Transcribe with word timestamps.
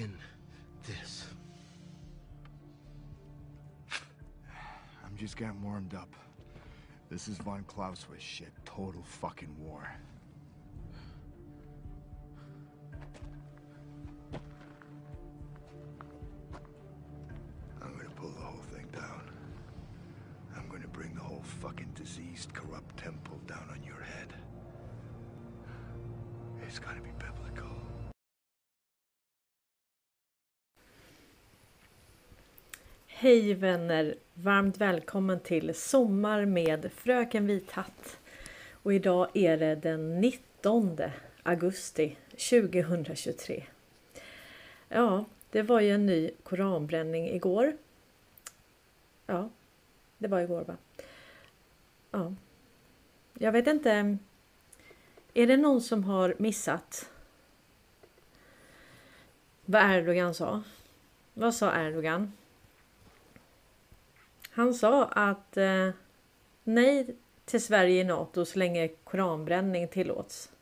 end 0.00 0.18
this. 0.86 1.26
I'm 5.04 5.16
just 5.16 5.36
getting 5.36 5.62
warmed 5.62 5.94
up. 5.94 6.14
This 7.10 7.28
is 7.28 7.38
von 7.38 7.64
Clausewitz 7.66 8.22
shit. 8.22 8.52
Total 8.64 9.02
fucking 9.02 9.54
war. 9.58 9.88
Hej 33.26 33.54
vänner! 33.54 34.14
Varmt 34.34 34.78
välkommen 34.78 35.40
till 35.40 35.74
Sommar 35.74 36.44
med 36.44 36.90
Fröken 36.92 37.46
Vithatt. 37.46 38.18
Och 38.72 38.94
idag 38.94 39.28
är 39.34 39.56
det 39.56 39.74
den 39.74 40.20
19 40.20 40.98
augusti 41.42 42.16
2023. 42.30 43.64
Ja, 44.88 45.24
det 45.50 45.62
var 45.62 45.80
ju 45.80 45.90
en 45.90 46.06
ny 46.06 46.30
koranbränning 46.42 47.28
igår. 47.28 47.76
Ja, 49.26 49.50
det 50.18 50.28
var 50.28 50.40
igår 50.40 50.64
va? 50.64 50.76
Ja. 52.10 52.34
Jag 53.34 53.52
vet 53.52 53.66
inte. 53.66 54.18
Är 55.34 55.46
det 55.46 55.56
någon 55.56 55.80
som 55.80 56.04
har 56.04 56.34
missat 56.38 57.10
vad 59.64 59.90
Erdogan 59.90 60.34
sa? 60.34 60.62
Vad 61.34 61.54
sa 61.54 61.86
Erdogan? 61.86 62.32
Han 64.56 64.74
sa 64.74 65.04
att 65.04 65.56
eh, 65.56 65.90
nej 66.64 67.16
till 67.44 67.64
Sverige 67.64 68.00
i 68.00 68.04
Nato 68.04 68.44
så 68.44 68.58
länge 68.58 68.88
koranbränning 68.88 69.88
tillåts. 69.88 70.52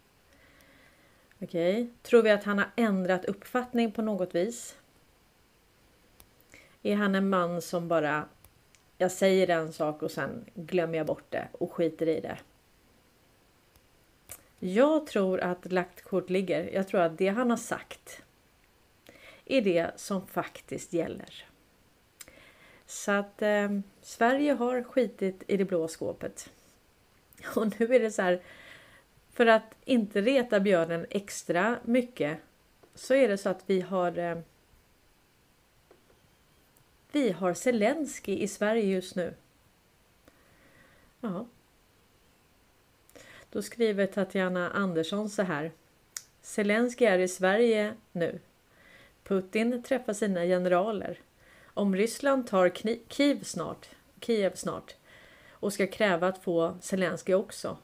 Okej, 1.41 1.83
okay. 1.83 1.89
tror 2.03 2.23
vi 2.23 2.31
att 2.31 2.45
han 2.45 2.59
har 2.59 2.71
ändrat 2.77 3.25
uppfattning 3.25 3.93
på 3.93 4.03
något 4.03 4.35
vis? 4.35 4.77
Är 6.83 6.97
han 6.97 7.15
en 7.15 7.29
man 7.29 7.63
som 7.63 7.89
bara 7.89 8.29
jag 8.99 9.13
säger 9.13 9.49
en 9.49 9.73
sak 9.73 10.03
och 10.03 10.11
sen 10.11 10.45
glömmer 10.55 10.99
jag 10.99 11.07
bort 11.07 11.31
det 11.31 11.49
och 11.53 11.73
skiter 11.73 12.09
i 12.09 12.21
det? 12.21 12.39
Jag 14.59 15.07
tror 15.07 15.41
att 15.41 15.73
lagt 15.73 16.03
kort 16.03 16.31
ligger. 16.31 16.71
Jag 16.73 16.89
tror 16.89 17.01
att 17.01 17.19
det 17.19 17.29
han 17.29 17.51
har 17.51 17.57
sagt 17.57 18.23
är 19.45 19.63
det 19.63 19.91
som 19.97 20.27
faktiskt 20.27 20.93
gäller. 20.93 21.54
Så 22.87 23.13
att 23.13 23.43
eh, 23.43 23.69
Sverige 24.03 24.53
har 24.53 24.83
skitit 24.83 25.43
i 25.47 25.57
det 25.57 25.65
blå 25.65 25.89
skåpet. 25.89 26.51
Och 27.57 27.81
nu 27.81 27.95
är 27.95 28.01
det 28.01 28.11
så 28.11 28.23
här. 28.23 28.43
För 29.33 29.47
att 29.47 29.77
inte 29.85 30.21
reta 30.21 30.61
björnen 30.61 31.07
extra 31.11 31.79
mycket 31.85 32.39
så 32.95 33.15
är 33.15 33.29
det 33.29 33.39
så 33.39 33.49
att 33.49 33.63
vi 33.67 33.81
har 33.81 34.19
eh, 34.19 34.39
vi 37.15 37.33
har 37.33 37.55
Zelensky 37.55 38.39
i 38.39 38.49
Sverige 38.49 38.85
just 38.85 39.15
nu. 39.17 39.35
Ja. 41.21 41.47
Då 43.51 43.63
skriver 43.63 44.07
Tatjana 44.07 44.71
Andersson 44.71 45.31
så 45.31 45.43
här. 45.43 45.73
Zelensky 46.43 47.05
är 47.05 47.19
i 47.19 47.29
Sverige 47.29 47.95
nu. 48.13 48.39
Putin 49.25 49.83
träffar 49.83 50.13
sina 50.13 50.45
generaler. 50.45 51.19
Om 51.75 51.97
Ryssland 51.97 52.47
tar 52.47 52.71
Kiev 53.09 53.43
snart, 53.43 53.89
Kiev 54.21 54.55
snart 54.55 54.95
och 55.51 55.73
ska 55.73 55.87
kräva 55.87 56.29
att 56.29 56.43
få 56.43 56.77
Zelensky 56.81 57.35
också. 57.35 57.79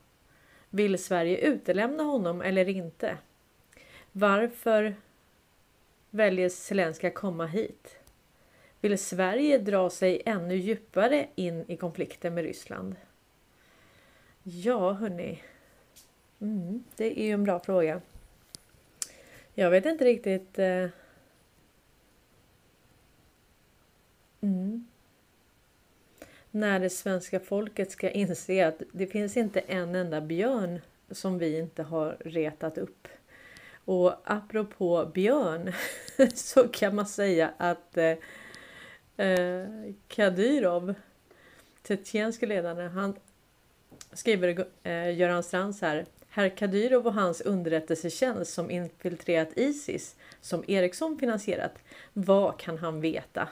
Vill 0.71 1.05
Sverige 1.05 1.37
utelämna 1.37 2.03
honom 2.03 2.43
eller 2.43 2.69
inte? 2.69 3.19
Varför 4.12 4.95
väljer 6.10 6.48
Zelensky 6.48 7.07
att 7.07 7.15
komma 7.15 7.47
hit? 7.47 7.98
Vill 8.81 8.98
Sverige 8.98 9.59
dra 9.59 9.91
sig 9.91 10.22
ännu 10.27 10.57
djupare 10.57 11.28
in 11.34 11.65
i 11.69 11.77
konflikten 11.77 12.34
med 12.34 12.45
Ryssland? 12.45 12.97
Ja, 14.42 14.92
hörni. 14.92 15.42
Mm, 16.41 16.84
det 16.97 17.21
är 17.21 17.25
ju 17.25 17.33
en 17.33 17.45
bra 17.45 17.60
fråga. 17.60 18.01
Jag 19.54 19.71
vet 19.71 19.87
inte 19.87 20.04
riktigt 20.04 20.59
eh, 20.59 20.87
Mm. 24.41 24.87
När 26.51 26.81
det 26.81 26.91
svenska 26.91 27.41
folket 27.41 27.91
ska 27.91 28.10
inse 28.10 28.69
att 28.69 28.83
det 28.92 29.07
finns 29.07 29.37
inte 29.37 29.60
en 29.60 29.95
enda 29.95 30.21
björn 30.21 30.81
som 31.10 31.39
vi 31.39 31.59
inte 31.59 31.83
har 31.83 32.16
retat 32.21 32.78
upp. 32.78 33.09
Och 33.84 34.15
apropå 34.25 35.10
björn 35.15 35.72
så 36.34 36.69
kan 36.69 36.95
man 36.95 37.07
säga 37.07 37.51
att 37.57 37.97
eh, 37.97 38.16
eh 39.27 39.66
Kadyrov, 40.09 40.95
tjetjenske 41.89 42.47
ledaren, 42.47 42.91
han 42.91 43.15
skriver 44.13 44.66
eh, 44.83 45.16
Göran 45.16 45.42
Strands 45.42 45.81
här. 45.81 46.07
Herr 46.28 46.48
Kadyrov 46.48 47.07
och 47.07 47.15
hans 47.15 47.41
underrättelsetjänst 47.41 48.53
som 48.53 48.71
infiltrerat 48.71 49.48
Isis 49.57 50.16
som 50.41 50.65
Ericsson 50.69 51.19
finansierat. 51.19 51.78
Vad 52.13 52.59
kan 52.59 52.78
han 52.78 53.01
veta? 53.01 53.48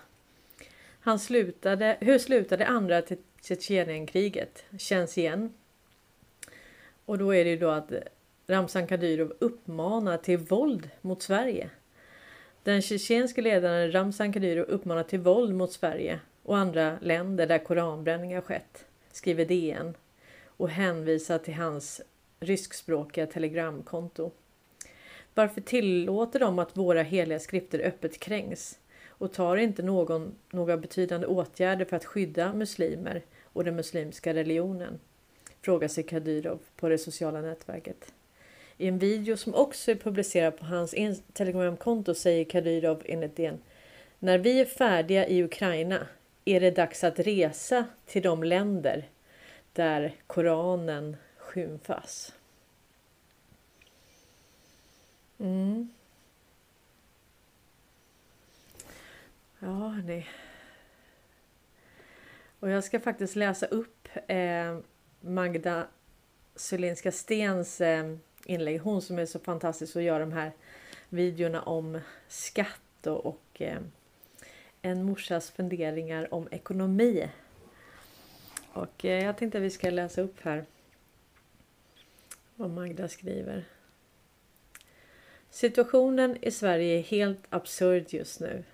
Han 1.00 1.18
slutade, 1.18 1.96
hur 2.00 2.18
slutade 2.18 2.66
andra 2.66 3.02
Tjetjenienkriget? 3.42 4.64
Känns 4.78 5.18
igen. 5.18 5.52
Och 7.04 7.18
då 7.18 7.34
är 7.34 7.44
det 7.44 7.50
ju 7.50 7.58
då 7.58 7.70
att 7.70 7.92
Ramzan 8.46 8.86
Kadyrov 8.86 9.32
uppmanar 9.38 10.16
till 10.16 10.38
våld 10.38 10.90
mot 11.00 11.22
Sverige. 11.22 11.70
Den 12.62 12.82
tjetjenske 12.82 13.42
ledaren 13.42 13.92
Ramzan 13.92 14.32
Kadyrov 14.32 14.64
uppmanar 14.64 15.02
till 15.02 15.20
våld 15.20 15.54
mot 15.54 15.72
Sverige 15.72 16.20
och 16.42 16.58
andra 16.58 16.98
länder 17.02 17.46
där 17.46 17.58
koranbränningar 17.58 18.40
skett, 18.40 18.86
skriver 19.12 19.44
DN 19.44 19.94
och 20.46 20.68
hänvisar 20.68 21.38
till 21.38 21.54
hans 21.54 22.00
ryskspråkiga 22.40 23.26
telegramkonto. 23.26 24.30
Varför 25.34 25.60
tillåter 25.60 26.40
de 26.40 26.58
att 26.58 26.76
våra 26.76 27.02
heliga 27.02 27.38
skrifter 27.38 27.78
öppet 27.78 28.20
kränks? 28.20 28.78
Och 29.18 29.32
tar 29.32 29.56
inte 29.56 29.82
någon, 29.82 30.34
några 30.50 30.76
betydande 30.76 31.26
åtgärder 31.26 31.84
för 31.84 31.96
att 31.96 32.04
skydda 32.04 32.52
muslimer 32.52 33.22
och 33.42 33.64
den 33.64 33.76
muslimska 33.76 34.34
religionen? 34.34 35.00
Frågar 35.62 35.88
sig 35.88 36.04
Kadyrov 36.04 36.58
på 36.76 36.88
det 36.88 36.98
sociala 36.98 37.40
nätverket. 37.40 38.12
I 38.76 38.88
en 38.88 38.98
video 38.98 39.36
som 39.36 39.54
också 39.54 39.90
är 39.90 39.94
publicerad 39.94 40.58
på 40.58 40.64
hans 40.64 40.94
telegramkonto 41.32 42.14
säger 42.14 42.44
Kadyrov 42.44 43.02
enligt 43.04 43.36
DN 43.36 43.58
När 44.18 44.38
vi 44.38 44.60
är 44.60 44.64
färdiga 44.64 45.28
i 45.28 45.42
Ukraina 45.42 46.06
är 46.44 46.60
det 46.60 46.70
dags 46.70 47.04
att 47.04 47.18
resa 47.18 47.84
till 48.06 48.22
de 48.22 48.44
länder 48.44 49.08
där 49.72 50.14
Koranen 50.26 51.16
skymfas. 51.36 52.32
Mm. 55.38 55.88
Ja, 59.60 59.68
hörni. 59.68 60.26
Och 62.60 62.70
jag 62.70 62.84
ska 62.84 63.00
faktiskt 63.00 63.36
läsa 63.36 63.66
upp 63.66 64.08
eh, 64.26 64.78
Magda 65.20 65.86
Sylinska 66.54 67.12
Stens 67.12 67.80
eh, 67.80 68.16
inlägg. 68.44 68.80
Hon 68.80 69.02
som 69.02 69.18
är 69.18 69.26
så 69.26 69.38
fantastisk 69.38 69.96
och 69.96 70.02
gör 70.02 70.20
de 70.20 70.32
här 70.32 70.52
videorna 71.08 71.62
om 71.62 72.00
skatt 72.28 73.06
och, 73.06 73.26
och 73.26 73.62
eh, 73.62 73.78
en 74.82 75.02
morsas 75.02 75.50
funderingar 75.50 76.34
om 76.34 76.48
ekonomi. 76.50 77.28
Och 78.72 79.04
eh, 79.04 79.24
jag 79.24 79.36
tänkte 79.36 79.58
att 79.58 79.64
vi 79.64 79.70
ska 79.70 79.90
läsa 79.90 80.20
upp 80.20 80.40
här 80.40 80.64
vad 82.54 82.70
Magda 82.70 83.08
skriver. 83.08 83.64
Situationen 85.50 86.36
i 86.42 86.50
Sverige 86.50 86.98
är 86.98 87.02
helt 87.02 87.46
absurd 87.50 88.04
just 88.08 88.40
nu. 88.40 88.64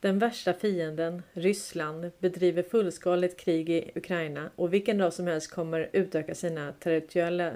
Den 0.00 0.18
värsta 0.18 0.54
fienden, 0.54 1.22
Ryssland, 1.32 2.10
bedriver 2.18 2.62
fullskaligt 2.62 3.40
krig 3.40 3.70
i 3.70 3.90
Ukraina 3.94 4.50
och 4.56 4.74
vilken 4.74 4.98
dag 4.98 5.12
som 5.12 5.26
helst 5.26 5.50
kommer 5.50 5.90
utöka 5.92 6.34
sina 6.34 6.72
territoriella, 6.72 7.52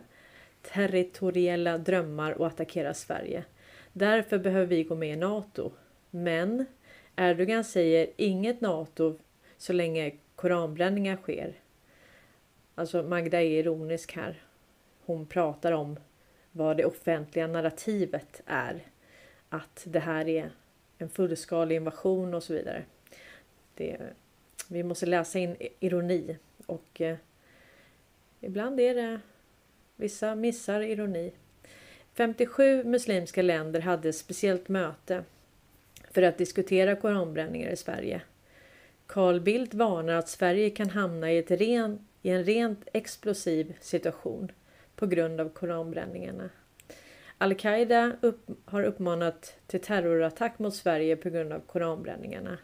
territoriella 0.62 1.78
drömmar 1.78 2.32
och 2.32 2.46
attackera 2.46 2.94
Sverige. 2.94 3.44
Därför 3.92 4.38
behöver 4.38 4.66
vi 4.66 4.84
gå 4.84 4.94
med 4.94 5.12
i 5.12 5.16
Nato. 5.16 5.72
Men 6.10 6.66
Erdogan 7.16 7.64
säger 7.64 8.10
inget 8.16 8.60
Nato 8.60 9.19
så 9.56 9.72
länge 9.72 10.12
koranbränningar 10.37 11.16
sker. 11.16 11.54
Alltså 12.75 13.02
Magda 13.02 13.42
är 13.42 13.50
ironisk 13.50 14.12
här. 14.16 14.42
Hon 15.04 15.26
pratar 15.26 15.72
om 15.72 15.96
vad 16.52 16.76
det 16.76 16.84
offentliga 16.84 17.46
narrativet 17.46 18.42
är. 18.46 18.87
Att 19.48 19.82
det 19.84 20.00
här 20.00 20.28
är 20.28 20.50
en 21.00 21.11
fullskalig 21.11 21.76
invasion 21.76 22.35
och 22.35 22.43
så 22.43 22.52
vidare. 22.52 22.85
Det, 23.75 23.99
vi 24.69 24.82
måste 24.82 25.06
läsa 25.06 25.38
in 25.38 25.56
ironi 25.81 26.37
och 26.67 27.00
eh, 27.00 27.17
ibland 28.41 28.81
är 28.81 28.94
det 28.94 29.20
vissa 29.97 30.35
missar 30.35 30.81
ironi. 30.81 31.32
57 32.14 32.85
muslimska 32.85 33.43
länder 33.43 33.81
hade 33.81 34.08
ett 34.08 34.17
speciellt 34.17 34.69
möte 34.69 35.25
för 36.11 36.23
att 36.23 36.38
diskutera 36.38 36.97
koranbränningar 36.97 37.70
i 37.70 37.76
Sverige. 37.76 38.23
Carl 39.06 39.41
Bildt 39.41 39.75
varnar 39.75 40.14
att 40.14 40.29
Sverige 40.29 40.70
kan 40.70 40.91
hamna 40.91 41.32
i, 41.32 41.38
ett 41.38 41.50
ren, 41.50 42.06
i 42.23 42.31
en 42.31 42.44
rent 42.44 42.88
explosiv 42.93 43.75
situation 43.81 44.52
på 44.97 45.06
grund 45.06 45.41
av 45.41 45.49
koranbränningarna. 45.49 46.50
Al-Qaida 47.42 48.12
upp, 48.20 48.50
har 48.64 48.82
uppmanat 48.82 49.54
till 49.66 49.81
terrorattack 49.81 50.58
mot 50.58 50.75
Sverige 50.75 51.16
på 51.16 51.31
grund 51.31 51.52
av 51.52 51.60
koranbränningarna. 51.60 52.58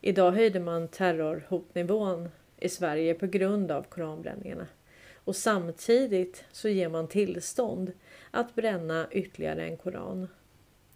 Idag 0.00 0.32
höjde 0.32 0.60
man 0.60 0.88
terrorhotnivån 0.88 2.28
i 2.56 2.68
Sverige 2.68 3.14
på 3.14 3.26
grund 3.26 3.70
av 3.70 3.82
koranbränningarna. 3.82 4.66
Och 5.14 5.36
samtidigt 5.36 6.44
så 6.52 6.68
ger 6.68 6.88
man 6.88 7.08
tillstånd 7.08 7.92
att 8.30 8.54
bränna 8.54 9.06
ytterligare 9.10 9.64
en 9.64 9.76
koran. 9.76 10.28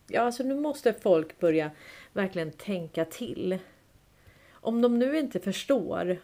Ja, 0.06 0.20
alltså 0.20 0.42
nu 0.42 0.54
måste 0.54 0.92
folk 0.92 1.38
börja 1.38 1.70
verkligen 2.12 2.52
tänka 2.52 3.04
till. 3.04 3.58
Om 4.52 4.82
de 4.82 4.98
nu 4.98 5.18
inte 5.18 5.40
förstår 5.40 6.16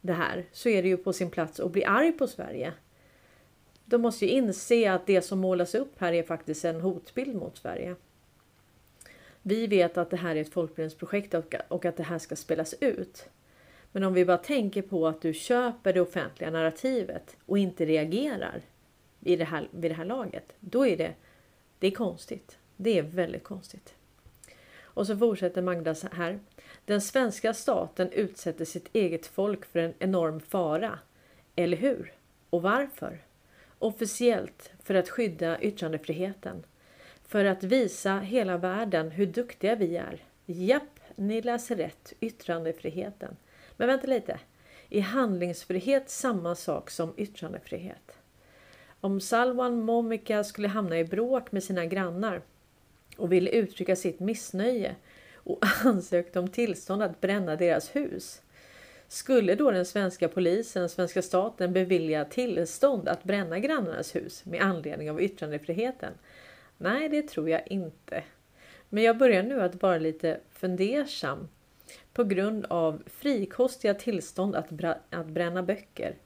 det 0.00 0.12
här 0.12 0.44
så 0.52 0.68
är 0.68 0.82
det 0.82 0.88
ju 0.88 0.96
på 0.96 1.12
sin 1.12 1.30
plats 1.30 1.60
att 1.60 1.72
bli 1.72 1.84
arg 1.84 2.12
på 2.12 2.26
Sverige. 2.26 2.72
De 3.92 4.02
måste 4.02 4.26
ju 4.26 4.32
inse 4.32 4.92
att 4.92 5.06
det 5.06 5.22
som 5.22 5.38
målas 5.38 5.74
upp 5.74 5.92
här 5.98 6.12
är 6.12 6.22
faktiskt 6.22 6.64
en 6.64 6.80
hotbild 6.80 7.34
mot 7.34 7.58
Sverige. 7.58 7.96
Vi 9.42 9.66
vet 9.66 9.98
att 9.98 10.10
det 10.10 10.16
här 10.16 10.36
är 10.36 10.40
ett 10.40 10.52
folkbildningsprojekt 10.52 11.34
och 11.68 11.84
att 11.84 11.96
det 11.96 12.02
här 12.02 12.18
ska 12.18 12.36
spelas 12.36 12.74
ut. 12.80 13.28
Men 13.92 14.04
om 14.04 14.14
vi 14.14 14.24
bara 14.24 14.38
tänker 14.38 14.82
på 14.82 15.08
att 15.08 15.22
du 15.22 15.34
köper 15.34 15.92
det 15.92 16.00
offentliga 16.00 16.50
narrativet 16.50 17.36
och 17.46 17.58
inte 17.58 17.86
reagerar 17.86 18.62
vid 19.18 19.38
det 19.38 19.44
här, 19.44 19.68
vid 19.70 19.90
det 19.90 19.94
här 19.94 20.04
laget, 20.04 20.52
då 20.60 20.86
är 20.86 20.96
det, 20.96 21.14
det 21.78 21.86
är 21.86 21.90
konstigt. 21.90 22.58
Det 22.76 22.98
är 22.98 23.02
väldigt 23.02 23.44
konstigt. 23.44 23.94
Och 24.80 25.06
så 25.06 25.16
fortsätter 25.16 25.62
Magda 25.62 25.94
så 25.94 26.08
här. 26.12 26.38
Den 26.84 27.00
svenska 27.00 27.54
staten 27.54 28.12
utsätter 28.12 28.64
sitt 28.64 28.88
eget 28.92 29.26
folk 29.26 29.64
för 29.64 29.78
en 29.78 29.94
enorm 29.98 30.40
fara. 30.40 30.98
Eller 31.56 31.76
hur? 31.76 32.12
Och 32.50 32.62
varför? 32.62 33.18
Officiellt 33.82 34.70
för 34.82 34.94
att 34.94 35.08
skydda 35.08 35.60
yttrandefriheten. 35.60 36.64
För 37.26 37.44
att 37.44 37.64
visa 37.64 38.18
hela 38.18 38.56
världen 38.56 39.10
hur 39.10 39.26
duktiga 39.26 39.74
vi 39.74 39.96
är. 39.96 40.24
Japp, 40.46 41.00
ni 41.16 41.42
läser 41.42 41.76
rätt. 41.76 42.12
Yttrandefriheten. 42.20 43.36
Men 43.76 43.88
vänta 43.88 44.06
lite. 44.06 44.40
Är 44.90 45.00
handlingsfrihet 45.00 46.10
samma 46.10 46.54
sak 46.54 46.90
som 46.90 47.14
yttrandefrihet? 47.16 48.18
Om 49.00 49.20
Salwan 49.20 49.82
Momika 49.82 50.44
skulle 50.44 50.68
hamna 50.68 50.98
i 50.98 51.04
bråk 51.04 51.52
med 51.52 51.64
sina 51.64 51.86
grannar 51.86 52.42
och 53.16 53.32
ville 53.32 53.50
uttrycka 53.50 53.96
sitt 53.96 54.20
missnöje 54.20 54.96
och 55.34 55.58
ansökte 55.84 56.38
om 56.38 56.48
tillstånd 56.48 57.02
att 57.02 57.20
bränna 57.20 57.56
deras 57.56 57.96
hus. 57.96 58.42
Skulle 59.12 59.54
då 59.54 59.70
den 59.70 59.86
svenska 59.86 60.28
polisen, 60.28 60.88
svenska 60.88 61.22
staten 61.22 61.72
bevilja 61.72 62.24
tillstånd 62.24 63.08
att 63.08 63.24
bränna 63.24 63.58
grannarnas 63.58 64.16
hus 64.16 64.44
med 64.44 64.62
anledning 64.62 65.10
av 65.10 65.22
yttrandefriheten? 65.22 66.12
Nej, 66.78 67.08
det 67.08 67.28
tror 67.28 67.48
jag 67.48 67.62
inte. 67.66 68.24
Men 68.88 69.02
jag 69.02 69.18
börjar 69.18 69.42
nu 69.42 69.60
att 69.60 69.82
vara 69.82 69.98
lite 69.98 70.40
fundersam 70.50 71.48
på 72.12 72.24
grund 72.24 72.66
av 72.70 73.02
frikostiga 73.06 73.94
tillstånd 73.94 74.56
att, 74.56 74.68
att 75.10 75.26
bränna 75.26 75.62
böcker. 75.62 76.16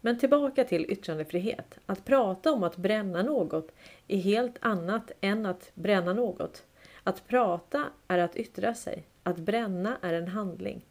Men 0.00 0.18
tillbaka 0.18 0.64
till 0.64 0.90
yttrandefrihet. 0.90 1.78
Att 1.86 2.04
prata 2.04 2.52
om 2.52 2.62
att 2.62 2.76
bränna 2.76 3.22
något 3.22 3.72
är 4.08 4.18
helt 4.18 4.56
annat 4.60 5.12
än 5.20 5.46
att 5.46 5.70
bränna 5.74 6.12
något. 6.12 6.64
Att 7.02 7.26
prata 7.28 7.84
är 8.08 8.18
att 8.18 8.36
yttra 8.36 8.74
sig. 8.74 9.04
Att 9.22 9.36
bränna 9.36 9.96
är 10.02 10.14
en 10.14 10.28
handling. 10.28 10.84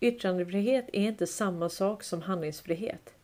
Yttrandefrihet 0.00 0.88
är 0.92 1.02
inte 1.02 1.26
samma 1.26 1.68
sak 1.68 2.02
som 2.02 2.22
handlingsfrihet. 2.22 3.14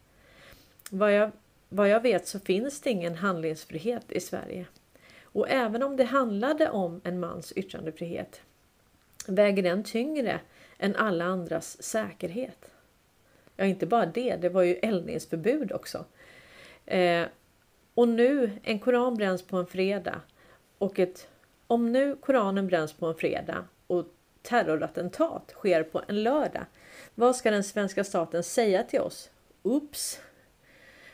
Vad 0.91 1.13
jag, 1.13 1.31
vad 1.69 1.89
jag 1.89 2.01
vet 2.01 2.27
så 2.27 2.41
finns 2.41 2.81
det 2.81 2.91
ingen 2.91 3.15
handlingsfrihet 3.15 4.13
i 4.13 4.21
Sverige. 4.21 4.67
Och 5.23 5.49
även 5.49 5.83
om 5.83 5.97
det 5.97 6.05
handlade 6.05 6.71
om 6.71 7.01
en 7.05 7.21
mans 7.21 7.53
yttrandefrihet 7.53 8.41
väger 9.27 9.63
den 9.63 9.85
tyngre 9.85 10.41
än 10.79 10.97
alla 10.97 11.25
andras 11.25 11.83
säkerhet. 11.83 12.71
Ja, 13.57 13.65
inte 13.65 13.87
bara 13.87 14.07
det, 14.07 14.37
det 14.37 14.49
var 14.49 14.63
ju 14.63 14.75
eldningsförbud 14.75 15.73
också. 15.73 16.05
Eh, 16.87 17.27
och 17.95 18.09
nu, 18.09 18.51
en 18.63 18.79
koran 18.79 19.15
bränns 19.15 19.43
på 19.43 19.57
en 19.57 19.67
fredag 19.67 20.21
och 20.79 20.99
ett, 20.99 21.29
om 21.67 21.93
nu 21.93 22.17
koranen 22.17 22.67
bränns 22.67 22.93
på 22.93 23.07
en 23.07 23.15
fredag 23.15 23.65
och 23.87 24.07
terrorattentat 24.47 25.51
sker 25.55 25.83
på 25.83 26.03
en 26.09 26.23
lördag. 26.23 26.65
Vad 27.15 27.37
ska 27.37 27.51
den 27.51 27.65
svenska 27.65 28.05
staten 28.05 28.43
säga 28.43 28.83
till 28.83 29.01
oss? 29.01 29.31
Oops! 29.63 30.21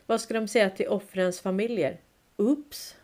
Vad 0.07 0.21
ska 0.21 0.35
de 0.35 0.49
säga 0.49 0.71
till 0.71 0.89
offrens 0.89 1.41
familjer? 1.41 2.01
Oops! 2.37 2.97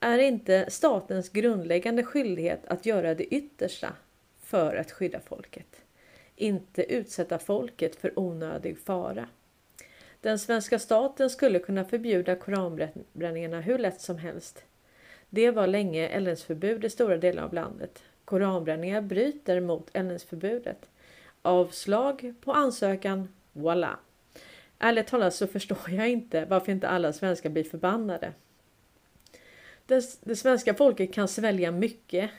Är 0.00 0.18
det 0.18 0.24
inte 0.24 0.70
statens 0.70 1.28
grundläggande 1.28 2.02
skyldighet 2.02 2.66
att 2.66 2.86
göra 2.86 3.14
det 3.14 3.24
yttersta 3.24 3.92
för 4.42 4.76
att 4.76 4.92
skydda 4.92 5.20
folket? 5.20 5.82
Inte 6.36 6.94
utsätta 6.94 7.38
folket 7.38 7.96
för 7.96 8.18
onödig 8.18 8.78
fara. 8.78 9.28
Den 10.20 10.38
svenska 10.38 10.78
staten 10.78 11.30
skulle 11.30 11.58
kunna 11.58 11.84
förbjuda 11.84 12.36
koranbränningarna 12.36 13.60
hur 13.60 13.78
lätt 13.78 14.00
som 14.00 14.18
helst. 14.18 14.64
Det 15.30 15.50
var 15.50 15.66
länge 15.66 16.08
eldningsförbud 16.08 16.84
i 16.84 16.90
stora 16.90 17.16
delar 17.16 17.42
av 17.42 17.54
landet. 17.54 18.02
Koranbränningar 18.28 19.00
bryter 19.00 19.60
mot 19.60 19.90
eldningsförbudet. 19.92 20.90
Avslag 21.42 22.34
på 22.40 22.52
ansökan, 22.52 23.28
voila! 23.52 23.98
Ärligt 24.78 25.06
talat 25.06 25.34
så 25.34 25.46
förstår 25.46 25.90
jag 25.90 26.08
inte 26.08 26.44
varför 26.44 26.72
inte 26.72 26.88
alla 26.88 27.12
svenskar 27.12 27.50
blir 27.50 27.64
förbannade. 27.64 28.32
Det, 29.86 30.18
det 30.20 30.36
svenska 30.36 30.74
folket 30.74 31.14
kan 31.14 31.28
svälja 31.28 31.70
mycket. 31.70 32.30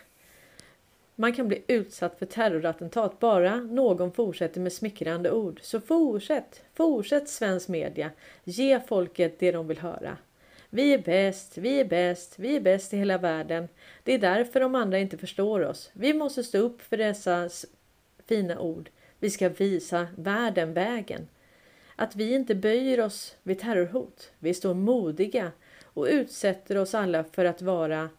Man 1.15 1.33
kan 1.33 1.47
bli 1.47 1.63
utsatt 1.67 2.19
för 2.19 2.25
terrorattentat 2.25 3.19
bara 3.19 3.55
någon 3.55 4.11
fortsätter 4.11 4.61
med 4.61 4.73
smickrande 4.73 5.31
ord. 5.31 5.59
Så 5.61 5.81
fortsätt, 5.81 6.63
fortsätt 6.73 7.29
svensk 7.29 7.67
media. 7.67 8.11
Ge 8.43 8.79
folket 8.79 9.39
det 9.39 9.51
de 9.51 9.67
vill 9.67 9.79
höra. 9.79 10.17
Vi 10.69 10.93
är 10.93 10.97
bäst, 10.97 11.57
vi 11.57 11.79
är 11.79 11.85
bäst, 11.85 12.39
vi 12.39 12.55
är 12.55 12.59
bäst 12.59 12.93
i 12.93 12.97
hela 12.97 13.17
världen. 13.17 13.67
Det 14.03 14.13
är 14.13 14.19
därför 14.19 14.59
de 14.59 14.75
andra 14.75 14.99
inte 14.99 15.17
förstår 15.17 15.61
oss. 15.61 15.91
Vi 15.93 16.13
måste 16.13 16.43
stå 16.43 16.57
upp 16.57 16.81
för 16.81 16.97
dessa 16.97 17.49
fina 18.27 18.59
ord. 18.59 18.89
Vi 19.19 19.29
ska 19.29 19.49
visa 19.49 20.07
världen 20.15 20.73
vägen. 20.73 21.27
Att 21.95 22.15
vi 22.15 22.33
inte 22.33 22.55
böjer 22.55 22.99
oss 22.99 23.35
vid 23.43 23.59
terrorhot. 23.59 24.31
Vi 24.39 24.53
står 24.53 24.73
modiga 24.73 25.51
och 25.83 26.07
utsätter 26.09 26.77
oss 26.77 26.95
alla 26.95 27.23
för 27.23 27.45
att 27.45 27.61
vara 27.61 28.09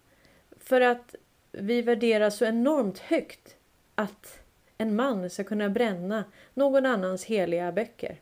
för 0.61 0.81
att 0.81 1.15
vi 1.53 1.83
värderar 1.83 2.31
så 2.31 2.45
enormt 2.45 2.99
högt 2.99 3.57
att 3.95 4.39
en 4.79 4.97
man 4.97 5.31
ska 5.31 5.45
kunna 5.45 5.69
bränna 5.69 6.25
någon 6.55 6.87
annans 6.87 7.25
heliga 7.25 7.73
böcker. 7.73 8.21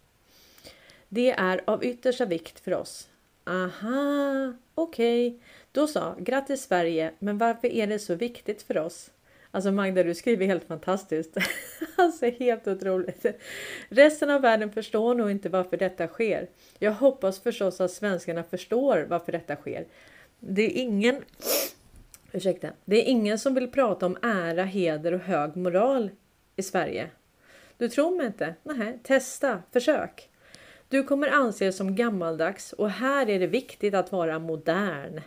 Det 1.08 1.30
är 1.30 1.60
av 1.64 1.84
yttersta 1.84 2.24
vikt 2.24 2.60
för 2.60 2.74
oss. 2.74 3.08
Aha, 3.48 4.52
okej. 4.74 5.28
Okay. 5.28 5.40
Då 5.72 5.86
så, 5.86 6.14
grattis 6.18 6.62
Sverige, 6.62 7.12
men 7.18 7.38
varför 7.38 7.68
är 7.68 7.86
det 7.86 7.98
så 7.98 8.14
viktigt 8.14 8.62
för 8.62 8.78
oss? 8.78 9.10
Alltså 9.50 9.72
Magda, 9.72 10.02
du 10.02 10.14
skriver 10.14 10.46
helt 10.46 10.64
fantastiskt. 10.64 11.36
alltså 11.96 12.26
helt 12.26 12.68
otroligt. 12.68 13.26
Resten 13.88 14.30
av 14.30 14.40
världen 14.42 14.72
förstår 14.72 15.14
nog 15.14 15.30
inte 15.30 15.48
varför 15.48 15.76
detta 15.76 16.06
sker. 16.06 16.48
Jag 16.78 16.92
hoppas 16.92 17.40
förstås 17.40 17.80
att 17.80 17.90
svenskarna 17.90 18.42
förstår 18.44 19.06
varför 19.08 19.32
detta 19.32 19.56
sker. 19.56 19.86
Det 20.40 20.62
är 20.62 20.82
ingen 20.82 21.22
Ursäkta. 22.32 22.68
Det 22.84 22.96
är 22.96 23.10
ingen 23.10 23.38
som 23.38 23.54
vill 23.54 23.70
prata 23.70 24.06
om 24.06 24.16
ära, 24.22 24.64
heder 24.64 25.12
och 25.12 25.20
hög 25.20 25.56
moral 25.56 26.10
i 26.56 26.62
Sverige. 26.62 27.10
Du 27.78 27.88
tror 27.88 28.16
mig 28.16 28.26
inte? 28.26 28.54
Nej, 28.62 28.98
testa, 29.02 29.62
försök. 29.72 30.30
Du 30.88 31.02
kommer 31.02 31.28
anses 31.28 31.76
som 31.76 31.94
gammaldags 31.94 32.72
och 32.72 32.90
här 32.90 33.28
är 33.28 33.38
det 33.38 33.46
viktigt 33.46 33.94
att 33.94 34.12
vara 34.12 34.38
modern. 34.38 35.20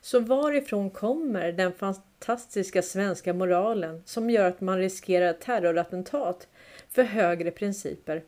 Så 0.00 0.20
varifrån 0.20 0.90
kommer 0.90 1.52
den 1.52 1.72
fantastiska 1.72 2.82
svenska 2.82 3.34
moralen 3.34 4.02
som 4.04 4.30
gör 4.30 4.48
att 4.48 4.60
man 4.60 4.78
riskerar 4.78 5.32
terrorattentat 5.32 6.48
för 6.88 7.02
högre 7.02 7.50
principer? 7.50 8.22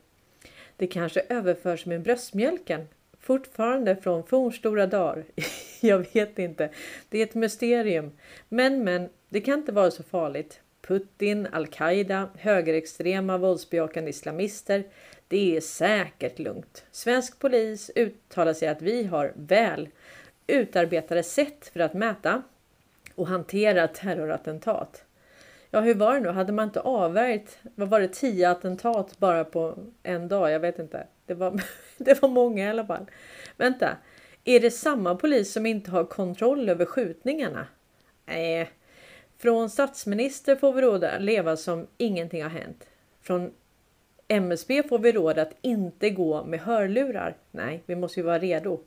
Det 0.77 0.87
kanske 0.87 1.21
överförs 1.29 1.85
med 1.85 2.01
bröstmjölken 2.01 2.87
Fortfarande 3.19 3.95
från 3.95 4.23
fornstora 4.23 4.87
dagar. 4.87 5.23
Jag 5.81 6.13
vet 6.13 6.39
inte. 6.39 6.69
Det 7.09 7.19
är 7.19 7.23
ett 7.23 7.35
mysterium. 7.35 8.11
Men, 8.49 8.83
men, 8.83 9.09
det 9.29 9.41
kan 9.41 9.59
inte 9.59 9.71
vara 9.71 9.91
så 9.91 10.03
farligt. 10.03 10.61
Putin, 10.81 11.47
al-Qaida, 11.51 12.29
högerextrema 12.37 13.37
våldsbejakande 13.37 14.09
islamister. 14.09 14.83
Det 15.27 15.57
är 15.57 15.61
säkert 15.61 16.39
lugnt. 16.39 16.85
Svensk 16.91 17.39
polis 17.39 17.91
uttalar 17.95 18.53
sig 18.53 18.67
att 18.67 18.81
vi 18.81 19.03
har 19.03 19.33
väl 19.35 19.89
utarbetade 20.47 21.23
sätt 21.23 21.69
för 21.73 21.79
att 21.79 21.93
mäta 21.93 22.41
och 23.15 23.27
hantera 23.27 23.87
terrorattentat. 23.87 25.03
Ja, 25.71 25.79
hur 25.79 25.95
var 25.95 26.13
det 26.13 26.19
nu? 26.19 26.29
Hade 26.29 26.53
man 26.53 26.67
inte 26.67 26.79
avvärjt, 26.81 27.59
vad 27.75 27.89
var 27.89 27.99
det, 27.99 28.07
tio 28.07 28.49
attentat 28.49 29.17
bara 29.19 29.43
på 29.45 29.77
en 30.03 30.27
dag? 30.27 30.51
Jag 30.51 30.59
vet 30.59 30.79
inte. 30.79 31.07
Det 31.25 31.33
var, 31.33 31.61
det 31.97 32.21
var 32.21 32.29
många 32.29 32.65
i 32.65 32.69
alla 32.69 32.85
fall. 32.85 33.05
Vänta, 33.57 33.97
är 34.43 34.59
det 34.59 34.71
samma 34.71 35.15
polis 35.15 35.53
som 35.53 35.65
inte 35.65 35.91
har 35.91 36.03
kontroll 36.03 36.69
över 36.69 36.85
skjutningarna? 36.85 37.67
Nej, 38.25 38.69
från 39.37 39.69
statsminister 39.69 40.55
får 40.55 40.73
vi 40.73 40.81
råd 40.81 41.05
leva 41.19 41.57
som 41.57 41.87
ingenting 41.97 42.43
har 42.43 42.49
hänt. 42.49 42.87
Från 43.21 43.53
MSB 44.27 44.83
får 44.83 44.99
vi 44.99 45.11
råd 45.11 45.39
att 45.39 45.53
inte 45.61 46.09
gå 46.09 46.43
med 46.43 46.59
hörlurar. 46.59 47.37
Nej, 47.51 47.83
vi 47.85 47.95
måste 47.95 48.19
ju 48.19 48.25
vara 48.25 48.39
redo. 48.39 48.79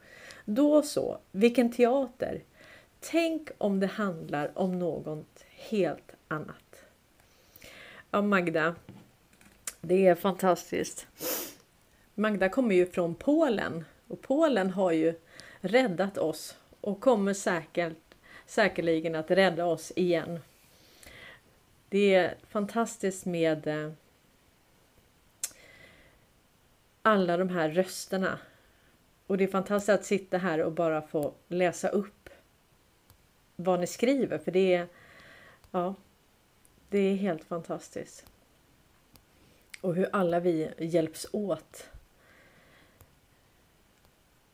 Då 0.44 0.82
så, 0.82 1.18
vilken 1.32 1.72
teater. 1.72 2.40
Tänk 3.00 3.48
om 3.58 3.80
det 3.80 3.86
handlar 3.86 4.58
om 4.58 4.78
något 4.78 5.44
helt 5.48 6.12
annat. 6.28 6.84
Ja, 8.10 8.22
Magda. 8.22 8.74
Det 9.80 10.06
är 10.06 10.14
fantastiskt. 10.14 11.06
Magda 12.14 12.48
kommer 12.48 12.74
ju 12.74 12.86
från 12.86 13.14
Polen 13.14 13.84
och 14.08 14.22
Polen 14.22 14.70
har 14.70 14.92
ju 14.92 15.14
räddat 15.60 16.18
oss 16.18 16.56
och 16.80 17.00
kommer 17.00 17.34
säkert, 17.34 18.14
säkerligen 18.46 19.14
att 19.14 19.30
rädda 19.30 19.66
oss 19.66 19.92
igen. 19.96 20.40
Det 21.88 22.14
är 22.14 22.34
fantastiskt 22.48 23.26
med 23.26 23.66
eh, 23.66 23.92
alla 27.02 27.36
de 27.36 27.48
här 27.48 27.70
rösterna. 27.70 28.38
Och 29.26 29.38
det 29.38 29.44
är 29.44 29.48
fantastiskt 29.48 29.88
att 29.88 30.04
sitta 30.04 30.38
här 30.38 30.62
och 30.62 30.72
bara 30.72 31.02
få 31.02 31.32
läsa 31.48 31.88
upp 31.88 32.30
vad 33.56 33.80
ni 33.80 33.86
skriver 33.86 34.38
för 34.38 34.52
det 34.52 34.74
är 34.74 34.86
ja, 35.70 35.94
det 36.88 36.98
är 36.98 37.14
helt 37.14 37.44
fantastiskt. 37.44 38.26
Och 39.80 39.94
hur 39.94 40.08
alla 40.12 40.40
vi 40.40 40.70
hjälps 40.78 41.26
åt. 41.32 41.88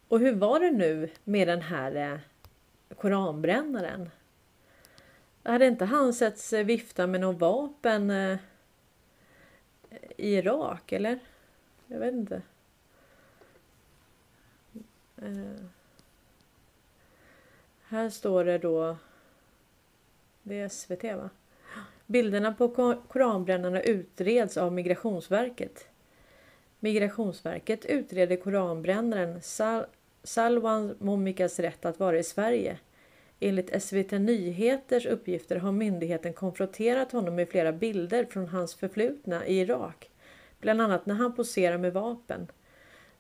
Och 0.08 0.20
hur 0.20 0.34
var 0.34 0.60
det 0.60 0.70
nu 0.70 1.10
med 1.24 1.48
den 1.48 1.60
här 1.60 1.94
eh, 2.12 2.18
koranbrännaren? 2.96 4.10
Hade 5.42 5.66
inte 5.66 5.84
han 5.84 6.14
setts 6.14 6.52
vifta 6.52 7.06
med 7.06 7.20
något 7.20 7.40
vapen 7.40 8.10
eh, 8.10 8.38
i 10.16 10.34
Irak 10.34 10.92
eller? 10.92 11.18
Jag 11.86 11.98
vet 11.98 12.14
inte. 12.14 12.42
Eh, 15.22 15.64
här 17.82 18.10
står 18.10 18.44
det 18.44 18.58
då. 18.58 18.96
Det 20.42 20.60
är 20.60 20.68
SVT 20.68 21.04
va? 21.04 21.30
Bilderna 22.06 22.52
på 22.52 22.96
koranbrännarna 23.08 23.82
utreds 23.82 24.56
av 24.56 24.72
Migrationsverket. 24.72 25.88
Migrationsverket 26.80 27.84
utreder 27.84 28.36
koranbrännaren 28.36 29.42
Sal 29.42 29.86
Salwan 30.22 30.96
Momikas 30.98 31.58
rätt 31.58 31.84
att 31.84 32.00
vara 32.00 32.18
i 32.18 32.24
Sverige. 32.24 32.78
Enligt 33.40 33.82
SVT 33.82 34.10
Nyheters 34.10 35.06
uppgifter 35.06 35.56
har 35.56 35.72
myndigheten 35.72 36.32
konfronterat 36.32 37.12
honom 37.12 37.34
med 37.34 37.48
flera 37.48 37.72
bilder 37.72 38.24
från 38.24 38.48
hans 38.48 38.74
förflutna 38.74 39.46
i 39.46 39.60
Irak. 39.60 40.10
Bland 40.60 40.80
annat 40.80 41.06
när 41.06 41.14
han 41.14 41.34
poserar 41.34 41.78
med 41.78 41.92
vapen. 41.92 42.46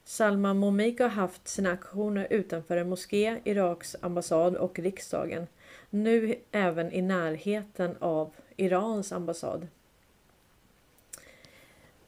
Salman 0.04 0.58
Momik 0.58 1.00
har 1.00 1.08
haft 1.08 1.48
sina 1.48 1.70
aktioner 1.70 2.26
utanför 2.30 2.76
en 2.76 2.88
moské, 2.88 3.40
Iraks 3.44 3.96
ambassad 4.00 4.56
och 4.56 4.78
riksdagen. 4.78 5.46
Nu 5.90 6.34
även 6.52 6.92
i 6.92 7.02
närheten 7.02 7.96
av 8.00 8.34
Irans 8.56 9.12
ambassad. 9.12 9.68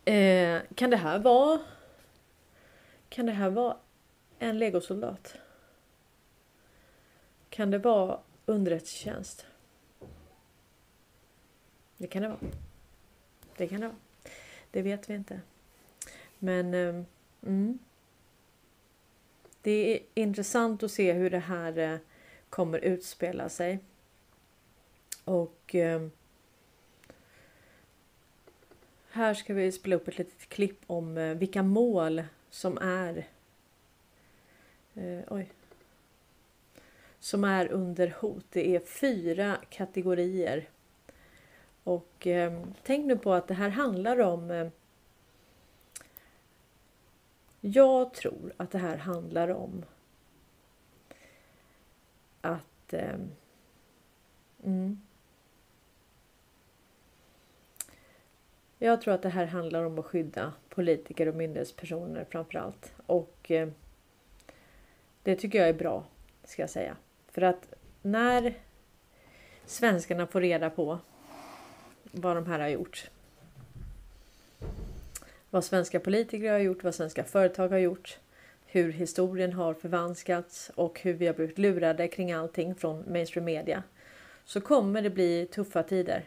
Eh, 0.04 0.61
kan 0.75 0.90
det 0.90 0.97
här 0.97 1.18
vara 1.18 1.58
Kan 3.08 3.26
det 3.26 3.32
här 3.32 3.50
vara 3.50 3.76
en 4.38 4.58
legosoldat? 4.58 5.35
Kan 7.50 7.70
det 7.70 7.78
vara 7.78 8.20
underrättelsetjänst? 8.47 9.47
Det 11.97 12.06
kan 12.06 12.23
det 12.23 12.28
vara. 12.28 12.38
Det 13.56 13.68
kan 13.68 13.80
det 13.80 13.87
vara. 13.87 14.07
Det 14.70 14.82
vet 14.82 15.10
vi 15.10 15.14
inte. 15.14 15.40
Men 16.38 16.75
eh, 16.75 17.02
mm. 17.46 17.78
Det 19.62 19.94
är 19.94 20.02
intressant 20.14 20.82
att 20.82 20.90
se 20.90 21.12
hur 21.12 21.30
det 21.30 21.38
här 21.38 21.78
eh, 21.78 21.98
kommer 22.50 22.78
utspela 22.78 23.48
sig. 23.48 23.78
Och 25.25 25.75
eh, 25.75 26.08
här 29.10 29.34
ska 29.34 29.54
vi 29.54 29.72
spela 29.72 29.96
upp 29.96 30.08
ett 30.08 30.18
litet 30.18 30.48
klipp 30.48 30.78
om 30.87 31.38
vilka 31.38 31.62
mål 31.62 32.22
som 32.50 32.78
är 32.78 33.26
oj, 35.28 35.52
som 37.18 37.44
är 37.44 37.68
under 37.72 38.14
hot. 38.20 38.44
Det 38.50 38.76
är 38.76 38.80
fyra 38.80 39.56
kategorier. 39.70 40.68
Och 41.88 42.26
eh, 42.26 42.62
tänk 42.83 43.07
nu 43.07 43.18
på 43.18 43.33
att 43.33 43.49
det 43.49 43.54
här 43.54 43.68
handlar 43.68 44.21
om 44.21 44.50
eh, 44.50 44.68
jag 47.61 48.14
tror 48.14 48.52
att 48.57 48.71
det 48.71 48.78
här 48.78 48.97
handlar 48.97 49.49
om 49.49 49.85
att 52.40 52.92
eh, 52.92 53.18
mm, 54.64 55.00
Jag 58.78 59.00
tror 59.00 59.14
att 59.14 59.23
det 59.23 59.28
här 59.28 59.47
handlar 59.47 59.85
om 59.85 59.99
att 59.99 60.04
skydda 60.04 60.52
politiker 60.68 61.28
och 61.28 61.35
myndighetspersoner 61.35 62.26
framför 62.30 62.59
allt. 62.59 62.92
Och 63.07 63.50
eh, 63.50 63.68
det 65.23 65.37
tycker 65.37 65.59
jag 65.59 65.68
är 65.68 65.75
bra, 65.75 66.04
ska 66.45 66.62
jag 66.62 66.71
säga. 66.71 66.97
För 67.28 67.42
att 67.42 67.75
när 68.02 68.54
svenskarna 69.66 70.26
får 70.26 70.40
reda 70.40 70.71
på 70.71 70.99
vad 72.20 72.37
de 72.37 72.46
här 72.46 72.58
har 72.58 72.68
gjort. 72.68 73.10
Vad 75.50 75.64
svenska 75.64 76.00
politiker 76.00 76.52
har 76.52 76.58
gjort, 76.58 76.84
vad 76.84 76.94
svenska 76.94 77.25
företag 77.25 77.68
har 77.68 77.78
gjort. 77.78 78.18
Hur 78.66 78.92
historien 78.92 79.52
har 79.52 79.75
förvanskats 79.75 80.70
och 80.75 81.00
hur 81.00 81.12
vi 81.12 81.26
har 81.26 81.34
blivit 81.34 81.58
lurade 81.58 82.08
kring 82.08 82.32
allting 82.32 82.75
från 82.75 83.04
mainstream 83.12 83.44
media. 83.44 83.82
Så 84.44 84.60
kommer 84.60 85.02
det 85.02 85.10
bli 85.10 85.46
tuffa 85.46 85.82
tider 85.82 86.25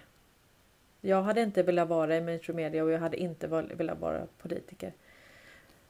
jag 1.01 1.21
hade 1.21 1.41
inte 1.41 1.63
velat 1.63 1.88
vara 1.88 2.17
i 2.17 2.21
mainstream 2.21 2.55
media 2.55 2.83
och 2.83 2.91
jag 2.91 3.00
hade 3.00 3.17
inte 3.17 3.48
velat 3.48 4.00
vara 4.00 4.27
politiker. 4.38 4.93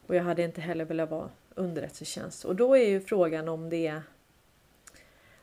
Och 0.08 0.16
jag 0.16 0.24
hade 0.24 0.44
inte 0.44 0.62
heller 0.62 0.86
velat 0.86 1.10
vara 1.10 1.30
underrättelsetjänst. 1.56 2.46
Och 2.46 2.56
då 2.56 2.78
är 2.78 2.90
ju 2.90 3.02
frågan 3.02 3.48
om 3.48 3.70
det 3.70 3.88
är 3.88 4.02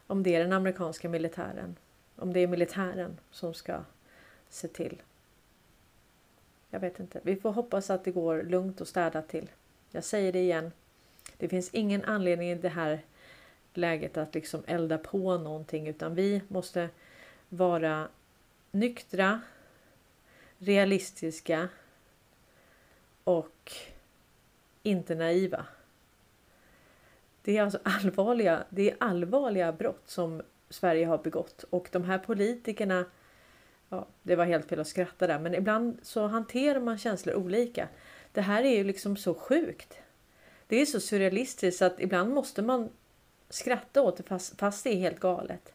om 0.07 0.23
det 0.23 0.35
är 0.35 0.41
den 0.41 0.53
amerikanska 0.53 1.09
militären. 1.09 1.77
Om 2.17 2.33
det 2.33 2.41
är 2.41 2.47
militären 2.47 3.19
som 3.31 3.55
ska 3.55 3.81
se 4.49 4.69
till. 4.69 5.03
Jag 6.71 6.81
vet 6.81 7.01
inte. 7.01 7.21
Vi 7.23 7.37
får 7.37 7.53
hoppas 7.53 7.91
att 7.91 8.05
det 8.05 8.11
går 8.11 8.43
lugnt 8.43 8.81
och 8.81 8.89
städat 8.89 9.29
till. 9.29 9.51
Jag 9.91 10.05
säger 10.05 10.33
det 10.33 10.39
igen. 10.39 10.73
Det 11.37 11.49
finns 11.49 11.71
ingen 11.75 12.05
anledning 12.05 12.51
i 12.51 12.55
det 12.55 12.69
här 12.69 13.05
läget 13.75 14.17
att 14.17 14.35
liksom 14.35 14.63
elda 14.67 14.99
på 14.99 15.39
någonting 15.39 15.87
utan 15.87 16.15
vi 16.15 16.43
måste 16.49 16.89
vara 17.49 18.09
nyktra, 18.71 19.41
realistiska 20.59 21.69
och 23.25 23.73
inte 24.83 25.15
naiva. 25.15 25.67
Det 27.43 27.57
är 27.57 27.63
alltså 27.63 27.79
allvarliga, 27.83 28.65
det 28.71 28.91
är 28.91 28.97
allvarliga 29.01 29.73
brott 29.73 30.03
som 30.07 30.43
Sverige 30.71 31.07
har 31.07 31.19
begått 31.19 31.63
och 31.71 31.89
de 31.93 32.05
här 32.05 32.19
politikerna 32.19 33.05
Ja, 33.89 34.07
det 34.23 34.37
var 34.37 34.45
helt 34.45 34.69
fel 34.69 34.81
att 34.81 34.89
skratta 34.89 35.27
där, 35.27 35.39
men 35.39 35.55
ibland 35.55 35.99
så 36.03 36.27
hanterar 36.27 36.81
man 36.81 36.99
känslor 36.99 37.35
olika. 37.35 37.89
Det 38.33 38.41
här 38.41 38.65
är 38.65 38.77
ju 38.77 38.85
liksom 38.85 39.17
så 39.17 39.35
sjukt. 39.35 39.99
Det 40.67 40.77
är 40.77 40.87
så 40.87 41.01
surrealistiskt 41.01 41.83
att 41.83 42.01
ibland 42.01 42.35
måste 42.35 42.63
man 42.63 42.91
skratta 43.49 44.03
åt 44.03 44.17
det 44.17 44.23
fast, 44.23 44.59
fast 44.59 44.85
det 44.85 44.91
är 44.91 44.97
helt 44.97 45.21
galet. 45.21 45.73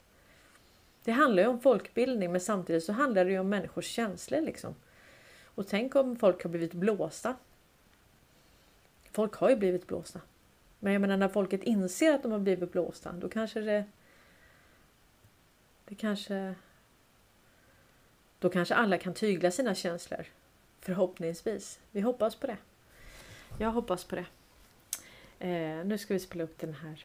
Det 1.03 1.11
handlar 1.11 1.43
ju 1.43 1.49
om 1.49 1.59
folkbildning 1.59 2.31
men 2.31 2.41
samtidigt 2.41 2.83
så 2.83 2.93
handlar 2.93 3.25
det 3.25 3.31
ju 3.31 3.39
om 3.39 3.49
människors 3.49 3.85
känslor 3.85 4.41
liksom. 4.41 4.75
Och 5.43 5.67
tänk 5.67 5.95
om 5.95 6.15
folk 6.15 6.43
har 6.43 6.49
blivit 6.49 6.73
blåsta. 6.73 7.35
Folk 9.11 9.35
har 9.35 9.49
ju 9.49 9.55
blivit 9.55 9.87
blåsta. 9.87 10.21
Men 10.79 10.93
jag 10.93 11.01
menar 11.01 11.17
när 11.17 11.27
folket 11.27 11.63
inser 11.63 12.13
att 12.13 12.23
de 12.23 12.31
har 12.31 12.39
blivit 12.39 12.71
blåsta, 12.71 13.11
då 13.11 13.29
kanske 13.29 13.61
det... 13.61 13.85
Det 15.85 15.95
kanske... 15.95 16.55
Då 18.43 18.49
kanske 18.49 18.75
alla 18.75 18.97
kan 18.97 19.13
tygla 19.13 19.51
sina 19.51 19.75
känslor. 19.75 20.25
Förhoppningsvis. 20.79 21.79
Vi 21.91 22.01
hoppas 22.01 22.35
på 22.35 22.47
det. 22.47 22.57
Jag 23.59 23.71
hoppas 23.71 24.03
på 24.05 24.15
det. 24.15 24.25
Eh, 25.39 25.85
nu 25.85 25.97
ska 25.97 26.13
vi 26.13 26.19
spela 26.19 26.43
upp 26.43 26.59
den 26.59 26.73
här. 26.73 27.03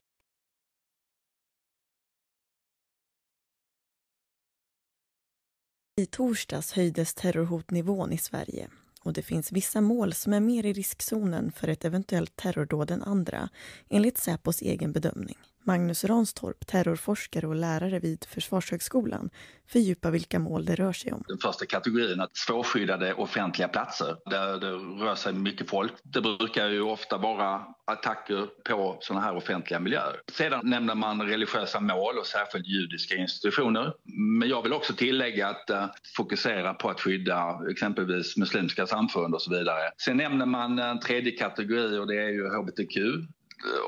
I 5.95 6.05
torsdags 6.05 6.73
höjdes 6.73 7.13
terrorhotnivån 7.13 8.11
i 8.11 8.17
Sverige 8.17 8.69
och 9.01 9.13
det 9.13 9.21
finns 9.21 9.51
vissa 9.51 9.81
mål 9.81 10.13
som 10.13 10.33
är 10.33 10.39
mer 10.39 10.65
i 10.65 10.73
riskzonen 10.73 11.51
för 11.51 11.67
ett 11.67 11.85
eventuellt 11.85 12.35
terrordåd 12.35 12.91
än 12.91 13.03
andra, 13.03 13.49
enligt 13.89 14.17
Säpos 14.17 14.61
egen 14.61 14.91
bedömning. 14.91 15.37
Magnus 15.63 16.05
Ranstorp, 16.05 16.67
terrorforskare 16.67 17.47
och 17.47 17.55
lärare 17.55 17.99
vid 17.99 18.25
Försvarshögskolan, 18.25 19.29
fördjupar 19.67 20.11
vilka 20.11 20.39
mål 20.39 20.65
det 20.65 20.75
rör 20.75 20.93
sig 20.93 21.13
om. 21.13 21.23
Den 21.27 21.37
första 21.37 21.65
kategorin 21.65 22.19
är 22.19 22.27
svårskyddade 22.33 23.13
offentliga 23.13 23.67
platser 23.67 24.17
där 24.25 24.59
det 24.59 24.71
rör 25.05 25.15
sig 25.15 25.33
mycket 25.33 25.69
folk. 25.69 25.93
Det 26.03 26.21
brukar 26.21 26.69
ju 26.69 26.81
ofta 26.81 27.17
vara 27.17 27.65
attacker 27.85 28.47
på 28.69 28.97
sådana 29.01 29.25
här 29.25 29.35
offentliga 29.35 29.79
miljöer. 29.79 30.21
Sedan 30.31 30.61
nämner 30.63 30.95
man 30.95 31.21
religiösa 31.21 31.79
mål 31.79 32.17
och 32.17 32.25
särskilt 32.25 32.67
judiska 32.67 33.15
institutioner. 33.15 33.93
Men 34.39 34.49
jag 34.49 34.63
vill 34.63 34.73
också 34.73 34.93
tillägga 34.93 35.47
att 35.47 35.69
uh, 35.69 35.85
fokusera 36.17 36.73
på 36.73 36.89
att 36.89 37.01
skydda 37.01 37.59
exempelvis 37.71 38.37
muslimska 38.37 38.87
samfund 38.87 39.33
och 39.33 39.41
så 39.41 39.51
vidare. 39.51 39.91
Sen 39.97 40.17
nämner 40.17 40.45
man 40.45 40.79
eh, 40.79 40.89
en 40.89 40.99
tredje 40.99 41.31
kategori 41.31 41.97
och 41.97 42.07
det 42.07 42.15
är 42.15 42.29
ju 42.29 42.47
hbtq 42.47 42.97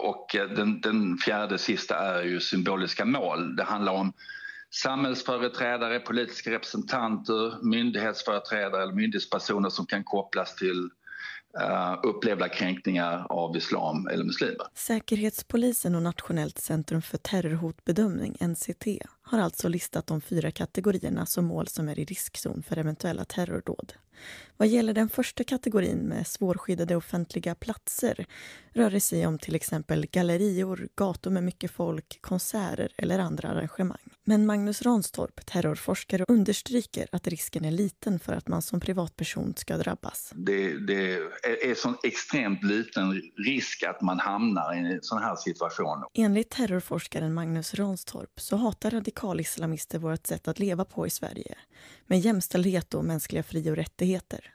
och 0.01 0.35
eh, 0.35 0.49
den, 0.49 0.81
den 0.81 1.17
fjärde 1.17 1.57
sista 1.57 1.95
är 1.95 2.23
ju 2.23 2.39
symboliska 2.39 3.05
mål. 3.05 3.55
Det 3.55 3.63
handlar 3.63 3.93
om 3.93 4.13
samhällsföreträdare, 4.69 5.99
politiska 5.99 6.51
representanter, 6.51 7.63
myndighetsföreträdare 7.63 8.83
eller 8.83 8.93
myndighetspersoner 8.93 9.69
som 9.69 9.85
kan 9.85 10.03
kopplas 10.03 10.55
till 10.55 10.89
uh, 11.59 11.99
upplevda 12.03 12.49
kränkningar 12.49 13.25
av 13.29 13.57
islam 13.57 14.07
eller 14.07 14.23
muslimer. 14.23 14.67
Säkerhetspolisen 14.75 15.95
och 15.95 16.01
Nationellt 16.01 16.57
centrum 16.57 17.01
för 17.01 17.17
terrorhotbedömning, 17.17 18.37
NCT, 18.39 18.87
har 19.31 19.39
alltså 19.39 19.67
listat 19.67 20.07
de 20.07 20.21
fyra 20.21 20.51
kategorierna 20.51 21.25
som 21.25 21.45
mål 21.45 21.67
som 21.67 21.89
är 21.89 21.99
i 21.99 22.05
riskzon 22.05 22.63
för 22.63 22.77
eventuella 22.77 23.25
terrordåd. 23.25 23.93
Vad 24.57 24.67
gäller 24.67 24.93
den 24.93 25.09
första 25.09 25.43
kategorin 25.43 25.97
med 25.97 26.27
svårskyddade 26.27 26.95
offentliga 26.95 27.55
platser 27.55 28.25
rör 28.73 28.89
det 28.89 29.01
sig 29.01 29.27
om 29.27 29.39
till 29.39 29.55
exempel 29.55 30.05
gallerior, 30.11 30.87
gator 30.95 31.31
med 31.31 31.43
mycket 31.43 31.71
folk, 31.71 32.21
konserter 32.21 32.91
eller 32.97 33.19
andra 33.19 33.49
arrangemang. 33.49 33.97
Men 34.23 34.45
Magnus 34.45 34.81
Ranstorp, 34.81 35.45
terrorforskare, 35.45 36.25
understryker 36.27 37.07
att 37.11 37.27
risken 37.27 37.65
är 37.65 37.71
liten 37.71 38.19
för 38.19 38.33
att 38.33 38.47
man 38.47 38.61
som 38.61 38.79
privatperson 38.79 39.53
ska 39.57 39.77
drabbas. 39.77 40.31
Det, 40.35 40.79
det 40.87 41.13
är 41.69 41.75
sån 41.75 41.95
extremt 42.03 42.63
liten 42.63 43.21
risk 43.45 43.83
att 43.83 44.01
man 44.01 44.19
hamnar 44.19 44.75
i 44.75 44.93
en 44.93 44.99
sån 45.01 45.21
här 45.21 45.35
situation. 45.35 46.03
Enligt 46.13 46.49
terrorforskaren 46.49 47.33
Magnus 47.33 47.73
Ranstorp 47.73 48.39
så 48.39 48.55
hatar 48.55 48.91
radikalislamister 49.21 49.99
vårt 49.99 50.27
sätt 50.27 50.47
att 50.47 50.59
leva 50.59 50.85
på 50.85 51.07
i 51.07 51.09
Sverige 51.09 51.55
med 52.07 52.19
jämställdhet 52.19 52.93
och 52.93 53.05
mänskliga 53.05 53.43
fri 53.43 53.69
och 53.71 53.75
rättigheter. 53.75 54.53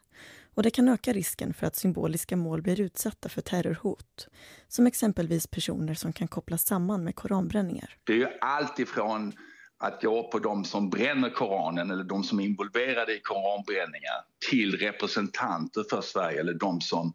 Och 0.54 0.62
det 0.62 0.70
kan 0.70 0.88
öka 0.88 1.12
risken 1.12 1.54
för 1.54 1.66
att 1.66 1.76
symboliska 1.76 2.36
mål 2.36 2.62
blir 2.62 2.80
utsatta 2.80 3.28
för 3.28 3.40
terrorhot. 3.40 4.28
Som 4.68 4.86
exempelvis 4.86 5.46
personer 5.46 5.94
som 5.94 6.12
kan 6.12 6.28
kopplas 6.28 6.64
samman 6.64 7.04
med 7.04 7.14
koranbränningar. 7.14 7.96
Det 8.04 8.12
är 8.12 8.16
ju 8.16 8.28
allt 8.40 8.78
ifrån 8.78 9.32
att 9.78 10.02
gå 10.02 10.30
på 10.30 10.38
de 10.38 10.64
som 10.64 10.90
bränner 10.90 11.30
Koranen 11.30 11.90
eller 11.90 12.04
de 12.04 12.24
som 12.24 12.40
är 12.40 12.44
involverade 12.44 13.16
i 13.16 13.20
koranbränningar 13.20 14.24
till 14.50 14.76
representanter 14.78 15.84
för 15.90 16.00
Sverige 16.00 16.40
eller 16.40 16.54
de 16.54 16.80
som, 16.80 17.12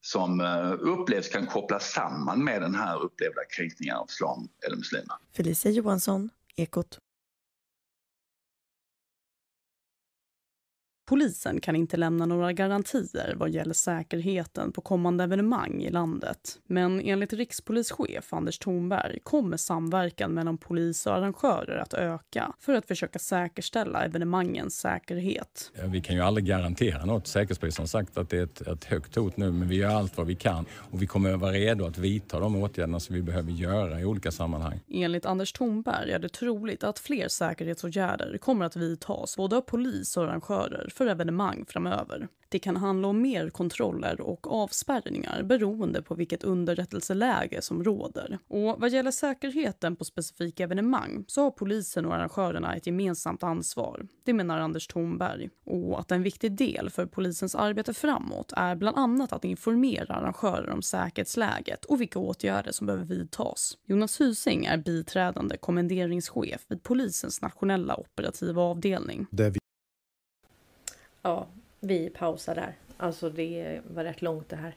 som 0.00 0.40
upplevs 0.80 1.28
kan 1.28 1.46
kopplas 1.46 1.92
samman 1.92 2.44
med 2.44 2.62
den 2.62 2.74
här 2.74 3.02
upplevda 3.02 3.40
kränkningen 3.56 3.96
av 3.96 4.06
islam 4.08 4.48
eller 4.66 4.76
muslimer. 4.76 5.16
Felicia 5.36 5.72
Johansson, 5.72 6.30
jako 6.58 6.82
t 6.82 7.05
Polisen 11.06 11.60
kan 11.60 11.76
inte 11.76 11.96
lämna 11.96 12.26
några 12.26 12.52
garantier 12.52 13.34
vad 13.36 13.50
gäller 13.50 13.74
säkerheten 13.74 14.72
på 14.72 14.80
kommande 14.80 15.24
evenemang 15.24 15.82
i 15.82 15.90
landet. 15.90 16.58
Men 16.66 17.00
enligt 17.00 17.32
rikspolischef 17.32 18.32
Anders 18.32 18.58
Thornberg 18.58 19.18
kommer 19.22 19.56
samverkan 19.56 20.30
mellan 20.30 20.58
polis 20.58 21.06
och 21.06 21.14
arrangörer 21.14 21.78
att 21.78 21.94
öka 21.94 22.52
för 22.58 22.74
att 22.74 22.86
försöka 22.86 23.18
säkerställa 23.18 24.04
evenemangens 24.04 24.78
säkerhet. 24.78 25.72
Vi 25.84 26.00
kan 26.00 26.16
ju 26.16 26.22
aldrig 26.22 26.46
garantera 26.46 27.04
något. 27.04 27.26
Säkerhetspolisen 27.26 27.82
har 27.82 27.86
sagt 27.86 28.18
att 28.18 28.30
det 28.30 28.38
är 28.38 28.44
ett, 28.44 28.60
ett 28.60 28.84
högt 28.84 29.16
hot 29.16 29.36
nu, 29.36 29.52
men 29.52 29.68
vi 29.68 29.76
gör 29.76 29.94
allt 29.94 30.16
vad 30.16 30.26
vi 30.26 30.34
kan 30.34 30.64
och 30.90 31.02
vi 31.02 31.06
kommer 31.06 31.34
att 31.34 31.40
vara 31.40 31.52
redo 31.52 31.84
att 31.86 31.98
vidta 31.98 32.40
de 32.40 32.56
åtgärderna 32.56 33.00
som 33.00 33.14
vi 33.14 33.22
behöver 33.22 33.52
göra 33.52 34.00
i 34.00 34.04
olika 34.04 34.32
sammanhang. 34.32 34.80
Enligt 34.88 35.26
Anders 35.26 35.52
Thornberg 35.52 36.10
är 36.12 36.18
det 36.18 36.28
troligt 36.28 36.84
att 36.84 36.98
fler 36.98 37.28
säkerhetsåtgärder 37.28 38.38
kommer 38.38 38.64
att 38.64 38.76
vidtas 38.76 39.36
både 39.36 39.56
av 39.56 39.60
polis 39.60 40.16
och 40.16 40.24
arrangörer 40.24 40.88
för 40.96 41.06
evenemang 41.06 41.64
framöver. 41.68 42.28
Det 42.48 42.58
kan 42.58 42.76
handla 42.76 43.08
om 43.08 43.22
mer 43.22 43.50
kontroller 43.50 44.20
och 44.20 44.52
avspärrningar 44.52 45.42
beroende 45.42 46.02
på 46.02 46.14
vilket 46.14 46.44
underrättelseläge 46.44 47.62
som 47.62 47.84
råder. 47.84 48.38
Och 48.48 48.80
vad 48.80 48.90
gäller 48.90 49.10
säkerheten 49.10 49.96
på 49.96 50.04
specifika 50.04 50.64
evenemang 50.64 51.24
så 51.28 51.42
har 51.42 51.50
polisen 51.50 52.06
och 52.06 52.14
arrangörerna 52.14 52.74
ett 52.74 52.86
gemensamt 52.86 53.42
ansvar. 53.42 54.06
Det 54.24 54.32
menar 54.32 54.58
Anders 54.58 54.86
Thornberg. 54.86 55.50
Och 55.64 56.00
att 56.00 56.12
en 56.12 56.22
viktig 56.22 56.56
del 56.56 56.90
för 56.90 57.06
polisens 57.06 57.54
arbete 57.54 57.94
framåt 57.94 58.52
är 58.56 58.76
bland 58.76 58.96
annat 58.98 59.32
att 59.32 59.44
informera 59.44 60.14
arrangörer 60.14 60.70
om 60.70 60.82
säkerhetsläget 60.82 61.84
och 61.84 62.00
vilka 62.00 62.18
åtgärder 62.18 62.72
som 62.72 62.86
behöver 62.86 63.04
vidtas. 63.04 63.78
Jonas 63.86 64.20
Hysing 64.20 64.64
är 64.64 64.76
biträdande 64.76 65.56
kommenderingschef 65.56 66.64
vid 66.68 66.82
polisens 66.82 67.42
nationella 67.42 67.96
operativa 67.96 68.62
avdelning. 68.62 69.26
Ja, 71.26 71.46
vi 71.80 72.10
pausar 72.10 72.54
där. 72.54 72.74
Alltså 72.96 73.30
det 73.30 73.80
var 73.86 74.04
rätt 74.04 74.22
långt 74.22 74.48
det 74.48 74.56
här. 74.56 74.76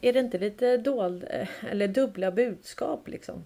Är 0.00 0.12
det 0.12 0.20
inte 0.20 0.38
lite 0.38 0.76
dold 0.76 1.24
eh, 1.30 1.64
eller 1.64 1.88
dubbla 1.88 2.30
budskap 2.30 3.08
liksom? 3.08 3.44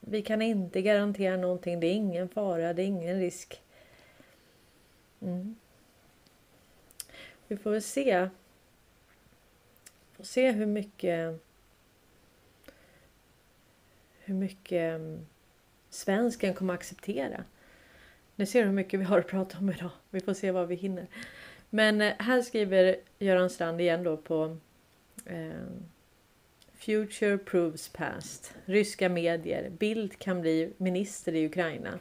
Vi 0.00 0.22
kan 0.22 0.42
inte 0.42 0.82
garantera 0.82 1.36
någonting. 1.36 1.80
Det 1.80 1.86
är 1.86 1.92
ingen 1.92 2.28
fara, 2.28 2.72
det 2.72 2.82
är 2.82 2.86
ingen 2.86 3.20
risk. 3.20 3.62
Mm. 5.20 5.56
Vi 7.48 7.56
får 7.56 7.70
väl 7.70 7.82
se. 7.82 8.28
Får 10.12 10.24
se 10.24 10.50
hur 10.50 10.66
mycket. 10.66 11.40
Hur 14.18 14.34
mycket 14.34 14.94
mm, 14.94 15.26
svensken 15.90 16.54
kommer 16.54 16.74
acceptera. 16.74 17.44
Ni 18.40 18.46
ser 18.46 18.64
hur 18.64 18.72
mycket 18.72 19.00
vi 19.00 19.04
har 19.04 19.18
att 19.18 19.26
prata 19.26 19.58
om 19.58 19.70
idag. 19.70 19.90
Vi 20.10 20.20
får 20.20 20.34
se 20.34 20.50
vad 20.50 20.68
vi 20.68 20.74
hinner. 20.74 21.06
Men 21.70 22.00
eh, 22.00 22.12
här 22.18 22.42
skriver 22.42 22.96
Göran 23.18 23.50
Strand 23.50 23.80
igen 23.80 24.02
då 24.02 24.16
på 24.16 24.56
eh, 25.26 25.50
Future 26.74 27.38
proves 27.38 27.88
past. 27.88 28.54
Ryska 28.64 29.08
medier. 29.08 29.70
Bild 29.70 30.18
kan 30.18 30.40
bli 30.40 30.72
minister 30.76 31.34
i 31.34 31.46
Ukraina. 31.46 31.98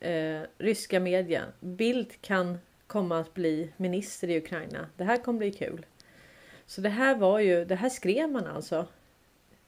Eh, 0.00 0.40
ryska 0.58 1.00
media. 1.00 1.44
Bild 1.60 2.20
kan 2.20 2.58
komma 2.86 3.18
att 3.18 3.34
bli 3.34 3.72
minister 3.76 4.30
i 4.30 4.38
Ukraina. 4.38 4.86
Det 4.96 5.04
här 5.04 5.16
kommer 5.16 5.38
bli 5.38 5.52
kul. 5.52 5.86
Så 6.66 6.80
det 6.80 6.88
här 6.88 7.16
var 7.16 7.38
ju, 7.38 7.64
det 7.64 7.76
här 7.76 7.88
skrev 7.88 8.30
man 8.30 8.46
alltså 8.46 8.86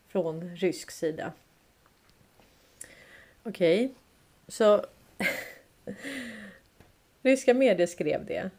från 0.09 0.57
rysk 0.57 0.91
sida. 0.91 1.33
Okej, 3.43 3.85
okay. 3.85 3.95
så 4.49 4.85
Ryska 7.23 7.55
medier 7.55 7.87
skrev 7.87 8.27
det. 8.27 8.51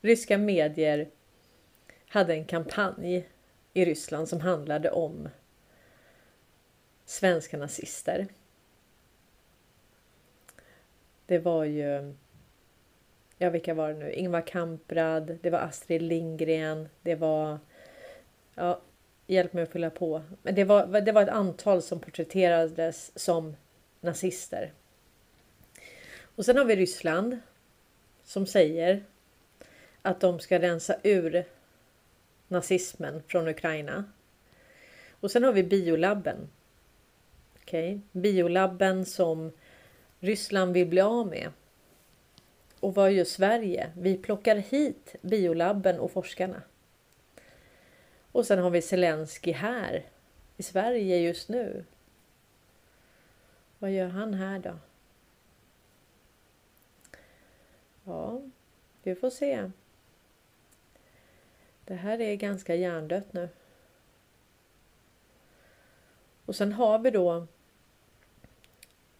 Ryska 0.00 0.38
medier 0.38 1.08
hade 2.08 2.34
en 2.34 2.44
kampanj 2.44 3.28
i 3.72 3.84
Ryssland 3.84 4.28
som 4.28 4.40
handlade 4.40 4.90
om 4.90 5.28
svenska 7.04 7.58
nazister. 7.58 8.26
Det 11.26 11.38
var 11.38 11.64
ju, 11.64 12.14
ja 13.38 13.50
vilka 13.50 13.74
var 13.74 13.88
det 13.88 13.94
nu? 13.94 14.12
Ingvar 14.12 14.46
Kamprad, 14.46 15.38
det 15.42 15.50
var 15.50 15.58
Astrid 15.58 16.02
Lindgren, 16.02 16.88
det 17.02 17.14
var, 17.14 17.58
ja 18.54 18.80
hjälp 19.30 19.52
mig 19.52 19.62
att 19.62 19.72
fylla 19.72 19.90
på. 19.90 20.22
Men 20.42 20.54
det 20.54 20.64
var, 20.64 21.00
det 21.00 21.12
var 21.12 21.22
ett 21.22 21.28
antal 21.28 21.82
som 21.82 22.00
porträtterades 22.00 23.18
som 23.18 23.56
nazister. 24.00 24.72
Och 26.40 26.46
sen 26.46 26.56
har 26.56 26.64
vi 26.64 26.76
Ryssland 26.76 27.38
som 28.24 28.46
säger 28.46 29.04
att 30.02 30.20
de 30.20 30.40
ska 30.40 30.58
rensa 30.58 30.96
ur 31.02 31.44
nazismen 32.48 33.22
från 33.26 33.48
Ukraina. 33.48 34.04
Och 35.20 35.30
sen 35.30 35.44
har 35.44 35.52
vi 35.52 35.62
biolabben. 35.62 36.48
Okej, 37.62 37.90
okay. 37.90 38.22
biolabben 38.22 39.06
som 39.06 39.52
Ryssland 40.20 40.72
vill 40.72 40.86
bli 40.86 41.00
av 41.00 41.26
med. 41.26 41.50
Och 42.80 42.94
vad 42.94 43.12
gör 43.12 43.24
Sverige? 43.24 43.90
Vi 43.96 44.18
plockar 44.18 44.56
hit 44.56 45.14
biolabben 45.20 46.00
och 46.00 46.12
forskarna. 46.12 46.62
Och 48.32 48.46
sen 48.46 48.58
har 48.58 48.70
vi 48.70 48.82
Zelensky 48.82 49.52
här 49.52 50.06
i 50.56 50.62
Sverige 50.62 51.18
just 51.18 51.48
nu. 51.48 51.84
Vad 53.78 53.92
gör 53.92 54.08
han 54.08 54.34
här 54.34 54.58
då? 54.58 54.78
Ja, 58.04 58.40
vi 59.02 59.14
får 59.14 59.30
se. 59.30 59.70
Det 61.84 61.94
här 61.94 62.20
är 62.20 62.34
ganska 62.34 62.74
hjärndött 62.74 63.32
nu. 63.32 63.48
Och 66.44 66.56
sen 66.56 66.72
har 66.72 66.98
vi 66.98 67.10
då 67.10 67.46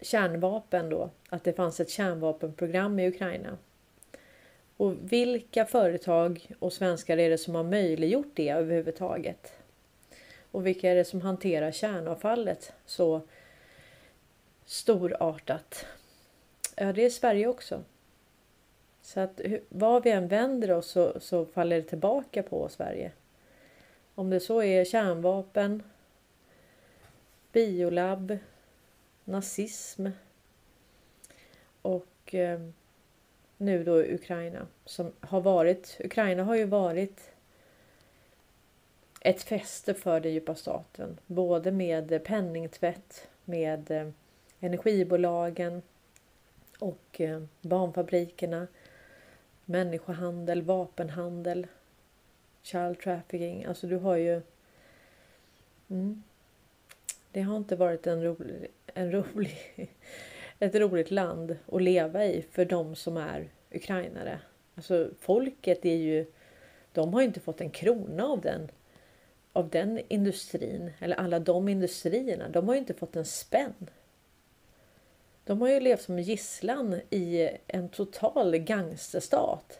kärnvapen 0.01 0.89
då, 0.89 1.09
att 1.29 1.43
det 1.43 1.53
fanns 1.53 1.79
ett 1.79 1.89
kärnvapenprogram 1.89 2.99
i 2.99 3.07
Ukraina. 3.07 3.57
Och 4.77 4.95
vilka 5.01 5.65
företag 5.65 6.51
och 6.59 6.73
svenskar 6.73 7.17
är 7.17 7.29
det 7.29 7.37
som 7.37 7.55
har 7.55 7.63
möjliggjort 7.63 8.31
det 8.33 8.49
överhuvudtaget? 8.49 9.53
Och 10.51 10.67
vilka 10.67 10.91
är 10.91 10.95
det 10.95 11.05
som 11.05 11.21
hanterar 11.21 11.71
kärnavfallet 11.71 12.73
så 12.85 13.21
storartat? 14.65 15.85
Ja, 16.75 16.93
det 16.93 17.05
är 17.05 17.09
Sverige 17.09 17.47
också. 17.47 17.83
Så 19.13 19.19
att 19.19 19.41
var 19.69 20.01
vi 20.01 20.11
än 20.11 20.27
vänder 20.27 20.71
oss 20.71 20.87
så, 20.87 21.19
så 21.19 21.45
faller 21.45 21.75
det 21.75 21.81
tillbaka 21.81 22.43
på 22.43 22.69
Sverige. 22.69 23.11
Om 24.15 24.29
det 24.29 24.39
så 24.39 24.63
är 24.63 24.85
kärnvapen, 24.85 25.83
Biolabb. 27.51 28.37
nazism 29.23 30.07
och 31.81 32.35
eh, 32.35 32.59
nu 33.57 33.83
då 33.83 33.99
Ukraina 33.99 34.67
som 34.85 35.11
har 35.19 35.41
varit, 35.41 35.97
Ukraina 36.03 36.43
har 36.43 36.55
ju 36.55 36.65
varit 36.65 37.31
ett 39.21 39.43
fäste 39.43 39.93
för 39.93 40.19
den 40.19 40.33
djupa 40.33 40.55
staten, 40.55 41.19
både 41.27 41.71
med 41.71 42.23
penningtvätt, 42.23 43.27
med 43.45 43.91
eh, 43.91 44.09
energibolagen 44.59 45.81
och 46.79 47.21
eh, 47.21 47.43
barnfabrikerna, 47.61 48.67
människohandel, 49.65 50.61
vapenhandel, 50.61 51.67
child 52.61 52.99
trafficking. 52.99 53.65
Alltså 53.65 53.87
du 53.87 53.97
har 53.97 54.15
ju... 54.15 54.41
Mm, 55.89 56.23
det 57.31 57.41
har 57.41 57.57
inte 57.57 57.75
varit 57.75 58.07
en 58.07 58.23
rolig, 58.23 58.67
en 58.93 59.11
rolig, 59.11 59.57
ett 60.59 60.75
roligt 60.75 61.11
land 61.11 61.57
att 61.71 61.81
leva 61.81 62.25
i 62.25 62.45
för 62.51 62.65
de 62.65 62.95
som 62.95 63.17
är 63.17 63.49
ukrainare. 63.71 64.39
Alltså 64.75 65.09
folket 65.19 65.85
är 65.85 65.95
ju, 65.95 66.25
de 66.93 67.13
har 67.13 67.21
inte 67.21 67.39
fått 67.39 67.61
en 67.61 67.69
krona 67.69 68.23
av 68.23 68.41
den, 68.41 68.71
av 69.53 69.69
den 69.69 70.01
industrin 70.07 70.91
eller 70.99 71.15
alla 71.15 71.39
de 71.39 71.67
industrierna. 71.67 72.49
De 72.49 72.67
har 72.67 72.75
inte 72.75 72.93
fått 72.93 73.15
en 73.15 73.25
spänn. 73.25 73.89
De 75.43 75.61
har 75.61 75.69
ju 75.69 75.79
levt 75.79 76.01
som 76.01 76.19
gisslan 76.19 77.01
i 77.09 77.49
en 77.67 77.89
total 77.89 78.57
gangsterstat. 78.57 79.79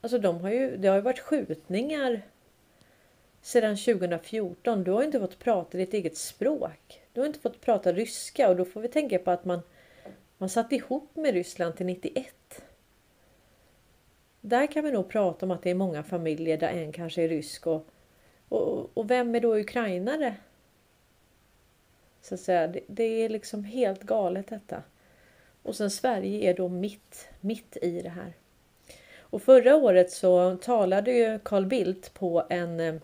Alltså 0.00 0.18
de 0.18 0.40
har 0.40 0.50
ju, 0.50 0.76
det 0.76 0.88
har 0.88 0.96
ju 0.96 1.02
varit 1.02 1.18
skjutningar 1.18 2.22
sedan 3.40 3.76
2014. 3.76 4.84
Du 4.84 4.90
har 4.90 5.02
inte 5.02 5.20
fått 5.20 5.38
prata 5.38 5.78
ditt 5.78 5.94
eget 5.94 6.16
språk. 6.16 7.02
Du 7.12 7.20
har 7.20 7.26
inte 7.26 7.40
fått 7.40 7.60
prata 7.60 7.92
ryska 7.92 8.48
och 8.48 8.56
då 8.56 8.64
får 8.64 8.80
vi 8.80 8.88
tänka 8.88 9.18
på 9.18 9.30
att 9.30 9.44
man, 9.44 9.60
man 10.38 10.48
satt 10.48 10.72
ihop 10.72 11.16
med 11.16 11.34
Ryssland 11.34 11.76
till 11.76 11.86
91. 11.86 12.62
Där 14.40 14.66
kan 14.66 14.84
vi 14.84 14.92
nog 14.92 15.08
prata 15.08 15.46
om 15.46 15.50
att 15.50 15.62
det 15.62 15.70
är 15.70 15.74
många 15.74 16.02
familjer 16.02 16.56
där 16.56 16.68
en 16.68 16.92
kanske 16.92 17.22
är 17.22 17.28
rysk 17.28 17.66
och, 17.66 17.86
och, 18.48 18.98
och 18.98 19.10
vem 19.10 19.34
är 19.34 19.40
då 19.40 19.56
ukrainare? 19.56 20.34
Så 22.22 22.34
att 22.34 22.40
säga, 22.40 22.66
det, 22.66 22.80
det 22.86 23.24
är 23.24 23.28
liksom 23.28 23.64
helt 23.64 24.02
galet 24.02 24.48
detta. 24.48 24.82
Och 25.62 25.76
sen 25.76 25.90
Sverige 25.90 26.50
är 26.50 26.54
då 26.54 26.68
mitt, 26.68 27.28
mitt 27.40 27.76
i 27.82 28.02
det 28.02 28.08
här. 28.08 28.32
Och 29.18 29.42
förra 29.42 29.76
året 29.76 30.10
så 30.10 30.56
talade 30.56 31.12
ju 31.12 31.38
Carl 31.38 31.66
Bildt 31.66 32.14
på 32.14 32.46
en 32.50 32.80
eh, 32.80 32.94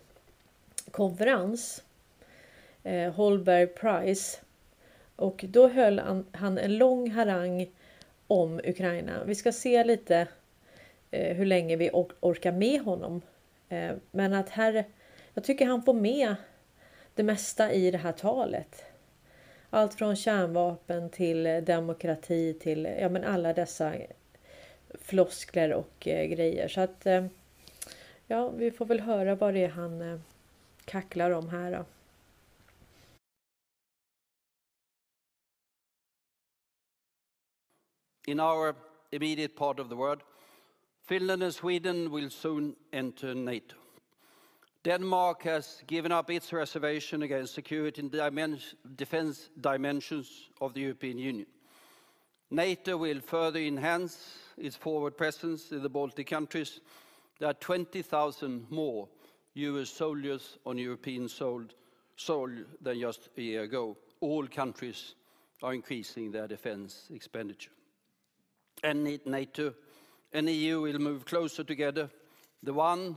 konferens, 0.91 1.83
eh, 2.83 3.13
Holberg 3.13 3.67
Prize. 3.67 4.37
Och 5.15 5.45
då 5.47 5.67
höll 5.67 5.99
han, 5.99 6.25
han, 6.31 6.57
en 6.57 6.77
lång 6.77 7.11
harang 7.11 7.69
om 8.27 8.59
Ukraina. 8.63 9.23
Vi 9.23 9.35
ska 9.35 9.51
se 9.51 9.83
lite 9.83 10.27
eh, 11.11 11.35
hur 11.35 11.45
länge 11.45 11.75
vi 11.75 11.89
or 11.93 12.11
orkar 12.19 12.51
med 12.51 12.81
honom. 12.81 13.21
Eh, 13.69 13.91
men 14.11 14.33
att 14.33 14.49
här, 14.49 14.85
jag 15.33 15.43
tycker 15.43 15.65
han 15.65 15.83
får 15.83 15.93
med 15.93 16.35
det 17.15 17.23
mesta 17.23 17.71
i 17.71 17.91
det 17.91 17.97
här 17.97 18.11
talet. 18.11 18.83
Allt 19.75 19.93
från 19.93 20.15
kärnvapen 20.15 21.09
till 21.09 21.45
eh, 21.45 21.57
demokrati 21.57 22.53
till 22.53 22.85
eh, 22.85 23.01
ja, 23.01 23.09
men 23.09 23.23
alla 23.23 23.53
dessa 23.53 23.93
floskler 25.01 25.73
och 25.73 26.07
eh, 26.07 26.25
grejer. 26.25 26.67
Så 26.67 26.81
att 26.81 27.05
eh, 27.05 27.25
ja, 28.27 28.49
vi 28.49 28.71
får 28.71 28.85
väl 28.85 28.99
höra 28.99 29.35
vad 29.35 29.53
det 29.53 29.63
är 29.63 29.69
han 29.69 30.01
eh, 30.01 30.19
kacklar 30.85 31.31
om 31.31 31.49
här 31.49 31.71
då. 31.71 31.85
In 38.31 38.39
our 38.39 38.75
immediate 39.11 39.55
part 39.55 39.79
of 39.79 39.89
the 39.89 39.95
world, 39.95 40.21
Finland 41.07 41.43
and 41.43 41.53
Sweden 41.53 42.15
will 42.15 42.31
soon 42.31 42.75
enter 42.91 43.35
NATO. 43.35 43.84
Denmark 44.85 45.41
has 45.43 45.81
given 45.87 46.11
up 46.11 46.29
its 46.29 46.53
reservation 46.53 47.23
against 47.23 47.55
security 47.55 48.01
and 48.01 48.61
defense 48.95 49.49
dimensions 49.59 50.49
of 50.61 50.75
the 50.75 50.81
European 50.81 51.17
Union. 51.17 51.47
NATO 52.51 52.95
will 52.97 53.19
further 53.19 53.59
enhance 53.59 54.37
its 54.55 54.75
forward 54.75 55.17
presence 55.17 55.71
in 55.71 55.81
the 55.81 55.89
Baltic 55.89 56.27
countries. 56.27 56.81
There 57.39 57.49
are 57.49 57.55
20,000 57.55 58.67
more 58.69 59.09
US 59.55 59.89
soldiers 59.89 60.59
on 60.67 60.77
European 60.77 61.29
soil, 61.29 61.65
than 62.79 62.99
just 62.99 63.29
a 63.37 63.41
year 63.41 63.63
ago. 63.63 63.97
All 64.21 64.45
countries 64.47 65.15
are 65.63 65.73
increasing 65.73 66.31
their 66.31 66.47
defense 66.47 67.07
expenditure. 67.11 67.71
And 68.83 69.19
NATO 69.25 69.73
and 70.31 70.47
EU 70.47 70.81
will 70.81 70.99
move 70.99 71.25
closer 71.25 71.63
together. 71.63 72.11
The 72.61 72.73
one, 72.73 73.15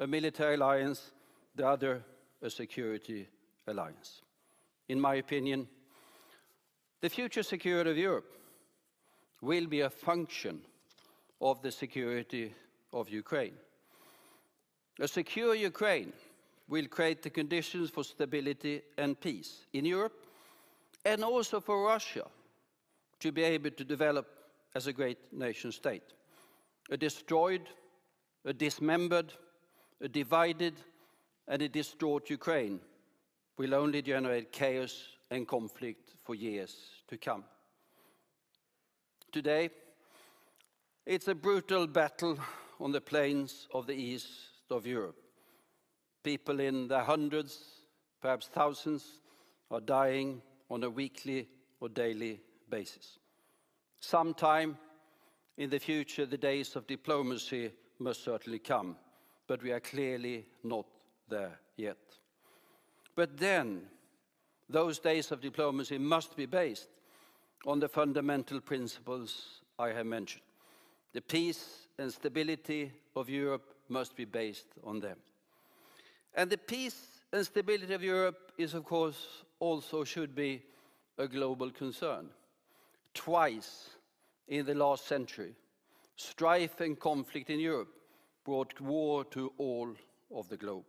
a 0.00 0.06
military 0.06 0.54
alliance, 0.54 1.12
the 1.54 1.66
other, 1.66 2.02
a 2.42 2.48
security 2.48 3.28
alliance. 3.66 4.22
In 4.88 4.98
my 4.98 5.16
opinion, 5.16 5.68
the 7.02 7.10
future 7.10 7.42
security 7.42 7.90
of 7.90 7.98
Europe 7.98 8.32
will 9.42 9.66
be 9.66 9.82
a 9.82 9.90
function 9.90 10.60
of 11.40 11.60
the 11.62 11.70
security 11.70 12.54
of 12.92 13.10
Ukraine. 13.10 13.54
A 14.98 15.06
secure 15.06 15.54
Ukraine 15.54 16.12
will 16.68 16.86
create 16.86 17.22
the 17.22 17.30
conditions 17.30 17.90
for 17.90 18.02
stability 18.02 18.82
and 18.96 19.20
peace 19.20 19.66
in 19.74 19.84
Europe 19.84 20.26
and 21.04 21.22
also 21.22 21.60
for 21.60 21.84
Russia 21.84 22.26
to 23.18 23.32
be 23.32 23.42
able 23.42 23.70
to 23.70 23.84
develop 23.84 24.26
as 24.74 24.86
a 24.86 24.92
great 24.92 25.18
nation 25.32 25.72
state. 25.72 26.14
A 26.90 26.96
destroyed, 26.96 27.68
a 28.44 28.52
dismembered, 28.52 29.32
a 30.00 30.08
divided, 30.08 30.74
and 31.48 31.62
a 31.62 31.68
distraught 31.68 32.30
Ukraine 32.30 32.80
will 33.58 33.74
only 33.74 34.02
generate 34.02 34.52
chaos 34.52 35.08
and 35.30 35.46
conflict 35.46 36.14
for 36.24 36.34
years 36.34 36.76
to 37.08 37.18
come. 37.18 37.44
Today, 39.32 39.70
it's 41.06 41.28
a 41.28 41.34
brutal 41.34 41.86
battle 41.86 42.38
on 42.78 42.92
the 42.92 43.00
plains 43.00 43.68
of 43.74 43.86
the 43.86 43.94
east 43.94 44.28
of 44.70 44.86
Europe. 44.86 45.16
People 46.22 46.60
in 46.60 46.88
their 46.88 47.02
hundreds, 47.02 47.58
perhaps 48.20 48.46
thousands, 48.46 49.20
are 49.70 49.80
dying 49.80 50.42
on 50.70 50.82
a 50.84 50.90
weekly 50.90 51.48
or 51.80 51.88
daily 51.88 52.40
basis. 52.68 53.18
Sometime 54.00 54.78
in 55.58 55.70
the 55.70 55.78
future, 55.78 56.26
the 56.26 56.38
days 56.38 56.76
of 56.76 56.86
diplomacy 56.86 57.70
must 57.98 58.24
certainly 58.24 58.58
come, 58.58 58.96
but 59.50 59.64
we 59.64 59.72
are 59.72 59.80
clearly 59.80 60.46
not 60.62 60.86
there 61.28 61.58
yet. 61.76 61.96
But 63.16 63.36
then, 63.36 63.82
those 64.68 65.00
days 65.00 65.32
of 65.32 65.40
diplomacy 65.40 65.98
must 65.98 66.36
be 66.36 66.46
based 66.46 66.88
on 67.66 67.80
the 67.80 67.88
fundamental 67.88 68.60
principles 68.60 69.62
I 69.76 69.88
have 69.88 70.06
mentioned. 70.06 70.44
The 71.12 71.20
peace 71.20 71.88
and 71.98 72.12
stability 72.12 72.92
of 73.16 73.28
Europe 73.28 73.74
must 73.88 74.14
be 74.14 74.24
based 74.24 74.68
on 74.84 75.00
them. 75.00 75.16
And 76.32 76.48
the 76.48 76.56
peace 76.56 77.20
and 77.32 77.44
stability 77.44 77.92
of 77.92 78.04
Europe 78.04 78.52
is, 78.56 78.74
of 78.74 78.84
course, 78.84 79.42
also 79.58 80.04
should 80.04 80.32
be 80.32 80.62
a 81.18 81.26
global 81.26 81.72
concern. 81.72 82.28
Twice 83.14 83.88
in 84.46 84.64
the 84.64 84.76
last 84.76 85.08
century, 85.08 85.56
strife 86.14 86.80
and 86.80 87.00
conflict 87.00 87.50
in 87.50 87.58
Europe 87.58 87.96
brought 88.44 88.80
war 88.80 89.24
to 89.26 89.52
all 89.58 89.94
of 90.34 90.48
the 90.48 90.56
globe. 90.56 90.84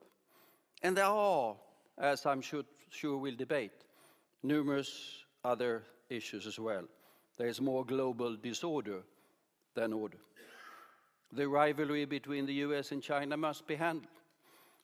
And 0.81 0.97
there 0.97 1.05
are, 1.05 1.55
as 1.97 2.25
I'm 2.25 2.41
sure, 2.41 2.63
sure 2.89 3.17
we'll 3.17 3.35
debate, 3.35 3.71
numerous 4.43 5.23
other 5.43 5.83
issues 6.09 6.47
as 6.47 6.59
well. 6.59 6.83
There 7.37 7.47
is 7.47 7.61
more 7.61 7.85
global 7.85 8.35
disorder 8.35 9.01
than 9.73 9.93
order. 9.93 10.17
The 11.33 11.47
rivalry 11.47 12.05
between 12.05 12.45
the 12.45 12.53
US 12.65 12.91
and 12.91 13.01
China 13.01 13.37
must 13.37 13.65
be 13.65 13.75
handled. 13.75 14.07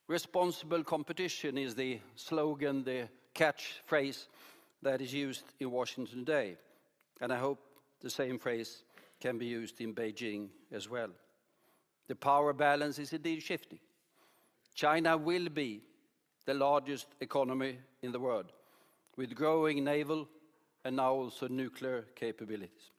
Responsible 0.08 0.84
competition 0.84 1.58
is 1.58 1.75
the 1.75 1.99
slogan, 2.15 2.84
the 2.84 3.10
catchphrase 3.36 4.27
that 4.82 5.01
is 5.01 5.13
used 5.13 5.43
in 5.60 5.71
Washington 5.71 6.19
today. 6.19 6.56
And 7.19 7.34
I 7.34 7.38
hope 7.38 7.60
the 7.99 8.10
same 8.10 8.39
phrase 8.39 8.84
can 9.19 9.38
be 9.38 9.45
used 9.45 9.82
in 9.82 9.93
Beijing 9.93 10.47
as 10.71 10.89
well. 10.89 11.10
The 12.08 12.15
power 12.15 12.54
balance 12.54 13.00
is 13.00 13.13
indeed 13.13 13.41
shifting. 13.41 13.80
China 14.74 15.17
will 15.17 15.50
be 15.50 15.82
the 16.46 16.54
largest 16.54 17.08
economy 17.20 17.80
in 18.02 18.12
the 18.12 18.20
world, 18.20 18.52
with 19.17 19.36
growing 19.36 19.84
naval 19.84 20.28
and 20.86 20.96
now 20.96 21.13
also 21.13 21.48
nuclear 21.48 22.06
capabilities. 22.15 22.91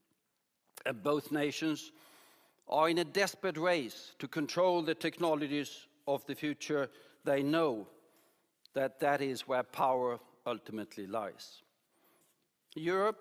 And 0.84 1.02
both 1.02 1.32
nations 1.32 1.92
are 2.68 2.88
in 2.88 2.98
a 2.98 3.04
desperate 3.04 3.56
race 3.56 4.12
to 4.18 4.28
control 4.28 4.82
the 4.82 4.94
technologies 4.94 5.86
of 6.06 6.24
the 6.26 6.34
future. 6.34 6.90
They 7.24 7.42
know 7.42 7.86
that 8.74 9.00
that 9.00 9.22
is 9.22 9.48
where 9.48 9.62
power 9.62 10.18
ultimately 10.46 11.06
lies. 11.06 11.62
Europe, 12.74 13.18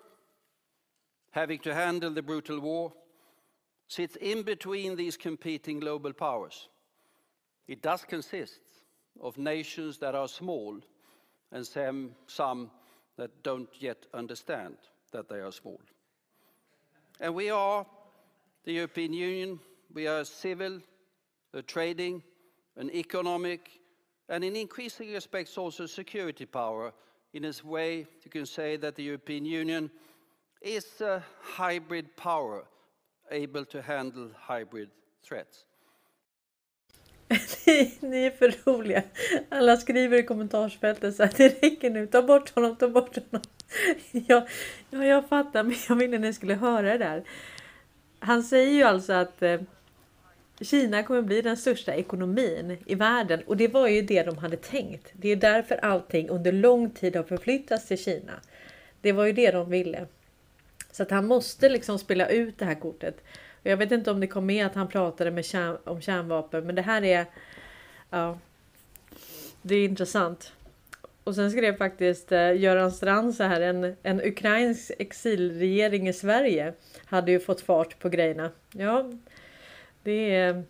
having 1.30 1.58
to 1.60 1.74
handle 1.74 2.10
the 2.10 2.22
brutal 2.22 2.60
war, 2.60 2.92
sits 3.88 4.16
in 4.16 4.42
between 4.42 4.96
these 4.96 5.16
competing 5.16 5.80
global 5.80 6.12
powers. 6.12 6.68
It 7.66 7.82
does 7.82 8.04
consist 8.04 8.60
of 9.20 9.38
nations 9.38 9.98
that 9.98 10.14
are 10.14 10.28
small 10.28 10.78
and 11.50 11.66
some, 11.66 12.10
some 12.26 12.70
that 13.16 13.42
don't 13.42 13.68
yet 13.80 14.06
understand 14.12 14.76
that 15.12 15.28
they 15.28 15.40
are 15.40 15.50
small. 15.50 15.80
And 17.20 17.34
we 17.34 17.50
are 17.50 17.84
the 18.64 18.72
European 18.72 19.12
Union, 19.14 19.58
we 19.92 20.06
are 20.06 20.20
a 20.20 20.24
civil, 20.24 20.80
a 21.54 21.62
trading, 21.62 22.22
an 22.76 22.90
economic, 22.94 23.70
and 24.28 24.44
in 24.44 24.54
increasing 24.54 25.12
respects 25.12 25.56
also 25.56 25.86
security 25.86 26.44
power. 26.44 26.92
In 27.32 27.46
a 27.46 27.52
way, 27.64 28.06
you 28.22 28.30
can 28.30 28.46
say 28.46 28.76
that 28.76 28.94
the 28.94 29.02
European 29.02 29.46
Union 29.46 29.90
is 30.60 31.00
a 31.00 31.22
hybrid 31.40 32.14
power 32.16 32.64
able 33.30 33.64
to 33.64 33.80
handle 33.80 34.30
hybrid 34.48 34.88
threats. 35.28 35.64
ni, 37.66 37.94
ni 38.00 38.24
är 38.24 38.30
för 38.30 38.54
roliga. 38.64 39.02
Alla 39.48 39.76
skriver 39.76 40.18
i 40.18 40.22
kommentarsfältet 40.22 41.16
så 41.16 41.22
här, 41.22 41.32
det 41.36 41.62
räcker 41.62 41.90
nu, 41.90 42.06
ta 42.06 42.22
bort 42.22 42.54
honom, 42.54 42.76
ta 42.76 42.88
bort 42.88 43.14
honom. 43.14 43.42
Ja, 44.12 44.46
ja 44.90 45.04
jag 45.04 45.28
fattar, 45.28 45.62
men 45.62 45.76
jag 45.88 45.96
ville 45.96 46.18
ni 46.18 46.32
skulle 46.32 46.54
höra 46.54 46.82
det 46.82 46.98
där. 46.98 47.24
Han 48.18 48.42
säger 48.42 48.72
ju 48.72 48.82
alltså 48.82 49.12
att 49.12 49.42
eh, 49.42 49.60
Kina 50.60 51.02
kommer 51.02 51.22
bli 51.22 51.42
den 51.42 51.56
största 51.56 51.94
ekonomin 51.94 52.76
i 52.86 52.94
världen 52.94 53.42
och 53.46 53.56
det 53.56 53.68
var 53.68 53.88
ju 53.88 54.02
det 54.02 54.22
de 54.22 54.38
hade 54.38 54.56
tänkt. 54.56 55.12
Det 55.12 55.28
är 55.28 55.36
därför 55.36 55.76
allting 55.76 56.28
under 56.28 56.52
lång 56.52 56.90
tid 56.90 57.16
har 57.16 57.22
förflyttats 57.22 57.86
till 57.86 57.98
Kina. 57.98 58.32
Det 59.00 59.12
var 59.12 59.24
ju 59.24 59.32
det 59.32 59.50
de 59.50 59.70
ville. 59.70 60.06
Så 60.92 61.02
att 61.02 61.10
han 61.10 61.26
måste 61.26 61.68
liksom 61.68 61.98
spela 61.98 62.28
ut 62.28 62.58
det 62.58 62.64
här 62.64 62.74
kortet. 62.74 63.24
Och 63.62 63.66
jag 63.66 63.76
vet 63.76 63.92
inte 63.92 64.10
om 64.10 64.20
det 64.20 64.26
kom 64.26 64.46
med 64.46 64.66
att 64.66 64.74
han 64.74 64.88
pratade 64.88 65.30
med 65.30 65.44
kärn, 65.44 65.78
om 65.84 66.00
kärnvapen, 66.00 66.66
men 66.66 66.74
det 66.74 66.82
här 66.82 67.04
är... 67.04 67.26
Ja, 68.10 68.38
det 69.62 69.74
är 69.74 69.84
intressant. 69.84 70.52
Och 71.24 71.34
sen 71.34 71.50
skrev 71.50 71.76
faktiskt 71.76 72.32
eh, 72.32 72.60
Göran 72.60 72.92
Strand 72.92 73.34
så 73.34 73.42
här, 73.42 73.60
en, 73.60 73.96
en 74.02 74.20
ukrainsk 74.20 74.90
exilregering 74.98 76.08
i 76.08 76.12
Sverige 76.12 76.72
hade 77.04 77.32
ju 77.32 77.40
fått 77.40 77.60
fart 77.60 77.98
på 77.98 78.08
grejerna. 78.08 78.50
Ja, 78.72 79.12
det 80.02 80.34
är... 80.34 80.62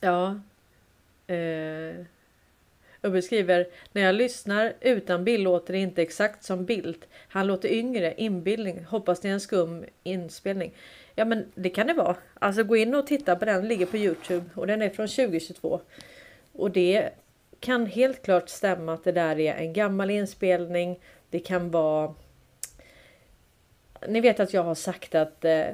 Ja. 0.00 0.40
Eh, 1.34 2.06
och 3.06 3.12
beskriver 3.12 3.66
när 3.92 4.02
jag 4.02 4.14
lyssnar 4.14 4.72
utan 4.80 5.24
bild 5.24 5.44
låter 5.44 5.72
det 5.72 5.78
inte 5.78 6.02
exakt 6.02 6.44
som 6.44 6.64
bild. 6.64 7.06
Han 7.28 7.46
låter 7.46 7.68
yngre, 7.68 8.14
inbildning, 8.16 8.84
hoppas 8.84 9.20
det 9.20 9.28
är 9.28 9.32
en 9.32 9.40
skum 9.40 9.84
inspelning. 10.02 10.74
Ja 11.14 11.24
men 11.24 11.52
det 11.54 11.70
kan 11.70 11.86
det 11.86 11.94
vara. 11.94 12.16
Alltså 12.34 12.64
gå 12.64 12.76
in 12.76 12.94
och 12.94 13.06
titta 13.06 13.36
på 13.36 13.44
den, 13.44 13.68
ligger 13.68 13.86
på 13.86 13.96
Youtube 13.96 14.44
och 14.54 14.66
den 14.66 14.82
är 14.82 14.90
från 14.90 15.08
2022. 15.08 15.80
Och 16.52 16.70
det 16.70 17.10
kan 17.60 17.86
helt 17.86 18.22
klart 18.22 18.48
stämma 18.48 18.94
att 18.94 19.04
det 19.04 19.12
där 19.12 19.38
är 19.38 19.54
en 19.54 19.72
gammal 19.72 20.10
inspelning. 20.10 21.00
Det 21.30 21.38
kan 21.38 21.70
vara... 21.70 22.14
Ni 24.08 24.20
vet 24.20 24.40
att 24.40 24.54
jag 24.54 24.62
har 24.62 24.74
sagt 24.74 25.14
att 25.14 25.44
eh, 25.44 25.66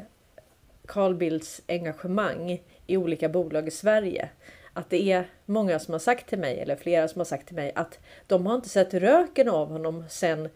Carl 0.87 1.15
Bildts 1.15 1.63
engagemang 1.69 2.63
i 2.87 2.97
olika 2.97 3.29
bolag 3.29 3.69
i 3.69 3.71
Sverige. 3.71 4.29
Att 4.75 4.91
det 4.91 5.13
är 5.13 5.31
många 5.47 5.79
som 5.79 5.93
har 5.93 5.99
sagt 5.99 6.29
till 6.29 6.39
mig, 6.39 6.61
eller 6.61 6.77
flera 6.77 7.09
som 7.09 7.21
har 7.21 7.25
sagt 7.25 7.47
till 7.47 7.57
mig, 7.57 7.73
att 7.75 7.99
de 8.27 8.47
har 8.47 8.55
inte 8.55 8.69
sett 8.69 8.95
röken 8.95 9.49
av 9.49 9.69
honom 9.69 10.05
sen 10.09 10.49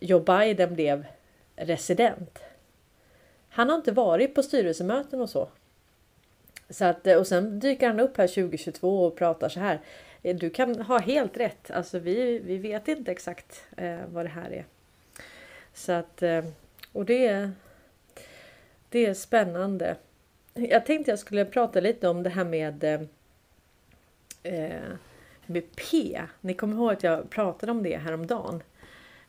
Joe 0.00 0.20
Biden 0.20 0.74
blev 0.74 1.06
resident. 1.56 2.38
Han 3.48 3.68
har 3.68 3.76
inte 3.76 3.92
varit 3.92 4.34
på 4.34 4.42
styrelsemöten 4.42 5.20
och 5.20 5.30
så. 5.30 5.48
så 6.70 6.84
att, 6.84 7.06
och 7.06 7.26
sen 7.26 7.60
dyker 7.60 7.86
han 7.86 8.00
upp 8.00 8.16
här 8.16 8.26
2022 8.26 9.04
och 9.04 9.16
pratar 9.16 9.48
så 9.48 9.60
här. 9.60 9.80
Du 10.22 10.50
kan 10.50 10.80
ha 10.80 10.98
helt 10.98 11.36
rätt. 11.36 11.70
Alltså 11.70 11.98
vi, 11.98 12.38
vi 12.38 12.58
vet 12.58 12.88
inte 12.88 13.12
exakt 13.12 13.64
eh, 13.76 13.98
vad 14.08 14.24
det 14.24 14.28
här 14.28 14.50
är. 14.50 14.64
Så 15.74 15.92
att, 15.92 16.22
eh, 16.22 16.44
och 16.92 17.04
det, 17.04 17.50
det 18.88 19.06
är 19.06 19.14
spännande. 19.14 19.96
Jag 20.54 20.86
tänkte 20.86 21.10
jag 21.10 21.18
skulle 21.18 21.44
prata 21.44 21.80
lite 21.80 22.08
om 22.08 22.22
det 22.22 22.30
här 22.30 22.44
med, 22.44 22.84
eh, 22.84 23.00
eh, 24.42 24.92
med 25.46 25.76
P. 25.76 26.20
Ni 26.40 26.54
kommer 26.54 26.76
ihåg 26.76 26.92
att 26.92 27.02
jag 27.02 27.30
pratade 27.30 27.72
om 27.72 27.82
det 27.82 27.96
häromdagen. 27.96 28.62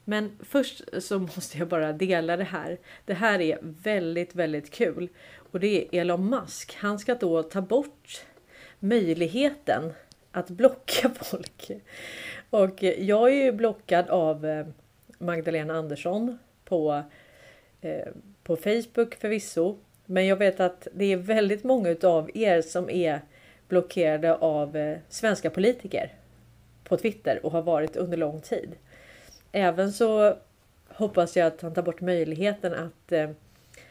Men 0.04 0.40
först 0.40 0.82
så 1.04 1.20
måste 1.36 1.58
jag 1.58 1.68
bara 1.68 1.94
dela 1.94 2.38
det 2.38 2.44
här. 2.44 2.78
Det 3.06 3.14
här 3.14 3.42
är 3.42 3.60
väldigt, 3.62 4.36
väldigt 4.36 4.72
kul. 4.72 5.10
Och 5.52 5.60
det 5.60 5.68
är 5.68 6.02
Elon 6.02 6.30
Musk. 6.30 6.76
Han 6.76 7.00
ska 7.00 7.16
då 7.16 7.44
ta 7.44 7.62
bort 7.62 8.26
möjligheten 8.80 9.94
att 10.32 10.50
blocka 10.50 11.10
folk. 11.22 11.72
Och 12.50 12.84
jag 12.84 13.30
är 13.30 13.44
ju 13.44 13.52
blockad 13.52 14.10
av 14.10 14.46
eh, 14.46 14.66
Magdalena 15.18 15.74
Andersson 15.74 16.38
på, 16.66 17.04
eh, 17.82 18.08
på 18.44 18.56
Facebook 18.56 19.16
förvisso. 19.16 19.78
Men 20.06 20.26
jag 20.26 20.36
vet 20.36 20.60
att 20.60 20.88
det 20.94 21.06
är 21.06 21.18
väldigt 21.18 21.64
många 21.64 21.96
av 22.04 22.32
er 22.34 22.62
som 22.62 22.90
är 22.90 23.22
blockerade 23.68 24.36
av 24.36 24.76
eh, 24.76 24.98
svenska 25.10 25.50
politiker 25.50 26.14
på 26.84 26.98
Twitter 26.98 27.46
och 27.46 27.52
har 27.52 27.62
varit 27.62 27.96
under 27.96 28.18
lång 28.18 28.42
tid. 28.42 28.76
Även 29.52 29.92
så 29.92 30.38
hoppas 30.88 31.38
jag 31.38 31.48
att 31.48 31.62
han 31.62 31.74
tar 31.74 31.82
bort 31.82 32.02
möjligheten 32.02 32.74
att, 32.74 33.12
eh, 33.12 33.30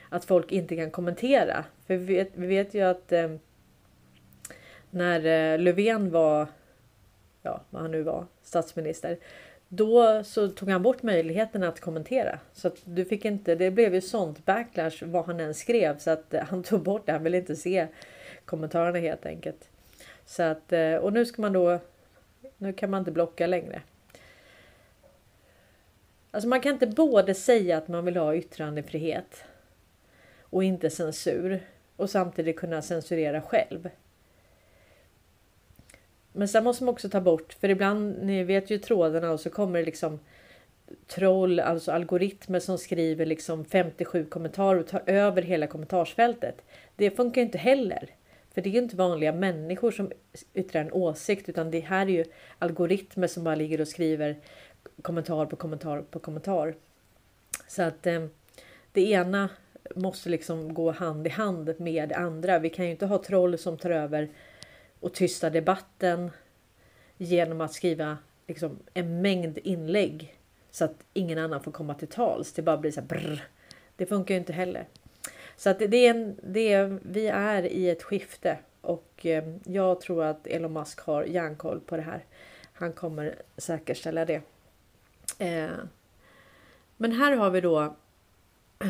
att 0.09 0.25
folk 0.25 0.53
inte 0.53 0.77
kan 0.77 0.91
kommentera. 0.91 1.65
För 1.87 1.97
vi 1.97 2.15
vet, 2.15 2.31
vi 2.35 2.47
vet 2.47 2.75
ju 2.75 2.83
att 2.83 3.13
eh, 3.13 3.31
när 4.91 5.59
Löfven 5.59 6.11
var, 6.11 6.47
ja 7.43 7.61
vad 7.71 7.83
han 7.83 7.91
nu 7.91 8.03
var, 8.03 8.27
statsminister. 8.43 9.19
Då 9.69 10.25
så 10.25 10.49
tog 10.49 10.71
han 10.71 10.83
bort 10.83 11.03
möjligheten 11.03 11.63
att 11.63 11.81
kommentera. 11.81 12.39
Så 12.53 12.69
att 12.69 12.77
du 12.85 13.05
fick 13.05 13.25
inte, 13.25 13.55
det 13.55 13.71
blev 13.71 13.95
ju 13.95 14.01
sånt 14.01 14.45
backlash 14.45 15.05
vad 15.05 15.27
han 15.27 15.41
än 15.41 15.55
skrev. 15.55 15.99
Så 15.99 16.11
att 16.11 16.35
han 16.49 16.63
tog 16.63 16.83
bort 16.83 17.07
det, 17.07 17.13
han 17.13 17.23
ville 17.23 17.37
inte 17.37 17.57
se 17.57 17.89
kommentarerna 18.45 18.99
helt 18.99 19.27
enkelt. 19.27 19.69
Så 20.27 20.43
att, 20.43 20.73
eh, 20.73 20.95
och 20.95 21.13
nu 21.13 21.27
ska 21.27 21.43
man 21.43 21.53
då, 21.53 21.81
nu 22.59 22.73
kan 22.73 22.91
man 22.91 22.99
inte 22.99 23.11
blocka 23.11 23.47
längre. 23.47 23.83
Alltså 26.31 26.49
man 26.49 26.61
kan 26.61 26.73
inte 26.73 26.87
både 26.87 27.35
säga 27.35 27.79
att 27.79 27.89
man 27.89 28.05
vill 28.05 28.17
ha 28.17 28.35
yttrandefrihet 28.35 29.45
och 30.41 30.65
inte 30.65 30.91
censur 30.91 31.61
och 31.97 32.11
samtidigt 32.11 32.57
kunna 32.57 32.83
censurera 32.83 33.43
själv. 33.43 33.91
Men 36.33 36.49
sen 36.49 36.65
måste 36.65 36.85
man 36.85 36.93
också 36.93 37.09
ta 37.09 37.21
bort, 37.21 37.53
för 37.53 37.69
ibland, 37.69 38.23
ni 38.23 38.45
vet 38.45 38.71
ju 38.71 38.79
trådarna 38.79 39.31
och 39.31 39.41
så 39.41 39.51
kommer 39.51 39.79
det 39.79 39.85
liksom 39.85 40.21
troll, 41.07 41.61
alltså 41.61 41.93
algoritmer 41.93 42.61
som 42.61 42.79
skriver 42.79 43.27
liksom 43.27 43.65
57 43.65 44.25
kommentarer 44.25 44.81
och 44.81 44.87
tar 44.87 45.03
över 45.07 45.43
hela 45.43 45.67
kommentarsfältet. 45.67 46.63
Det 46.97 47.11
funkar 47.11 47.43
inte 47.43 47.59
heller. 47.59 48.11
För 48.55 48.63
det 48.63 48.69
är 48.69 48.73
ju 48.73 48.79
inte 48.79 48.97
vanliga 48.97 49.33
människor 49.33 49.91
som 49.91 50.13
yttrar 50.55 50.81
en 50.81 50.93
åsikt 50.93 51.49
utan 51.49 51.71
det 51.71 51.81
här 51.81 52.07
är 52.07 52.11
ju 52.11 52.25
algoritmer 52.59 53.27
som 53.27 53.45
bara 53.45 53.55
ligger 53.55 53.81
och 53.81 53.89
skriver 53.89 54.37
kommentar 55.03 55.47
på 55.47 55.57
kommentar 55.57 56.03
på 56.03 56.19
kommentar. 56.19 56.75
Så 57.69 57.83
att 57.83 58.07
eh, 58.07 58.27
det 58.93 59.11
ena 59.11 59.49
måste 59.95 60.29
liksom 60.29 60.75
gå 60.75 60.91
hand 60.91 61.27
i 61.27 61.31
hand 61.31 61.75
med 61.79 62.09
det 62.09 62.15
andra. 62.15 62.59
Vi 62.59 62.71
kan 62.71 62.85
ju 62.85 62.91
inte 62.91 63.07
ha 63.07 63.23
troll 63.23 63.59
som 63.59 63.79
tar 63.79 63.91
över 63.91 64.29
och 65.01 65.15
tystar 65.15 65.51
debatten 65.51 66.31
genom 67.17 67.61
att 67.61 67.73
skriva 67.73 68.19
liksom 68.47 68.79
en 68.95 69.23
mängd 69.23 69.59
inlägg 69.59 70.39
så 70.71 70.85
att 70.85 71.05
ingen 71.13 71.39
annan 71.39 71.63
får 71.63 71.73
komma 71.73 71.95
till 71.95 72.09
tals. 72.09 72.53
Det 72.53 72.63
bara 72.63 72.79
blir 72.79 72.91
så 72.91 73.01
här 73.01 73.09
brr. 73.09 73.45
Det 73.97 74.07
funkar 74.07 74.35
ju 74.35 74.39
inte 74.39 74.53
heller. 74.53 74.87
Så 75.63 75.71
att 75.71 75.79
det 75.79 75.97
är 76.07 76.11
en, 76.11 76.39
det 76.43 76.73
är, 76.73 76.99
vi 77.03 77.27
är 77.27 77.63
i 77.63 77.91
ett 77.91 78.03
skifte 78.03 78.59
och 78.81 79.27
eh, 79.27 79.45
jag 79.65 80.01
tror 80.01 80.25
att 80.25 80.47
Elon 80.47 80.73
Musk 80.73 81.01
har 81.01 81.25
järnkoll 81.25 81.81
på 81.81 81.97
det 81.97 82.03
här. 82.03 82.25
Han 82.73 82.93
kommer 82.93 83.43
säkerställa 83.57 84.25
det. 84.25 84.43
Eh, 85.39 85.71
men 86.97 87.13
här 87.13 87.37
har 87.37 87.51
vi 87.51 87.61
då. 87.61 87.97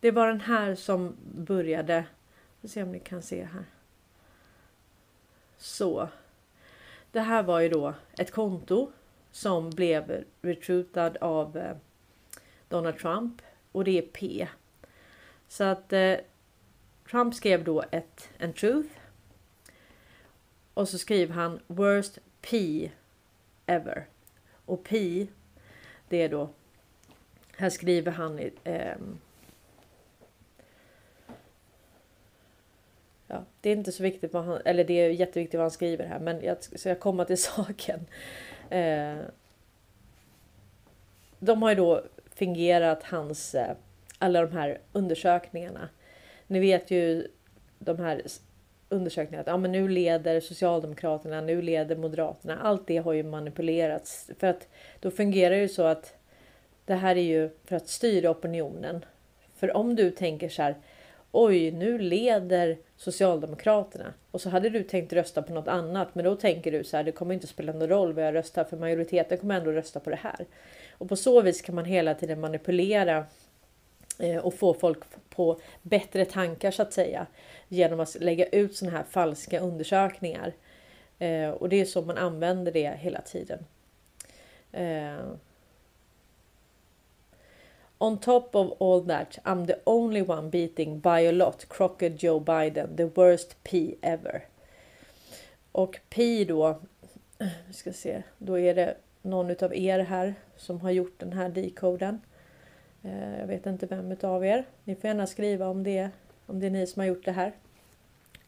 Det 0.00 0.10
var 0.10 0.26
den 0.26 0.40
här 0.40 0.74
som 0.74 1.16
började. 1.34 2.04
Vi 2.60 2.68
se 2.68 2.82
om 2.82 2.92
ni 2.92 3.00
kan 3.00 3.22
se 3.22 3.44
här. 3.44 3.64
Så. 5.56 6.08
Det 7.10 7.20
här 7.20 7.42
var 7.42 7.60
ju 7.60 7.68
då 7.68 7.94
ett 8.18 8.30
konto 8.30 8.92
som 9.30 9.70
blev 9.70 10.24
retrutad 10.42 11.16
av 11.20 11.56
eh, 11.56 11.76
Donald 12.68 12.98
Trump 12.98 13.42
och 13.72 13.84
det 13.84 13.98
är 13.98 14.02
P. 14.02 14.48
Så 15.52 15.64
att 15.64 15.92
eh, 15.92 16.16
Trump 17.10 17.34
skrev 17.34 17.64
då 17.64 17.84
ett 17.90 18.28
en 18.38 18.52
truth. 18.52 18.88
Och 20.74 20.88
så 20.88 20.98
skriver 20.98 21.34
han 21.34 21.60
worst 21.66 22.18
P 22.40 22.90
ever. 23.66 24.06
Och 24.66 24.84
P 24.84 25.26
det 26.08 26.22
är 26.22 26.28
då 26.28 26.48
här 27.56 27.70
skriver 27.70 28.12
han 28.12 28.38
eh, 28.64 28.96
ja, 33.26 33.44
det 33.60 33.70
är 33.70 33.76
inte 33.76 33.92
så 33.92 34.02
viktigt 34.02 34.32
vad 34.32 34.44
han, 34.44 34.60
eller 34.64 34.84
det 34.84 34.94
är 34.94 35.10
jätteviktigt 35.10 35.58
vad 35.58 35.64
han 35.64 35.70
skriver 35.70 36.06
här, 36.06 36.20
men 36.20 36.44
jag 36.44 36.62
ska 36.62 36.94
komma 36.94 37.24
till 37.24 37.42
saken. 37.42 38.06
Eh, 38.70 39.18
de 41.38 41.62
har 41.62 41.70
ju 41.70 41.76
då 41.76 42.02
fingerat 42.34 43.02
hans, 43.02 43.54
eh, 43.54 43.76
alla 44.22 44.40
de 44.40 44.52
här 44.52 44.78
undersökningarna. 44.92 45.88
Ni 46.46 46.60
vet 46.60 46.90
ju 46.90 47.28
de 47.78 47.98
här 47.98 48.22
undersökningarna 48.88 49.40
att 49.40 49.46
ja, 49.46 49.56
men 49.56 49.72
nu 49.72 49.88
leder 49.88 50.40
Socialdemokraterna, 50.40 51.40
nu 51.40 51.62
leder 51.62 51.96
Moderaterna. 51.96 52.58
Allt 52.62 52.86
det 52.86 52.96
har 52.96 53.12
ju 53.12 53.22
manipulerats 53.22 54.30
för 54.38 54.46
att 54.46 54.68
då 55.00 55.10
fungerar 55.10 55.50
det 55.50 55.60
ju 55.60 55.68
så 55.68 55.82
att 55.82 56.14
det 56.84 56.94
här 56.94 57.16
är 57.16 57.22
ju 57.22 57.50
för 57.64 57.76
att 57.76 57.88
styra 57.88 58.30
opinionen. 58.30 59.04
För 59.56 59.76
om 59.76 59.96
du 59.96 60.10
tänker 60.10 60.48
så 60.48 60.62
här 60.62 60.76
oj, 61.32 61.70
nu 61.70 61.98
leder 61.98 62.78
Socialdemokraterna 62.96 64.14
och 64.30 64.40
så 64.40 64.48
hade 64.48 64.70
du 64.70 64.82
tänkt 64.82 65.12
rösta 65.12 65.42
på 65.42 65.52
något 65.52 65.68
annat. 65.68 66.14
Men 66.14 66.24
då 66.24 66.36
tänker 66.36 66.72
du 66.72 66.84
så 66.84 66.96
här, 66.96 67.04
det 67.04 67.12
kommer 67.12 67.34
inte 67.34 67.46
spela 67.46 67.72
någon 67.72 67.88
roll 67.88 68.12
vad 68.12 68.24
jag 68.24 68.34
röstar 68.34 68.64
för 68.64 68.76
majoriteten 68.76 69.38
kommer 69.38 69.54
ändå 69.54 69.72
rösta 69.72 70.00
på 70.00 70.10
det 70.10 70.16
här. 70.22 70.46
Och 70.90 71.08
på 71.08 71.16
så 71.16 71.42
vis 71.42 71.62
kan 71.62 71.74
man 71.74 71.84
hela 71.84 72.14
tiden 72.14 72.40
manipulera 72.40 73.26
Eh, 74.18 74.36
och 74.36 74.54
få 74.54 74.74
folk 74.74 74.98
på 75.28 75.60
bättre 75.82 76.24
tankar 76.24 76.70
så 76.70 76.82
att 76.82 76.92
säga 76.92 77.26
genom 77.68 78.00
att 78.00 78.14
lägga 78.20 78.46
ut 78.46 78.76
såna 78.76 78.90
här 78.90 79.04
falska 79.10 79.60
undersökningar. 79.60 80.52
Eh, 81.18 81.50
och 81.50 81.68
det 81.68 81.80
är 81.80 81.84
så 81.84 82.02
man 82.02 82.18
använder 82.18 82.72
det 82.72 82.98
hela 82.98 83.20
tiden. 83.20 83.64
Eh, 84.72 85.18
on 87.98 88.18
top 88.18 88.54
of 88.54 88.72
all 88.80 89.06
that, 89.06 89.38
I'm 89.44 89.66
the 89.66 89.76
only 89.84 90.22
one 90.22 90.50
beating 90.50 91.00
by 91.00 91.26
a 91.26 91.32
lot 91.32 91.66
Crockett 91.68 92.22
Joe 92.22 92.40
Biden, 92.40 92.96
the 92.96 93.04
worst 93.04 93.56
P 93.62 93.94
ever. 94.02 94.44
Och 95.72 96.00
P 96.08 96.44
då, 96.44 96.80
vi 97.66 97.72
ska 97.72 97.92
se, 97.92 98.22
då 98.38 98.58
är 98.58 98.74
det 98.74 98.96
någon 99.22 99.64
av 99.64 99.76
er 99.76 99.98
här 99.98 100.34
som 100.56 100.80
har 100.80 100.90
gjort 100.90 101.18
den 101.18 101.32
här 101.32 101.48
decoden. 101.48 102.20
Eh, 103.02 103.38
jag 103.38 103.46
vet 103.46 103.66
inte 103.66 103.86
vem 103.86 104.16
av 104.22 104.46
er. 104.46 104.64
Ni 104.84 104.94
får 104.94 105.08
gärna 105.08 105.26
skriva 105.26 105.68
om 105.68 105.82
det, 105.82 106.10
om 106.46 106.60
det 106.60 106.66
är 106.66 106.70
ni 106.70 106.86
som 106.86 107.00
har 107.00 107.06
gjort 107.06 107.24
det 107.24 107.32
här. 107.32 107.52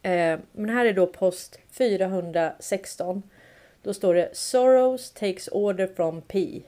Eh, 0.02 0.38
men 0.52 0.70
här 0.70 0.86
är 0.86 0.92
då 0.92 1.07
post 1.07 1.59
416. 1.70 3.22
Då 3.82 3.94
står 3.94 4.14
det 4.14 4.36
Soros 4.36 5.11
takes 5.11 5.48
order 5.52 5.86
from 5.86 6.22
P. 6.22 6.62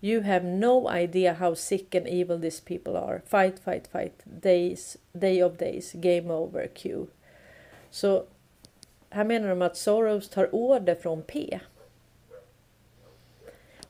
You 0.00 0.22
have 0.22 0.46
no 0.46 0.90
idea 0.96 1.32
how 1.32 1.54
sick 1.54 1.94
and 1.94 2.06
evil 2.06 2.40
these 2.40 2.62
people 2.64 2.98
are. 2.98 3.20
Fight, 3.26 3.58
fight, 3.58 3.86
fight. 3.86 4.12
Days, 4.24 4.96
day 5.12 5.42
of 5.42 5.56
days. 5.56 5.92
Game 5.92 6.30
over. 6.34 6.66
Q. 6.66 7.06
Så 7.90 8.24
här 9.10 9.24
menar 9.24 9.48
de 9.48 9.62
att 9.62 9.76
Soros 9.76 10.28
tar 10.28 10.54
order 10.54 10.94
från 10.94 11.22
P. 11.22 11.60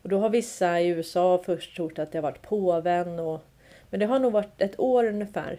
Och 0.07 0.11
då 0.11 0.19
har 0.19 0.31
vissa 0.31 0.81
i 0.81 0.89
USA 0.89 1.43
först 1.45 1.77
trott 1.77 1.99
att 1.99 2.13
det 2.13 2.19
har 2.19 2.23
varit 2.23 2.43
påven 2.43 3.19
och 3.19 3.41
men 3.91 4.01
det 4.01 4.07
har 4.07 4.19
nog 4.19 4.33
varit 4.33 4.61
ett 4.61 4.81
år 4.81 5.05
ungefär 5.05 5.59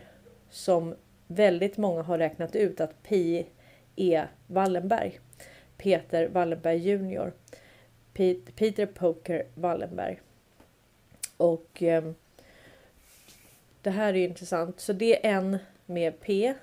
som 0.49 0.95
väldigt 1.27 1.77
många 1.77 2.01
har 2.01 2.17
räknat 2.17 2.55
ut 2.55 2.81
att 2.81 3.03
P 3.03 3.45
är 3.95 4.27
Wallenberg. 4.47 5.19
Peter 5.77 6.27
Wallenberg 6.27 6.77
junior. 6.77 7.33
Peter 8.55 8.85
Poker 8.85 9.43
Wallenberg. 9.55 10.21
Och 11.37 11.83
eh, 11.83 12.11
det 13.81 13.89
här 13.89 14.13
är 14.13 14.27
intressant. 14.27 14.79
Så 14.79 14.93
det 14.93 15.25
är 15.25 15.35
en 15.35 15.57
med 15.85 16.19
P. 16.19 16.53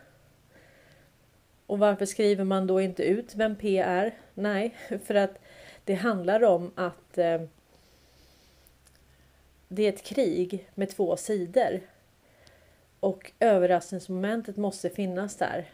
Och 1.66 1.78
varför 1.78 2.06
skriver 2.06 2.44
man 2.44 2.66
då 2.66 2.80
inte 2.80 3.02
ut 3.02 3.34
vem 3.34 3.56
P 3.56 3.78
är? 3.78 4.14
Nej, 4.34 4.74
för 5.04 5.14
att 5.14 5.38
det 5.84 5.94
handlar 5.94 6.44
om 6.44 6.72
att 6.74 7.18
eh, 7.18 7.40
det 9.74 9.82
är 9.82 9.88
ett 9.88 10.02
krig 10.02 10.68
med 10.74 10.90
två 10.90 11.16
sidor. 11.16 11.80
Och 13.00 13.32
överraskningsmomentet 13.40 14.56
måste 14.56 14.90
finnas 14.90 15.36
där. 15.36 15.70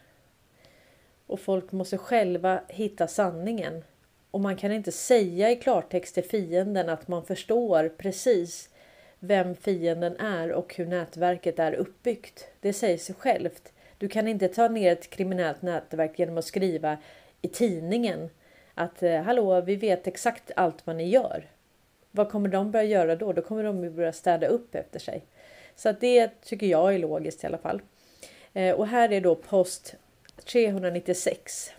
Och 1.27 1.41
folk 1.41 1.73
måste 1.73 1.99
själva 1.99 2.61
hitta 2.69 3.07
sanningen. 3.07 3.85
Och 4.31 4.41
man 4.41 4.57
kan 4.57 4.73
inte 4.73 4.93
säga 4.93 5.51
i 5.51 5.57
klartext 5.57 6.15
till 6.15 6.25
fienden 6.25 6.89
att 6.89 7.09
man 7.09 7.25
förstår 7.25 7.89
precis 7.89 8.71
vem 9.19 9.55
fienden 9.55 10.17
är 10.17 10.53
och 10.53 10.75
hur 10.75 10.87
nätverket 10.87 11.59
är 11.59 11.73
uppbyggt. 11.73 12.47
Det 12.61 12.73
säger 12.73 12.99
sig 12.99 13.15
självt. 13.15 13.73
Du 13.99 14.09
kan 14.09 14.29
inte 14.29 14.49
ta 14.49 14.69
ner 14.69 14.93
ett 14.93 15.11
kriminellt 15.11 15.63
nätverk 15.63 16.19
genom 16.19 16.39
att 16.39 16.45
skriva 16.45 16.99
i 17.43 17.49
tidningen 17.49 18.31
att 18.75 19.03
eh, 19.03 19.23
hallå, 19.23 19.61
vi 19.61 19.77
vet 19.77 20.07
exakt 20.07 20.51
allt 20.57 20.87
vad 20.87 20.97
ni 20.97 21.09
gör. 21.09 21.45
Vad 22.11 22.31
kommer 22.31 22.49
de 22.49 22.71
börja 22.71 22.85
göra 22.85 23.17
då? 23.17 23.33
Då 23.33 23.43
kommer 23.43 23.65
de 23.65 23.95
börja 23.95 24.13
städa 24.13 24.47
upp 24.47 24.75
efter 24.75 24.99
sig. 24.99 25.25
Så 25.77 25.89
att 25.89 26.01
det 26.01 26.31
tycker 26.43 26.67
jag 26.67 26.95
är 26.95 26.99
logiskt 26.99 27.45
i 27.45 27.47
alla 27.47 27.59
fall. 27.59 27.83
Eh, 28.53 28.75
och 28.75 28.87
här 28.87 29.13
är 29.13 29.21
då 29.21 29.35
post 29.35 29.95
396. 30.45 31.73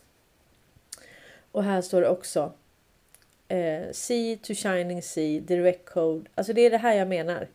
Och 1.51 1.63
här 1.63 1.81
står 1.81 2.01
det 2.01 2.09
också 2.09 2.53
eh, 3.47 3.91
Sea 3.91 4.37
to 4.37 4.53
Shining 4.53 5.01
Sea, 5.01 5.41
Direct 5.41 5.85
Code. 5.85 6.29
Alltså 6.35 6.53
det 6.53 6.61
är 6.61 6.69
det 6.69 6.77
här 6.77 6.93
jag 6.93 7.07
menar. 7.07 7.47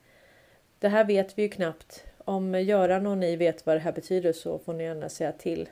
Det 0.78 0.88
här 0.88 1.04
vet 1.04 1.38
vi 1.38 1.42
ju 1.42 1.48
knappt. 1.48 2.04
Om 2.18 2.54
Göran 2.54 3.06
och 3.06 3.18
ni 3.18 3.36
vet 3.36 3.66
vad 3.66 3.76
det 3.76 3.80
här 3.80 3.92
betyder 3.92 4.32
så 4.32 4.58
får 4.58 4.72
ni 4.72 4.84
gärna 4.84 5.08
säga 5.08 5.32
till. 5.32 5.68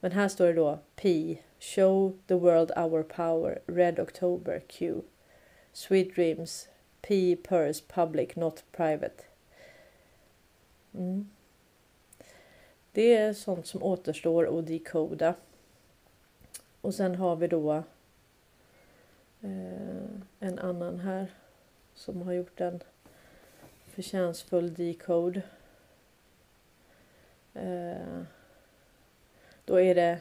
Men 0.00 0.12
här 0.12 0.28
står 0.28 0.46
det 0.46 0.52
då 0.52 0.78
P. 0.96 1.36
Show 1.60 2.18
the 2.26 2.34
world 2.34 2.70
our 2.76 3.02
power. 3.02 3.58
Red 3.66 4.00
October 4.00 4.62
Q. 4.68 4.94
Sweet 5.76 6.14
Dreams. 6.14 6.68
P. 7.02 7.36
Purse 7.36 7.82
Public 7.88 8.36
Not 8.36 8.64
Private. 8.72 9.24
Mm. 10.94 11.30
Det 12.92 13.16
är 13.16 13.32
sånt 13.32 13.66
som 13.66 13.82
återstår 13.82 14.58
att 14.58 14.66
dekoda. 14.66 15.34
Och 16.80 16.94
sen 16.94 17.14
har 17.14 17.36
vi 17.36 17.48
då 17.48 17.82
Eh, 19.40 20.20
en 20.40 20.58
annan 20.58 21.00
här 21.00 21.26
som 21.94 22.22
har 22.22 22.32
gjort 22.32 22.60
en 22.60 22.82
förtjänstfull 23.86 24.74
decode. 24.74 25.42
Eh, 27.54 28.22
då 29.64 29.80
är 29.80 29.94
det, 29.94 30.18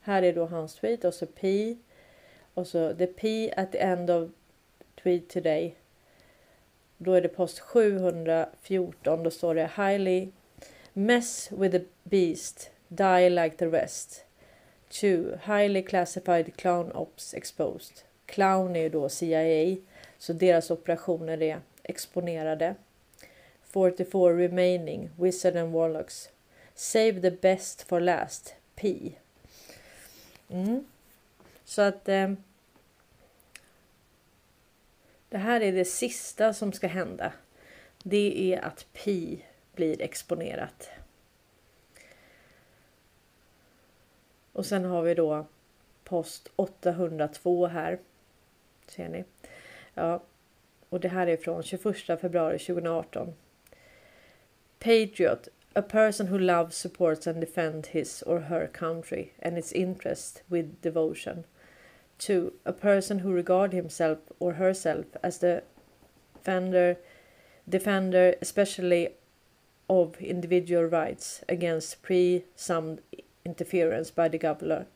här 0.00 0.22
är 0.22 0.32
då 0.32 0.46
hans 0.46 0.74
tweet 0.74 1.04
och 1.04 1.14
så 1.14 1.26
P 1.26 1.76
och 2.54 2.66
så 2.66 2.94
the 2.94 3.06
P 3.06 3.52
at 3.56 3.72
the 3.72 3.78
end 3.78 4.10
of 4.10 4.30
tweet 5.02 5.28
today 5.28 5.76
då 7.02 7.12
är 7.12 7.20
det 7.20 7.28
post 7.28 7.58
714. 7.58 9.22
Då 9.22 9.30
står 9.30 9.54
det 9.54 9.70
highly 9.76 10.28
mess 10.92 11.52
with 11.52 11.78
the 11.78 11.84
beast, 12.02 12.70
die 12.88 13.30
like 13.30 13.56
the 13.56 13.66
rest. 13.66 14.24
2. 14.88 15.06
Highly 15.44 15.82
classified 15.82 16.56
clown 16.56 16.92
ops 16.92 17.34
exposed. 17.34 17.92
Clown 18.26 18.76
är 18.76 18.80
ju 18.80 18.88
då 18.88 19.08
CIA, 19.08 19.76
så 20.18 20.32
deras 20.32 20.70
operationer 20.70 21.42
är 21.42 21.60
exponerade. 21.82 22.74
44 23.62 24.36
remaining, 24.36 25.10
Wizard 25.16 25.56
and 25.56 25.72
Warlocks. 25.72 26.28
Save 26.74 27.20
the 27.20 27.30
best 27.30 27.82
for 27.82 28.00
last, 28.00 28.54
P. 28.74 29.12
Mm. 30.48 30.84
Så 31.64 31.82
att 31.82 32.08
eh, 32.08 32.32
det 35.32 35.38
här 35.38 35.60
är 35.60 35.72
det 35.72 35.84
sista 35.84 36.52
som 36.52 36.72
ska 36.72 36.86
hända. 36.86 37.32
Det 38.02 38.54
är 38.54 38.60
att 38.60 38.86
Pi 38.92 39.44
blir 39.74 40.02
exponerat. 40.02 40.90
Och 44.52 44.66
sen 44.66 44.84
har 44.84 45.02
vi 45.02 45.14
då 45.14 45.46
post 46.04 46.48
802 46.56 47.66
här. 47.66 47.98
Ser 48.86 49.08
ni? 49.08 49.24
Ja, 49.94 50.22
och 50.88 51.00
det 51.00 51.08
här 51.08 51.26
är 51.26 51.36
från 51.36 51.62
21 51.62 51.96
februari 52.20 52.58
2018. 52.58 53.34
Patriot, 54.78 55.48
a 55.72 55.82
person 55.82 56.28
who 56.28 56.38
loves, 56.38 56.76
supports 56.76 57.26
and 57.26 57.40
defends 57.40 57.88
his 57.88 58.22
or 58.22 58.38
her 58.38 58.66
country 58.66 59.28
and 59.42 59.58
its 59.58 59.72
interest 59.72 60.42
with 60.46 60.68
devotion. 60.80 61.44
2. 62.26 62.52
A 62.64 62.72
person 62.72 63.18
who 63.18 63.32
regard 63.32 63.72
himself 63.72 64.18
or 64.38 64.52
herself 64.52 65.06
as 65.22 65.38
the 65.38 65.62
defender, 66.34 66.96
defender 67.64 68.34
especially 68.40 69.08
of 69.88 70.20
individual 70.20 70.84
rights 70.84 71.42
against 71.48 72.02
pre-summed 72.02 73.00
interference 73.44 74.10
by 74.10 74.28
the 74.28 74.38
governor, 74.38 74.86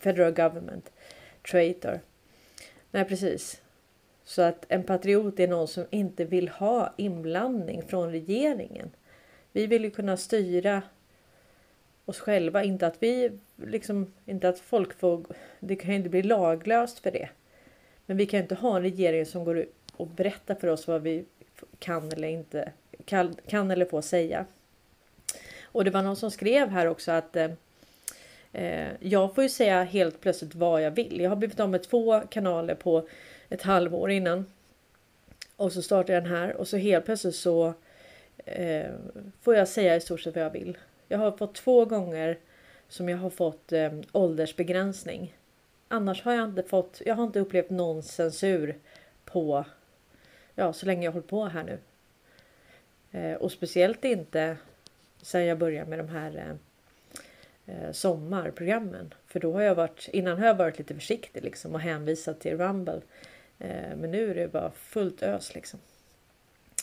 federal 0.00 0.32
government. 0.32 0.90
Traitor. 1.42 2.00
Nej, 2.90 3.04
precis. 3.04 3.60
Så 4.24 4.42
att 4.42 4.66
en 4.68 4.82
patriot 4.82 5.40
är 5.40 5.48
någon 5.48 5.68
som 5.68 5.86
inte 5.90 6.24
vill 6.24 6.48
ha 6.48 6.94
inblandning 6.96 7.82
från 7.82 8.10
regeringen. 8.10 8.90
Vi 9.52 9.66
vill 9.66 9.84
ju 9.84 9.90
kunna 9.90 10.16
styra 10.16 10.82
oss 12.04 12.20
själva, 12.20 12.64
inte 12.64 12.86
att 12.86 12.96
vi 13.02 13.30
liksom 13.56 14.12
inte 14.26 14.48
att 14.48 14.58
folk 14.58 14.94
får. 14.94 15.24
Det 15.60 15.76
kan 15.76 15.90
ju 15.90 15.96
inte 15.96 16.08
bli 16.08 16.22
laglöst 16.22 16.98
för 16.98 17.10
det. 17.10 17.28
Men 18.06 18.16
vi 18.16 18.26
kan 18.26 18.40
inte 18.40 18.54
ha 18.54 18.76
en 18.76 18.82
regering 18.82 19.26
som 19.26 19.44
går 19.44 19.58
ut 19.58 19.74
och 19.96 20.06
berättar 20.06 20.54
för 20.54 20.68
oss 20.68 20.86
vad 20.86 21.02
vi 21.02 21.24
kan 21.78 22.12
eller 22.12 22.28
inte 22.28 22.72
kan, 23.04 23.36
kan 23.46 23.70
eller 23.70 23.84
får 23.84 24.02
säga. 24.02 24.46
Och 25.62 25.84
det 25.84 25.90
var 25.90 26.02
någon 26.02 26.16
som 26.16 26.30
skrev 26.30 26.68
här 26.68 26.86
också 26.86 27.12
att 27.12 27.36
eh, 27.36 27.50
eh 28.52 28.88
jag 29.00 29.34
får 29.34 29.44
ju 29.44 29.50
säga 29.50 29.82
helt 29.82 30.20
plötsligt 30.20 30.54
vad 30.54 30.82
jag 30.82 30.90
vill. 30.90 31.20
Jag 31.20 31.30
har 31.30 31.36
blivit 31.36 31.60
av 31.60 31.70
med 31.70 31.82
två 31.82 32.20
kanaler 32.20 32.74
på 32.74 33.08
ett 33.48 33.62
halvår 33.62 34.10
innan. 34.10 34.46
Och 35.56 35.72
så 35.72 35.82
startar 35.82 36.14
jag 36.14 36.22
den 36.22 36.32
här 36.32 36.56
och 36.56 36.68
så 36.68 36.76
helt 36.76 37.04
plötsligt 37.04 37.34
så 37.34 37.74
eh, 38.44 38.90
får 39.42 39.56
jag 39.56 39.68
säga 39.68 39.96
i 39.96 40.00
stort 40.00 40.20
sett 40.20 40.34
vad 40.34 40.44
jag 40.44 40.50
vill. 40.50 40.76
Jag 41.12 41.18
har 41.18 41.32
fått 41.32 41.54
två 41.54 41.84
gånger 41.84 42.38
som 42.88 43.08
jag 43.08 43.18
har 43.18 43.30
fått 43.30 43.72
eh, 43.72 43.92
åldersbegränsning. 44.12 45.36
Annars 45.88 46.22
har 46.22 46.32
jag 46.32 46.48
inte 46.48 46.62
fått. 46.62 47.02
Jag 47.06 47.14
har 47.14 47.24
inte 47.24 47.40
upplevt 47.40 47.70
någon 47.70 48.02
censur 48.02 48.78
på. 49.24 49.64
Ja, 50.54 50.72
så 50.72 50.86
länge 50.86 51.04
jag 51.04 51.12
hållit 51.12 51.28
på 51.28 51.44
här 51.44 51.64
nu. 51.64 51.78
Eh, 53.18 53.34
och 53.34 53.52
speciellt 53.52 54.04
inte 54.04 54.56
sen 55.22 55.46
jag 55.46 55.58
började 55.58 55.90
med 55.90 55.98
de 55.98 56.08
här 56.08 56.56
eh, 57.66 57.84
eh, 57.86 57.92
sommarprogrammen. 57.92 59.14
För 59.26 59.40
då 59.40 59.52
har 59.52 59.62
jag 59.62 59.74
varit 59.74 60.08
innan 60.12 60.38
har 60.38 60.46
jag 60.46 60.54
varit 60.54 60.78
lite 60.78 60.94
försiktig 60.94 61.44
liksom 61.44 61.74
och 61.74 61.80
hänvisat 61.80 62.40
till 62.40 62.58
Rumble. 62.58 63.00
Eh, 63.58 63.96
men 63.96 64.10
nu 64.10 64.30
är 64.30 64.34
det 64.34 64.52
bara 64.52 64.70
fullt 64.70 65.22
ös 65.22 65.54
liksom. 65.54 65.80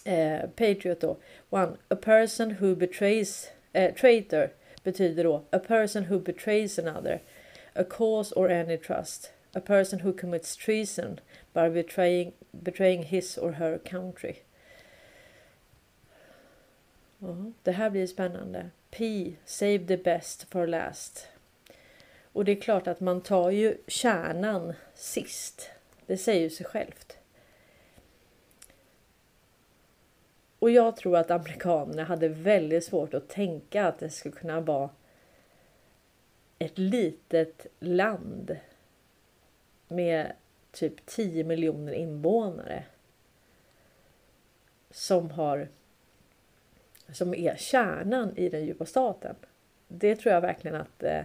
Eh, 0.05 0.49
Patriot 0.55 1.01
då. 1.01 1.17
One. 1.49 1.71
A 1.87 1.95
person 1.95 2.55
who 2.59 2.75
betrays 2.75 3.51
eh, 3.73 3.93
traitor 3.95 4.49
betyder 4.83 5.23
då 5.23 5.43
a 5.51 5.59
person 5.59 6.05
who 6.05 6.19
betrays 6.19 6.79
another, 6.79 7.21
a 7.73 7.83
cause 7.83 8.35
or 8.35 8.51
any 8.51 8.77
trust, 8.77 9.31
a 9.53 9.61
person 9.61 9.99
who 9.99 10.13
commits 10.13 10.55
treason 10.55 11.19
by 11.53 11.69
betraying, 11.69 12.33
betraying 12.51 13.03
his 13.03 13.37
or 13.37 13.51
her 13.51 13.77
country. 13.77 14.35
Ja, 17.19 17.51
det 17.63 17.71
här 17.71 17.89
blir 17.89 18.07
spännande. 18.07 18.69
P. 18.91 19.33
Save 19.45 19.87
the 19.87 19.97
best 19.97 20.45
for 20.51 20.67
last. 20.67 21.27
Och 22.33 22.45
det 22.45 22.51
är 22.51 22.61
klart 22.61 22.87
att 22.87 22.99
man 22.99 23.21
tar 23.21 23.51
ju 23.51 23.77
kärnan 23.87 24.73
sist. 24.95 25.69
Det 26.05 26.17
säger 26.17 26.41
ju 26.41 26.49
sig 26.49 26.65
självt. 26.65 27.18
Och 30.59 30.71
jag 30.71 30.95
tror 30.95 31.17
att 31.17 31.31
amerikanerna 31.31 32.03
hade 32.03 32.27
väldigt 32.27 32.85
svårt 32.85 33.13
att 33.13 33.29
tänka 33.29 33.87
att 33.87 33.99
det 33.99 34.09
skulle 34.09 34.35
kunna 34.35 34.61
vara 34.61 34.89
ett 36.59 36.77
litet 36.77 37.67
land 37.79 38.57
med 39.87 40.31
typ 40.71 41.05
10 41.05 41.43
miljoner 41.43 41.93
invånare 41.93 42.83
som 44.91 45.31
har 45.31 45.67
som 47.11 47.33
är 47.33 47.55
kärnan 47.55 48.37
i 48.37 48.49
den 48.49 48.65
djupa 48.65 48.85
staten. 48.85 49.35
Det 49.87 50.15
tror 50.15 50.33
jag 50.33 50.41
verkligen 50.41 50.75
att 50.75 51.03
eh, 51.03 51.21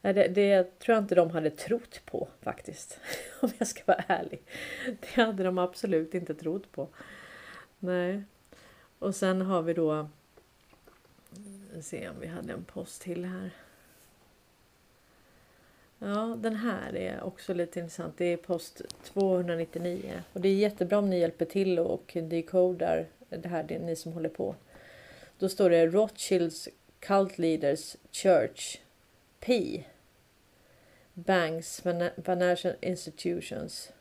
det, 0.00 0.28
det 0.28 0.78
tror 0.78 0.94
jag 0.94 1.04
inte 1.04 1.14
de 1.14 1.30
hade 1.30 1.50
trott 1.50 2.00
på 2.04 2.28
faktiskt. 2.40 3.00
Om 3.40 3.50
jag 3.58 3.68
ska 3.68 3.82
vara 3.86 4.04
ärlig. 4.06 4.42
Det 4.86 5.22
hade 5.22 5.42
de 5.42 5.58
absolut 5.58 6.14
inte 6.14 6.34
trott 6.34 6.72
på. 6.72 6.88
Nej. 7.78 8.22
Och 8.98 9.14
sen 9.14 9.40
har 9.40 9.62
vi 9.62 9.74
då... 9.74 10.08
Se 11.80 12.08
om 12.08 12.20
vi 12.20 12.26
hade 12.26 12.52
en 12.52 12.64
post 12.64 13.02
till 13.02 13.24
här. 13.24 13.50
Ja, 15.98 16.36
den 16.38 16.56
här 16.56 16.96
är 16.96 17.22
också 17.22 17.54
lite 17.54 17.80
intressant. 17.80 18.14
Det 18.16 18.24
är 18.24 18.36
post 18.36 18.82
299. 19.04 20.22
Och 20.32 20.40
det 20.40 20.48
är 20.48 20.54
jättebra 20.54 20.98
om 20.98 21.10
ni 21.10 21.18
hjälper 21.18 21.44
till 21.44 21.78
och 21.78 22.16
decodar 22.22 23.06
det 23.28 23.48
här, 23.48 23.62
det 23.62 23.74
är 23.74 23.78
ni 23.78 23.96
som 23.96 24.12
håller 24.12 24.28
på. 24.28 24.54
Då 25.38 25.48
står 25.48 25.70
det 25.70 25.86
Rothschilds 25.86 26.68
Cult 27.00 27.38
Leaders 27.38 27.96
Church 28.12 28.78
P. 29.40 29.84
Banks, 31.14 31.80
Financial 32.24 32.74
Institutions. 32.80 33.92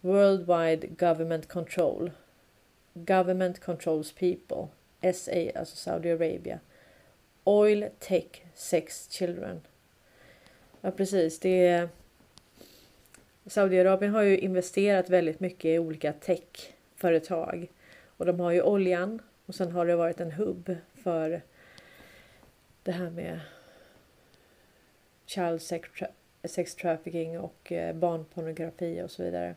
Worldwide 0.00 0.86
Government 0.86 1.48
Control. 1.48 2.10
Government 3.06 3.60
Controls 3.60 4.12
People. 4.12 4.68
SA, 5.12 5.50
alltså 5.54 5.76
Saudi 5.76 6.10
Arabia. 6.10 6.60
Oil, 7.44 7.88
Tech, 7.98 8.44
Sex, 8.54 9.10
Children. 9.10 9.60
Ja 10.80 10.90
precis, 10.90 11.40
det 11.40 11.66
är... 11.66 11.88
Saudiarabien 13.46 14.14
har 14.14 14.22
ju 14.22 14.38
investerat 14.38 15.10
väldigt 15.10 15.40
mycket 15.40 15.64
i 15.64 15.78
olika 15.78 16.12
techföretag. 16.12 17.70
Och 18.16 18.26
de 18.26 18.40
har 18.40 18.50
ju 18.50 18.62
oljan 18.62 19.22
och 19.46 19.54
sen 19.54 19.72
har 19.72 19.86
det 19.86 19.96
varit 19.96 20.20
en 20.20 20.32
hubb 20.32 20.76
för 20.94 21.42
det 22.82 22.92
här 22.92 23.10
med 23.10 23.40
child 25.26 25.62
sex, 25.62 25.88
tra 25.98 26.08
sex 26.44 26.74
trafficking 26.74 27.38
och 27.38 27.72
eh, 27.72 27.94
barnpornografi 27.94 29.02
och 29.02 29.10
så 29.10 29.22
vidare. 29.22 29.54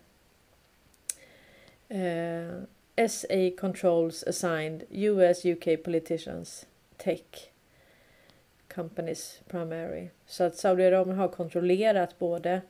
Eh, 1.90 2.64
SA 2.98 3.52
controls 3.58 4.24
assigned 4.24 4.84
US 4.90 5.46
UK 5.46 5.84
politicians 5.84 6.66
tech 6.98 7.52
companies 8.68 9.40
primary. 9.48 10.10
Så 10.28 10.44
att 10.44 10.56
Saudiarabien 10.56 11.18
har 11.18 11.28
kontrollerat 11.28 12.20
både 12.20 12.62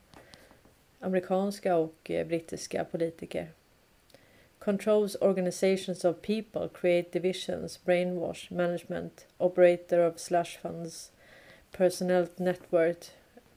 amerikanska 0.99 1.76
och 1.76 2.11
eh, 2.11 2.28
brittiska 2.28 2.84
politiker. 2.86 3.47
Controls 4.59 5.15
organizations 5.22 6.05
of 6.05 6.22
people, 6.22 6.69
create 6.74 7.11
divisions, 7.11 7.86
brainwash, 7.86 8.51
management, 8.51 9.28
operator 9.38 9.99
of 9.99 10.19
slush 10.19 10.59
funds, 10.61 11.11
personnel 11.72 12.28
network, 12.38 12.97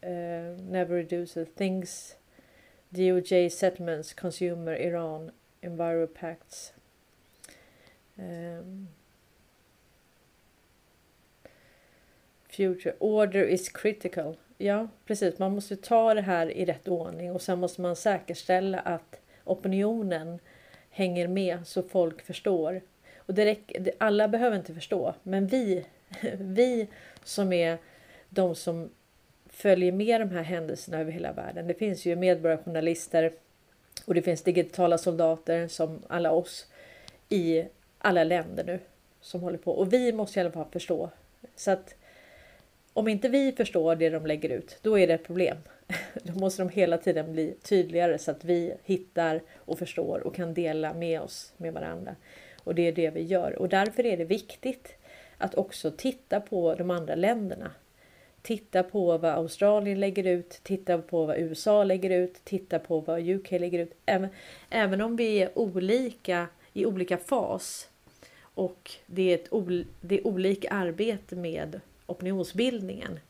uh, 0.03 0.57
never 0.71 0.97
reduces 0.97 1.49
things, 1.57 2.15
DOJ 2.91 3.51
settlements, 3.51 4.15
consumer, 4.15 4.75
Iran, 4.77 5.31
Enviropacts. 5.65 6.73
Um, 8.17 8.25
ehm. 8.25 8.89
future 12.55 12.95
order 12.99 13.45
is 13.45 13.69
critical. 13.69 14.37
Ja, 14.59 14.89
precis. 15.07 15.39
Man 15.39 15.55
måste 15.55 15.77
ta 15.77 16.15
det 16.15 16.21
här 16.21 16.51
i 16.51 16.65
rätt 16.65 16.89
ordning 16.89 17.33
och 17.33 17.43
sen 17.43 17.59
måste 17.59 17.81
man 17.81 17.97
säkerställa 17.97 18.79
att 18.79 19.21
opinionen 19.45 20.39
hänger 20.91 21.29
med 21.29 21.67
så 21.67 21.83
folk 21.83 22.23
förstår. 22.23 22.81
Och 23.17 23.35
det 23.35 23.45
räcker, 23.45 23.93
alla 23.99 24.29
behöver 24.29 24.57
inte 24.57 24.75
förstå, 24.75 25.15
men 25.23 25.47
vi, 25.47 25.87
vi 26.39 26.89
som 27.25 27.53
är 27.53 27.79
de 28.29 28.55
som 28.55 28.91
följer 29.47 29.93
med 29.93 30.21
de 30.21 30.31
här 30.31 30.43
händelserna 30.43 30.99
över 30.99 31.13
hela 31.13 31.33
världen. 31.33 31.67
Det 31.67 31.75
finns 31.75 32.07
ju 32.07 32.17
medborgarjournalister 32.17 33.33
och 34.05 34.15
det 34.15 34.23
finns 34.23 34.43
digitala 34.43 34.99
soldater 34.99 35.69
som 35.69 36.03
alla 36.09 36.31
oss 36.31 36.67
i 37.29 37.65
alla 37.99 38.25
länder 38.25 38.65
nu 38.65 38.79
som 39.21 39.41
håller 39.41 39.59
på. 39.59 39.73
Och 39.73 39.93
vi 39.93 40.13
måste 40.13 40.39
i 40.39 40.41
alla 40.41 40.51
fall 40.51 40.67
förstå. 40.73 41.11
Så 41.57 41.71
att 41.71 41.95
om 42.93 43.09
inte 43.09 43.29
vi 43.29 43.53
förstår 43.53 43.97
det 43.97 44.11
de 44.11 44.27
lägger 44.27 44.49
ut, 44.49 44.79
då 44.83 44.99
är 44.99 45.07
det 45.07 45.15
ett 45.15 45.27
problem. 45.27 45.57
Då 46.23 46.33
måste 46.33 46.63
de 46.63 46.69
hela 46.69 46.99
tiden 46.99 47.33
bli 47.33 47.55
tydligare 47.63 48.19
så 48.19 48.31
att 48.31 48.45
vi 48.45 48.75
hittar 48.85 49.41
och 49.55 49.79
förstår 49.79 50.27
och 50.27 50.35
kan 50.35 50.55
dela 50.55 50.95
med 50.95 51.21
oss 51.21 51.53
med 51.57 51.73
varandra. 51.73 52.17
Och 52.65 52.75
det 52.75 52.89
är 52.89 52.93
det 52.93 53.11
vi 53.11 53.23
gör. 53.23 53.59
Och 53.59 53.69
därför 53.69 54.07
är 54.07 54.17
det 54.17 54.25
viktigt 54.25 54.95
att 55.39 55.55
också 55.55 55.91
titta 55.91 56.41
på 56.41 56.75
de 56.75 56.91
andra 56.91 57.15
länderna. 57.15 57.71
Titta 58.45 58.83
på 58.83 59.19
vad 59.19 59.31
Australien 59.31 60.01
lägger 60.01 60.25
ut, 60.25 60.61
titta 60.63 60.99
på 60.99 61.27
vad 61.27 61.39
USA 61.39 61.85
lägger 61.85 62.11
ut, 62.11 62.45
titta 62.45 62.79
på 62.79 63.01
vad 63.01 63.29
UK 63.29 63.51
lägger 63.51 63.79
ut. 63.79 63.93
Även, 64.07 64.29
även 64.71 65.01
om 65.01 65.17
vi 65.17 65.37
är 65.43 65.59
olika 65.59 66.49
i 66.73 66.87
olika 66.87 67.19
fas 67.19 67.89
och 68.41 68.91
det 69.07 69.23
är, 69.23 69.35
ett 69.35 69.87
det 70.01 70.19
är 70.19 70.27
olika 70.27 70.71
arbete 70.71 71.37
med 71.37 71.81
opinionsbildningen 72.07 73.21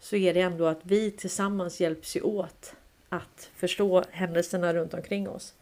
så 0.00 0.16
är 0.16 0.34
det 0.34 0.40
ändå 0.40 0.66
att 0.66 0.80
vi 0.82 1.10
tillsammans 1.10 1.80
hjälps 1.80 2.16
ju 2.16 2.20
åt 2.20 2.74
att 3.08 3.50
förstå 3.54 4.04
händelserna 4.10 4.74
runt 4.74 4.94
omkring 4.94 5.28
oss. 5.28 5.54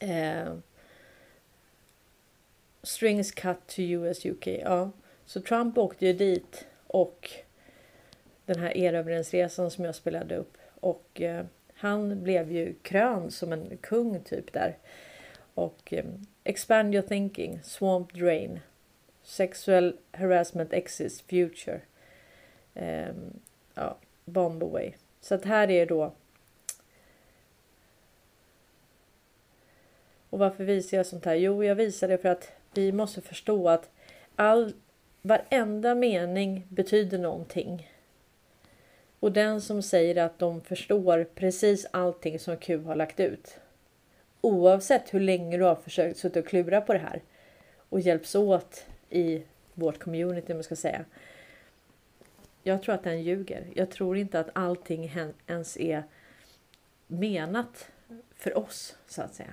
Eh, 0.00 0.54
strings 2.82 3.32
cut 3.32 3.66
to 3.66 3.82
US 3.82 4.26
UK. 4.26 4.46
Ja, 4.46 4.90
så 5.26 5.40
Trump 5.40 5.78
åkte 5.78 6.06
ju 6.06 6.12
dit 6.12 6.66
och 6.86 7.30
den 8.48 8.58
här 8.58 8.76
erövringsresan 8.76 9.70
som 9.70 9.84
jag 9.84 9.94
spelade 9.94 10.36
upp 10.36 10.56
och 10.80 11.20
eh, 11.20 11.44
han 11.74 12.22
blev 12.22 12.52
ju 12.52 12.74
krön 12.82 13.30
som 13.30 13.52
en 13.52 13.76
kung 13.76 14.20
typ 14.20 14.52
där. 14.52 14.76
Och 15.54 15.92
eh, 15.92 16.04
Expand 16.44 16.94
your 16.94 17.06
thinking, 17.06 17.60
swamp 17.62 18.14
drain, 18.14 18.60
sexual 19.22 19.96
harassment 20.12 20.72
exists, 20.72 21.22
future. 21.22 21.80
Eh, 22.74 23.14
ja, 23.74 23.96
bomb 24.24 24.62
away. 24.62 24.92
Så 25.20 25.34
att 25.34 25.44
här 25.44 25.70
är 25.70 25.86
då 25.86 26.12
Och 30.30 30.38
varför 30.38 30.64
visar 30.64 30.96
jag 30.96 31.06
sånt 31.06 31.24
här? 31.24 31.34
Jo, 31.34 31.64
jag 31.64 31.74
visar 31.74 32.08
det 32.08 32.18
för 32.18 32.28
att 32.28 32.52
vi 32.74 32.92
måste 32.92 33.20
förstå 33.20 33.68
att 33.68 33.90
all, 34.36 34.72
varenda 35.22 35.94
mening 35.94 36.66
betyder 36.68 37.18
någonting. 37.18 37.88
Och 39.20 39.32
den 39.32 39.60
som 39.60 39.82
säger 39.82 40.16
att 40.16 40.38
de 40.38 40.60
förstår 40.60 41.24
precis 41.34 41.86
allting 41.90 42.38
som 42.38 42.56
Q 42.56 42.84
har 42.84 42.96
lagt 42.96 43.20
ut. 43.20 43.58
Oavsett 44.40 45.14
hur 45.14 45.20
länge 45.20 45.56
du 45.56 45.64
har 45.64 45.74
försökt 45.74 46.18
sitta 46.18 46.40
och 46.40 46.46
klura 46.46 46.80
på 46.80 46.92
det 46.92 46.98
här 46.98 47.22
och 47.88 48.00
hjälps 48.00 48.34
åt 48.34 48.86
i 49.10 49.42
vårt 49.74 49.98
community, 49.98 50.54
man 50.54 50.62
ska 50.62 50.76
säga. 50.76 51.04
Jag 52.62 52.82
tror 52.82 52.94
att 52.94 53.04
den 53.04 53.22
ljuger. 53.22 53.66
Jag 53.74 53.90
tror 53.90 54.16
inte 54.16 54.40
att 54.40 54.50
allting 54.52 55.12
ens 55.46 55.76
är 55.76 56.02
menat 57.06 57.90
för 58.34 58.58
oss, 58.58 58.96
så 59.06 59.22
att 59.22 59.34
säga. 59.34 59.50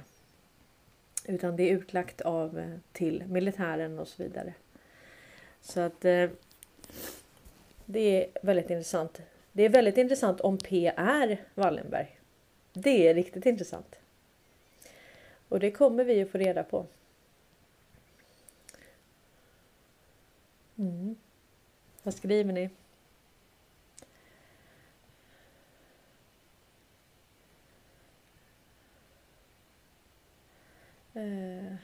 Utan 1.26 1.55
det 1.55 1.63
är 1.63 1.74
utlagt 1.74 2.22
av 2.22 2.59
eh, 2.59 2.78
till 2.91 3.24
militären 3.28 3.99
och 3.99 4.07
så 4.07 4.24
vidare. 4.24 4.53
Så 5.61 5.80
att 5.80 6.05
eh, 6.05 6.30
det 7.86 7.99
är 7.99 8.28
väldigt 8.41 8.70
intressant. 8.70 9.22
Det 9.56 9.64
är 9.64 9.70
väldigt 9.70 9.97
intressant 9.97 10.41
om 10.41 10.58
P 10.58 10.93
är 10.97 11.45
Wallenberg. 11.53 12.20
Det 12.74 13.08
är 13.08 13.14
riktigt 13.14 13.45
intressant. 13.45 13.99
Och 15.49 15.60
det 15.60 15.72
kommer 15.72 16.03
vi 16.03 16.22
att 16.22 16.30
få 16.30 16.38
reda 16.38 16.64
på. 16.64 16.86
Mm. 20.78 21.16
Vad 22.03 22.14
skriver 22.14 22.53
ni? 22.53 22.70
Eh. 31.14 31.76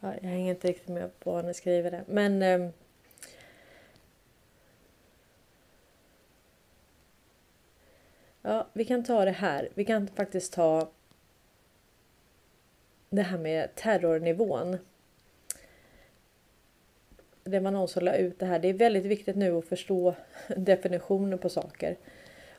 Ja, 0.00 0.14
jag 0.14 0.30
hänger 0.30 0.50
inte 0.50 0.68
riktigt 0.68 0.88
med 0.88 1.20
på 1.20 1.32
vad 1.32 1.44
ni 1.44 1.54
skriver 1.54 1.90
det. 1.90 2.04
Men 2.06 2.42
ehm, 2.42 2.72
Ja, 8.48 8.66
vi 8.72 8.84
kan 8.84 9.04
ta 9.04 9.24
det 9.24 9.30
här. 9.30 9.68
Vi 9.74 9.84
kan 9.84 10.08
faktiskt 10.08 10.52
ta 10.52 10.88
det 13.10 13.22
här 13.22 13.38
med 13.38 13.74
terrornivån. 13.74 14.78
Det 17.44 17.60
var 17.60 17.70
någon 17.70 17.88
som 17.88 18.04
la 18.04 18.14
ut 18.16 18.38
det 18.38 18.46
här. 18.46 18.58
Det 18.58 18.68
är 18.68 18.74
väldigt 18.74 19.04
viktigt 19.04 19.36
nu 19.36 19.58
att 19.58 19.64
förstå 19.64 20.14
definitionen 20.56 21.38
på 21.38 21.48
saker. 21.48 21.96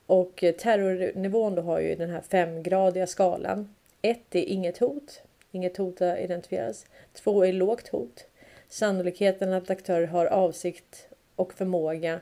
Och 0.06 0.44
eh, 0.44 0.56
terrornivån 0.56 1.56
då 1.56 1.62
har 1.62 1.80
ju 1.80 1.96
den 1.96 2.10
här 2.10 2.22
femgradiga 2.22 3.08
skalan. 3.08 3.76
1. 4.02 4.36
är 4.36 4.44
inget 4.44 4.78
hot. 4.78 5.22
Inget 5.52 5.78
hot 5.78 6.00
har 6.00 6.18
identifierats. 6.18 6.86
2. 7.14 7.46
är 7.46 7.54
lågt 7.54 7.88
hot. 7.88 8.26
Sannolikheten 8.68 9.54
att 9.54 9.70
aktörer 9.70 10.08
har 10.08 10.26
avsikt 10.26 11.08
och 11.36 11.54
förmåga 11.54 12.22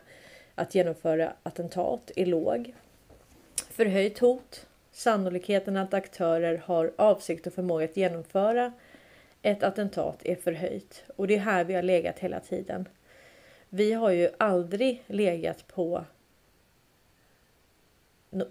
att 0.56 0.76
genomföra 0.76 1.34
attentat 1.44 2.12
är 2.16 2.26
låg. 2.26 2.74
Förhöjt 3.76 4.20
hot. 4.20 4.68
Sannolikheten 4.92 5.78
att 5.78 5.94
aktörer 5.94 6.58
har 6.58 6.94
avsikt 6.96 7.48
och 7.48 7.54
förmåga 7.54 7.86
att 7.86 7.98
genomföra 7.98 8.74
ett 9.42 9.64
attentat 9.64 10.26
är 10.26 10.36
förhöjt. 10.36 11.04
Och 11.16 11.28
det 11.28 11.36
är 11.36 11.40
här 11.40 11.64
vi 11.64 11.74
har 11.74 11.82
legat 11.82 12.20
hela 12.20 12.40
tiden. 12.40 12.90
Vi 13.70 13.94
har 13.94 14.12
ju 14.12 14.30
aldrig 14.40 15.04
legat 15.08 15.68
på 15.68 16.06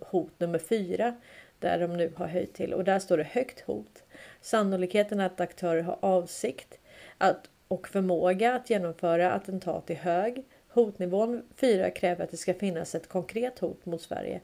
hot 0.00 0.40
nummer 0.40 0.58
fyra 0.58 1.14
där 1.58 1.78
de 1.78 1.96
nu 1.96 2.12
har 2.16 2.26
höjt 2.26 2.54
till 2.54 2.74
och 2.74 2.84
där 2.84 2.98
står 2.98 3.16
det 3.16 3.24
högt 3.24 3.60
hot. 3.60 4.02
Sannolikheten 4.40 5.20
att 5.20 5.40
aktörer 5.40 5.82
har 5.82 5.98
avsikt 6.00 6.78
att, 7.18 7.50
och 7.68 7.88
förmåga 7.88 8.54
att 8.54 8.70
genomföra 8.70 9.32
attentat 9.32 9.90
är 9.90 9.94
hög. 9.94 10.44
Hotnivån 10.68 11.42
4 11.56 11.90
kräver 11.90 12.24
att 12.24 12.30
det 12.30 12.36
ska 12.36 12.54
finnas 12.54 12.94
ett 12.94 13.08
konkret 13.08 13.58
hot 13.58 13.86
mot 13.86 14.02
Sverige 14.02 14.40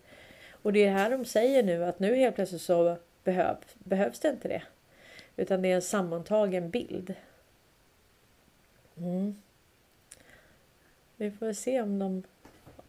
och 0.63 0.73
det 0.73 0.85
är 0.85 0.91
här 0.91 1.11
de 1.11 1.25
säger 1.25 1.63
nu 1.63 1.85
att 1.85 1.99
nu 1.99 2.15
helt 2.15 2.35
plötsligt 2.35 2.63
så 2.63 2.97
behöv, 3.25 3.57
behövs 3.79 4.21
det 4.21 4.29
inte 4.29 4.49
det. 4.49 4.63
Utan 5.37 5.63
det 5.63 5.71
är 5.71 5.75
en 5.75 5.83
sammantagen 5.83 6.71
bild. 6.71 7.15
Mm. 8.97 9.35
Vi 11.17 11.31
får 11.31 11.53
se 11.53 11.81
om, 11.81 11.99
de, 11.99 12.23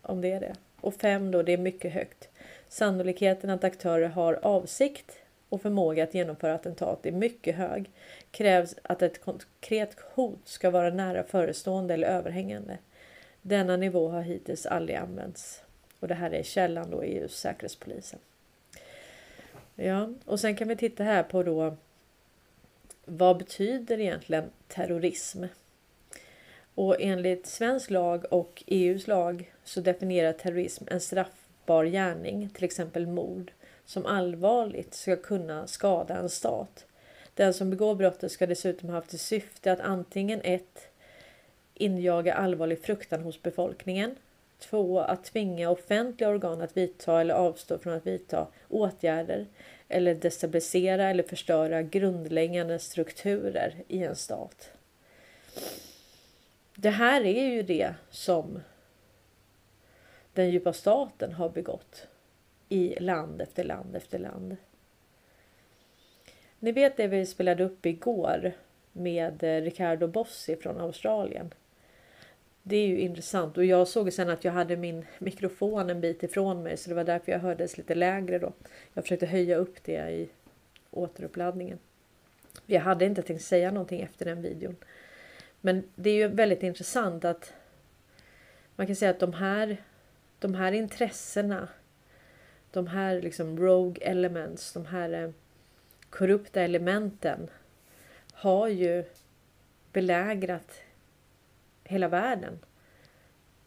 om 0.02 0.22
det 0.22 0.32
är 0.32 0.40
det. 0.40 0.56
Och 0.82 0.94
fem 0.94 1.32
då, 1.32 1.44
det 1.44 1.52
är 1.52 1.58
mycket 1.58 1.94
högt. 1.94 2.30
Sannolikheten 2.68 3.50
att 3.50 3.64
aktörer 3.64 4.08
har 4.08 4.34
avsikt 4.34 5.18
och 5.50 5.62
förmåga 5.62 6.04
att 6.04 6.14
genomföra 6.14 6.54
attentat 6.54 7.06
är 7.06 7.12
mycket 7.12 7.56
hög. 7.56 7.92
Krävs 8.32 8.76
att 8.82 9.02
ett 9.02 9.22
konkret 9.22 9.96
hot 10.14 10.48
ska 10.48 10.70
vara 10.70 10.90
nära 10.90 11.24
förestående 11.24 11.94
eller 11.94 12.08
överhängande. 12.08 12.78
Denna 13.42 13.78
nivå 13.78 14.10
har 14.10 14.22
hittills 14.22 14.66
aldrig 14.66 14.98
använts. 14.98 15.64
Och 16.02 16.08
det 16.08 16.16
här 16.16 16.32
är 16.32 16.44
källan 16.44 16.92
då 16.92 17.02
EUs 17.02 17.40
säkerhetspolisen. 17.40 18.20
Ja, 19.76 20.10
och 20.26 20.40
sen 20.40 20.56
kan 20.56 20.68
vi 20.68 20.76
titta 20.76 21.04
här 21.04 21.24
på 21.24 21.44
då. 21.44 21.78
Vad 23.06 23.38
betyder 23.38 24.00
egentligen 24.00 24.52
terrorism? 24.68 25.44
Och 26.76 26.96
enligt 27.00 27.48
svensk 27.48 27.90
lag 27.90 28.26
och 28.34 28.64
EUs 28.68 29.08
lag 29.08 29.54
så 29.64 29.82
definierar 29.82 30.34
terrorism 30.34 30.84
en 30.88 31.02
straffbar 31.02 31.86
gärning, 31.86 32.50
till 32.50 32.64
exempel 32.64 33.08
mord, 33.08 33.52
som 33.86 34.06
allvarligt 34.06 34.94
ska 34.94 35.16
kunna 35.16 35.68
skada 35.68 36.18
en 36.18 36.30
stat. 36.30 36.86
Den 37.34 37.54
som 37.54 37.70
begår 37.70 37.96
brottet 37.96 38.32
ska 38.32 38.48
dessutom 38.48 38.90
ha 38.90 38.96
haft 38.96 39.10
till 39.10 39.20
syfte 39.20 39.72
att 39.72 39.80
antingen 39.80 40.42
ett 40.44 40.88
injaga 41.74 42.34
allvarlig 42.34 42.82
fruktan 42.82 43.22
hos 43.22 43.42
befolkningen 43.42 44.16
2. 44.62 45.00
Att 45.00 45.24
tvinga 45.24 45.70
offentliga 45.70 46.30
organ 46.30 46.62
att 46.62 46.78
vidta 46.78 47.22
eller 47.22 47.34
avstå 47.34 47.78
från 47.78 47.94
att 47.94 48.08
vidta 48.08 48.48
åtgärder 48.70 49.48
eller 49.88 50.16
destabilisera 50.16 51.10
eller 51.10 51.24
förstöra 51.24 51.82
grundläggande 51.82 52.80
strukturer 52.80 53.76
i 53.88 54.04
en 54.04 54.16
stat. 54.16 54.72
Det 56.76 56.90
här 56.90 57.26
är 57.26 57.44
ju 57.44 57.64
det 57.64 57.94
som 58.10 58.62
den 60.34 60.50
djupa 60.50 60.74
staten 60.74 61.34
har 61.34 61.50
begått. 61.50 62.08
i 62.70 63.00
land 63.00 63.42
efter 63.42 63.64
land 63.64 63.96
efter 63.96 64.20
land. 64.20 64.58
Ni 66.60 66.72
vet 66.72 66.98
det 66.98 67.08
vi 67.08 67.26
spelade 67.26 67.64
upp 67.64 67.86
igår 67.86 68.52
med 68.92 69.44
Ricardo 69.44 70.08
Bossi 70.08 70.56
från 70.56 70.82
Australien. 70.82 71.54
Det 72.64 72.76
är 72.76 72.88
ju 72.88 73.00
intressant 73.00 73.58
och 73.58 73.66
jag 73.66 73.88
såg 73.88 74.14
sen 74.14 74.30
att 74.30 74.44
jag 74.44 74.52
hade 74.52 74.78
min 74.78 75.06
mikrofon 75.20 75.90
en 75.90 76.02
bit 76.02 76.24
ifrån 76.24 76.64
mig 76.64 76.78
så 76.78 76.90
det 76.90 76.96
var 76.96 77.04
därför 77.04 77.32
jag 77.32 77.40
hördes 77.40 77.78
lite 77.78 77.96
lägre 77.96 78.40
då. 78.40 78.54
Jag 78.94 79.04
försökte 79.04 79.26
höja 79.26 79.56
upp 79.56 79.84
det 79.84 80.12
i 80.12 80.30
återuppladdningen. 80.92 81.80
Jag 82.66 82.82
hade 82.82 83.06
inte 83.06 83.22
tänkt 83.22 83.44
säga 83.44 83.72
någonting 83.72 84.02
efter 84.02 84.26
den 84.26 84.42
videon. 84.42 84.76
Men 85.62 85.84
det 85.96 86.10
är 86.10 86.16
ju 86.16 86.28
väldigt 86.28 86.64
intressant 86.64 87.26
att 87.26 87.54
man 88.76 88.88
kan 88.88 88.96
säga 88.96 89.12
att 89.12 89.20
de 89.20 89.34
här, 89.34 89.78
de 90.40 90.56
här 90.56 90.72
intressena, 90.72 91.68
de 92.72 92.88
här 92.88 93.22
liksom 93.22 93.60
rogue 93.60 94.04
elements, 94.04 94.74
de 94.74 94.86
här 94.86 95.24
eh, 95.24 95.30
korrupta 96.10 96.62
elementen 96.62 97.50
har 98.34 98.68
ju 98.68 99.04
belägrat 99.94 100.82
hela 101.92 102.08
världen. 102.08 102.60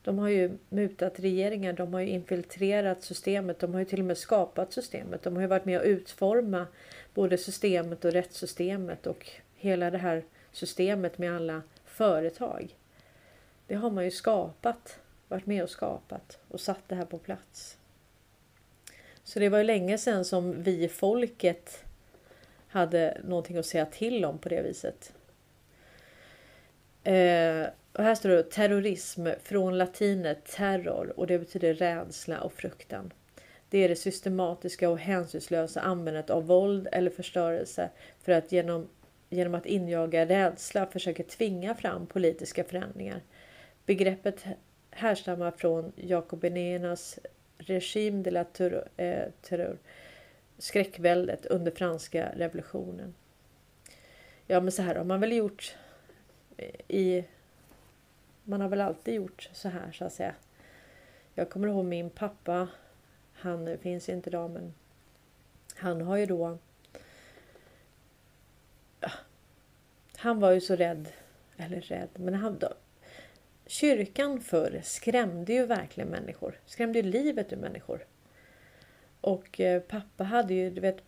De 0.02 0.18
har 0.18 0.28
ju 0.28 0.58
mutat 0.68 1.20
regeringar, 1.20 1.72
de 1.72 1.94
har 1.94 2.00
ju 2.00 2.08
infiltrerat 2.08 3.02
systemet, 3.02 3.58
de 3.58 3.72
har 3.72 3.80
ju 3.80 3.84
till 3.84 4.00
och 4.00 4.06
med 4.06 4.18
skapat 4.18 4.72
systemet. 4.72 5.22
De 5.22 5.34
har 5.34 5.42
ju 5.42 5.48
varit 5.48 5.64
med 5.64 5.80
och 5.80 5.86
utforma 5.86 6.66
både 7.14 7.38
systemet 7.38 8.04
och 8.04 8.12
rättssystemet 8.12 9.06
och 9.06 9.30
hela 9.54 9.90
det 9.90 9.98
här 9.98 10.24
systemet 10.52 11.18
med 11.18 11.36
alla 11.36 11.62
företag. 11.84 12.76
Det 13.66 13.74
har 13.74 13.90
man 13.90 14.04
ju 14.04 14.10
skapat, 14.10 14.98
varit 15.28 15.46
med 15.46 15.62
och 15.62 15.70
skapat 15.70 16.38
och 16.48 16.60
satt 16.60 16.88
det 16.88 16.94
här 16.94 17.04
på 17.04 17.18
plats. 17.18 17.78
Så 19.24 19.38
det 19.38 19.48
var 19.48 19.58
ju 19.58 19.64
länge 19.64 19.98
sedan 19.98 20.24
som 20.24 20.62
vi 20.62 20.88
folket 20.88 21.84
hade 22.68 23.20
någonting 23.24 23.56
att 23.56 23.66
säga 23.66 23.86
till 23.86 24.24
om 24.24 24.38
på 24.38 24.48
det 24.48 24.62
viset. 24.62 25.12
Eh, 27.04 27.66
och 27.94 28.04
här 28.04 28.14
står 28.14 28.28
det 28.28 28.50
terrorism 28.50 29.26
från 29.42 29.78
latinet 29.78 30.44
terror 30.44 31.12
och 31.16 31.26
det 31.26 31.38
betyder 31.38 31.74
rädsla 31.74 32.40
och 32.40 32.52
fruktan. 32.52 33.12
Det 33.68 33.78
är 33.78 33.88
det 33.88 33.96
systematiska 33.96 34.90
och 34.90 34.98
hänsynslösa 34.98 35.80
användandet 35.80 36.30
av 36.30 36.46
våld 36.46 36.88
eller 36.92 37.10
förstörelse 37.10 37.90
för 38.22 38.32
att 38.32 38.52
genom, 38.52 38.88
genom 39.30 39.54
att 39.54 39.66
injaga 39.66 40.26
rädsla 40.26 40.86
försöka 40.86 41.22
tvinga 41.22 41.74
fram 41.74 42.06
politiska 42.06 42.64
förändringar. 42.64 43.20
Begreppet 43.86 44.44
härstammar 44.90 45.50
från 45.50 45.92
jakobinernas 45.96 47.18
regim 47.58 48.22
de 48.22 48.30
la 48.30 48.44
terror, 48.44 48.88
eh, 48.96 49.24
terror 49.42 49.78
skräckväldet 50.58 51.46
under 51.46 51.72
franska 51.72 52.28
revolutionen. 52.36 53.14
Ja, 54.46 54.60
men 54.60 54.72
så 54.72 54.82
här 54.82 54.94
har 54.94 55.04
man 55.04 55.20
väl 55.20 55.32
gjort 55.32 55.76
eh, 56.56 56.96
i... 56.96 57.24
Man 58.44 58.60
har 58.60 58.68
väl 58.68 58.80
alltid 58.80 59.14
gjort 59.14 59.48
så 59.52 59.68
här 59.68 59.92
så 59.92 60.04
att 60.04 60.12
säga. 60.12 60.34
Jag 61.34 61.50
kommer 61.50 61.68
ihåg 61.68 61.84
min 61.84 62.10
pappa. 62.10 62.68
Han 63.32 63.78
finns 63.78 64.08
inte 64.08 64.30
idag 64.30 64.50
men 64.50 64.74
han 65.74 66.00
har 66.00 66.16
ju 66.16 66.26
då... 66.26 66.58
Han 70.16 70.40
var 70.40 70.50
ju 70.50 70.60
så 70.60 70.76
rädd. 70.76 71.08
Eller 71.56 71.80
rädd, 71.80 72.08
men 72.14 72.34
han... 72.34 72.58
Då, 72.58 72.68
kyrkan 73.66 74.40
förr 74.40 74.80
skrämde 74.84 75.52
ju 75.52 75.66
verkligen 75.66 76.08
människor. 76.08 76.60
Skrämde 76.66 76.98
ju 76.98 77.10
livet 77.10 77.52
ur 77.52 77.56
människor. 77.56 78.04
Och 79.20 79.60
eh, 79.60 79.82
pappa 79.82 80.24
hade 80.24 80.54
ju, 80.54 80.70
du 80.70 80.80
vet, 80.80 81.02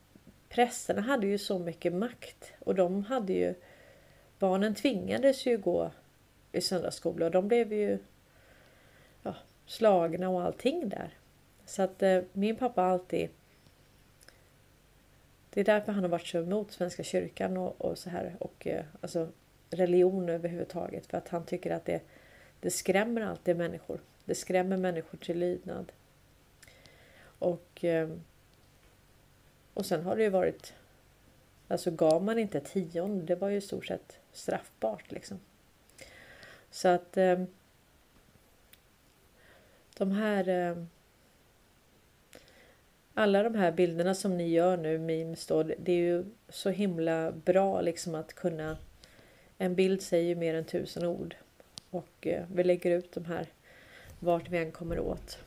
prästerna 0.48 1.00
hade 1.00 1.26
ju 1.26 1.38
så 1.38 1.58
mycket 1.58 1.92
makt 1.92 2.52
och 2.58 2.74
de 2.74 3.04
hade 3.04 3.32
ju 3.32 3.54
barnen 4.38 4.74
tvingades 4.74 5.46
ju 5.46 5.58
gå 5.58 5.90
i 6.56 6.60
söndagsskola 6.60 7.26
och 7.26 7.32
de 7.32 7.48
blev 7.48 7.72
ju 7.72 7.98
ja, 9.22 9.34
slagna 9.66 10.28
och 10.28 10.42
allting 10.42 10.88
där. 10.88 11.10
Så 11.66 11.82
att 11.82 12.02
eh, 12.02 12.22
min 12.32 12.56
pappa 12.56 12.82
alltid 12.82 13.28
det 15.50 15.60
är 15.60 15.64
därför 15.64 15.92
han 15.92 16.04
har 16.04 16.10
varit 16.10 16.26
så 16.26 16.38
emot 16.38 16.72
Svenska 16.72 17.02
kyrkan 17.02 17.56
och, 17.56 17.80
och 17.80 17.98
så 17.98 18.10
här 18.10 18.36
och 18.38 18.66
eh, 18.66 18.84
alltså 19.00 19.28
religion 19.70 20.28
överhuvudtaget 20.28 21.06
för 21.06 21.18
att 21.18 21.28
han 21.28 21.44
tycker 21.44 21.70
att 21.70 21.84
det, 21.84 22.00
det 22.60 22.70
skrämmer 22.70 23.20
alltid 23.20 23.56
människor. 23.56 24.00
Det 24.24 24.34
skrämmer 24.34 24.76
människor 24.76 25.18
till 25.18 25.38
lydnad. 25.38 25.92
Och, 27.38 27.84
eh, 27.84 28.08
och 29.74 29.86
sen 29.86 30.02
har 30.02 30.16
det 30.16 30.22
ju 30.22 30.30
varit 30.30 30.74
Alltså 31.68 31.90
gav 31.90 32.24
man 32.24 32.38
inte 32.38 32.60
tionde, 32.60 33.24
det 33.24 33.36
var 33.36 33.48
ju 33.48 33.56
i 33.56 33.60
stort 33.60 33.86
sett 33.86 34.18
straffbart 34.32 35.12
liksom. 35.12 35.40
Så 36.76 36.88
att 36.88 37.16
eh, 37.16 37.42
de 39.98 40.10
här 40.12 40.48
eh, 40.48 40.76
alla 43.14 43.42
de 43.42 43.54
här 43.54 43.72
bilderna 43.72 44.14
som 44.14 44.36
ni 44.36 44.48
gör 44.48 44.76
nu, 44.76 44.98
memes 44.98 45.46
då, 45.46 45.62
det 45.62 45.92
är 45.92 45.96
ju 45.96 46.24
så 46.48 46.70
himla 46.70 47.32
bra 47.32 47.80
liksom 47.80 48.14
att 48.14 48.32
kunna 48.32 48.76
en 49.58 49.74
bild 49.74 50.02
säger 50.02 50.24
ju 50.24 50.34
mer 50.34 50.54
än 50.54 50.64
tusen 50.64 51.04
ord 51.04 51.36
och 51.90 52.26
eh, 52.26 52.44
vi 52.52 52.64
lägger 52.64 52.90
ut 52.90 53.12
de 53.12 53.24
här 53.24 53.46
vart 54.18 54.48
vi 54.48 54.58
än 54.58 54.72
kommer 54.72 54.98
åt. 54.98 55.38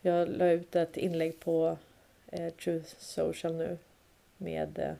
Jag 0.00 0.28
la 0.28 0.50
ut 0.50 0.76
ett 0.76 0.96
inlägg 0.96 1.40
på 1.40 1.78
eh, 2.26 2.52
Truth 2.52 2.94
Social 2.98 3.54
nu 3.54 3.78
med 4.36 4.78
eh, 4.78 4.94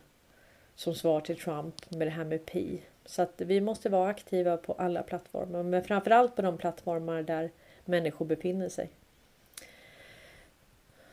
som 0.74 0.94
svar 0.94 1.20
till 1.20 1.38
Trump 1.38 1.90
med 1.90 2.06
det 2.06 2.10
här 2.10 2.24
med 2.24 2.46
pi. 2.46 2.80
Så 3.08 3.22
att 3.22 3.40
vi 3.40 3.60
måste 3.60 3.88
vara 3.88 4.10
aktiva 4.10 4.56
på 4.56 4.72
alla 4.72 5.02
plattformar, 5.02 5.62
men 5.62 5.84
framförallt 5.84 6.36
på 6.36 6.42
de 6.42 6.58
plattformar 6.58 7.22
där 7.22 7.50
människor 7.84 8.26
befinner 8.26 8.68
sig. 8.68 8.90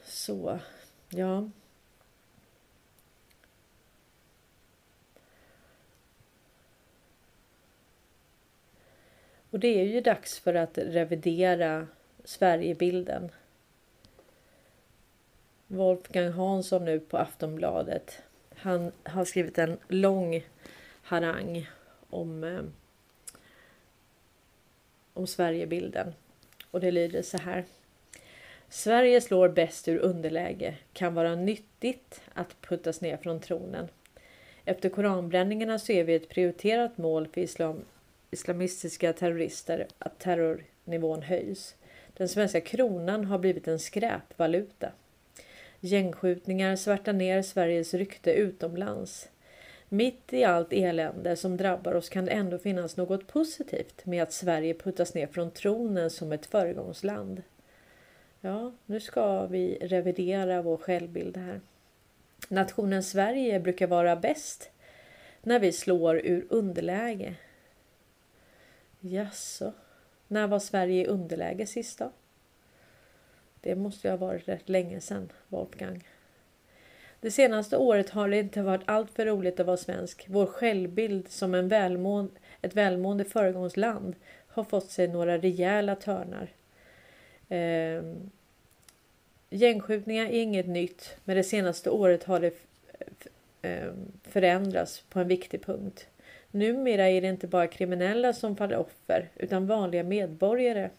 Så, 0.03 0.59
ja. 1.09 1.49
Och 9.49 9.59
det 9.59 9.67
är 9.67 9.85
ju 9.85 10.01
dags 10.01 10.39
för 10.39 10.53
att 10.53 10.77
revidera 10.77 11.87
Sverigebilden. 12.23 13.31
Wolfgang 15.67 16.31
Hansson 16.31 16.85
nu 16.85 16.99
på 16.99 17.17
Aftonbladet. 17.17 18.21
Han 18.55 18.91
har 19.03 19.25
skrivit 19.25 19.57
en 19.57 19.77
lång 19.87 20.43
harang 21.01 21.67
om, 22.15 22.43
eh, 22.43 22.63
om 25.13 25.27
Sverigebilden. 25.27 26.13
Och 26.71 26.81
det 26.81 26.91
lyder 26.91 27.21
så 27.21 27.37
här. 27.37 27.65
Sverige 28.69 29.21
slår 29.21 29.49
bäst 29.49 29.87
ur 29.87 29.97
underläge, 29.97 30.77
kan 30.93 31.13
vara 31.13 31.35
nyttigt 31.35 32.21
att 32.33 32.61
puttas 32.61 33.01
ner 33.01 33.17
från 33.17 33.39
tronen. 33.39 33.87
Efter 34.65 34.89
koranbränningarna 34.89 35.79
så 35.79 35.91
är 35.91 36.03
vi 36.03 36.15
ett 36.15 36.29
prioriterat 36.29 36.97
mål 36.97 37.27
för 37.27 37.41
islam, 37.41 37.81
islamistiska 38.31 39.13
terrorister 39.13 39.87
att 39.97 40.19
terrornivån 40.19 41.21
höjs. 41.21 41.75
Den 42.13 42.29
svenska 42.29 42.61
kronan 42.61 43.25
har 43.25 43.39
blivit 43.39 43.67
en 43.67 43.79
skräpvaluta. 43.79 44.91
Gängskjutningar 45.79 46.75
svärtar 46.75 47.13
ner 47.13 47.41
Sveriges 47.41 47.93
rykte 47.93 48.33
utomlands. 48.33 49.29
Mitt 49.89 50.33
i 50.33 50.43
allt 50.43 50.73
elände 50.73 51.35
som 51.35 51.57
drabbar 51.57 51.93
oss 51.93 52.09
kan 52.09 52.25
det 52.25 52.31
ändå 52.31 52.57
finnas 52.57 52.97
något 52.97 53.27
positivt 53.27 54.05
med 54.05 54.23
att 54.23 54.33
Sverige 54.33 54.73
puttas 54.73 55.13
ner 55.13 55.27
från 55.27 55.51
tronen 55.51 56.09
som 56.09 56.31
ett 56.31 56.45
föregångsland. 56.45 57.43
Ja, 58.41 58.73
nu 58.85 58.99
ska 58.99 59.45
vi 59.45 59.77
revidera 59.81 60.61
vår 60.61 60.77
självbild 60.77 61.37
här. 61.37 61.61
Nationen 62.49 63.03
Sverige 63.03 63.59
brukar 63.59 63.87
vara 63.87 64.15
bäst 64.15 64.69
när 65.41 65.59
vi 65.59 65.71
slår 65.71 66.17
ur 66.17 66.45
underläge. 66.49 67.35
Jaså, 68.99 69.73
när 70.27 70.47
var 70.47 70.59
Sverige 70.59 71.03
i 71.03 71.07
underläge 71.07 71.67
sist 71.67 71.99
då? 71.99 72.11
Det 73.61 73.75
måste 73.75 74.07
ju 74.07 74.11
ha 74.11 74.17
varit 74.17 74.47
rätt 74.47 74.69
länge 74.69 75.01
sedan, 75.01 75.31
Wolfgang. 75.47 76.07
Det 77.25 77.31
senaste 77.31 77.77
året 77.77 78.09
har 78.09 78.29
det 78.29 78.39
inte 78.39 78.61
varit 78.61 78.81
allt 78.85 79.11
för 79.11 79.25
roligt 79.25 79.59
att 79.59 79.65
vara 79.65 79.77
svensk. 79.77 80.25
Vår 80.29 80.45
självbild 80.45 81.31
som 81.31 81.55
en 81.55 81.67
välmående, 81.67 82.31
ett 82.61 82.75
välmående 82.75 83.25
föregångsland 83.25 84.15
har 84.47 84.63
fått 84.63 84.91
sig 84.91 85.07
några 85.07 85.37
rejäla 85.37 85.95
törnar. 85.95 86.47
Eh, 87.49 88.03
gängskjutningar 89.49 90.25
är 90.25 90.41
inget 90.41 90.67
nytt, 90.67 91.17
men 91.23 91.35
det 91.35 91.43
senaste 91.43 91.89
året 91.89 92.23
har 92.23 92.39
det 92.39 92.53
eh, 93.61 93.93
förändrats 94.23 95.03
på 95.09 95.19
en 95.19 95.27
viktig 95.27 95.65
punkt. 95.65 96.07
Numera 96.51 97.09
är 97.09 97.21
det 97.21 97.27
inte 97.27 97.47
bara 97.47 97.67
kriminella 97.67 98.33
som 98.33 98.55
faller 98.55 98.77
offer 98.77 99.29
utan 99.35 99.67
vanliga 99.67 100.03
medborgare 100.03 100.89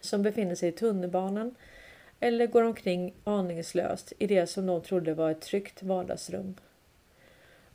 som 0.00 0.22
befinner 0.22 0.54
sig 0.54 0.68
i 0.68 0.72
tunnelbanan, 0.72 1.54
eller 2.22 2.46
går 2.46 2.62
omkring 2.62 3.14
aningslöst 3.24 4.12
i 4.18 4.26
det 4.26 4.46
som 4.46 4.66
de 4.66 4.82
trodde 4.82 5.14
var 5.14 5.30
ett 5.30 5.40
tryggt 5.40 5.82
vardagsrum. 5.82 6.54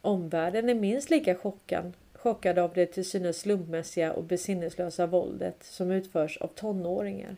Omvärlden 0.02 0.70
är 0.70 0.76
minst 0.76 1.10
lika 1.10 1.36
chockad, 1.36 1.94
chockad 2.14 2.60
av 2.60 2.74
det 2.74 2.86
till 2.86 3.10
synes 3.10 3.40
slumpmässiga 3.40 4.14
och 4.14 4.24
besinneslösa 4.24 5.08
våldet 5.08 5.64
som 5.64 5.92
utförs 5.92 6.38
av 6.38 6.48
tonåringar. 6.48 7.36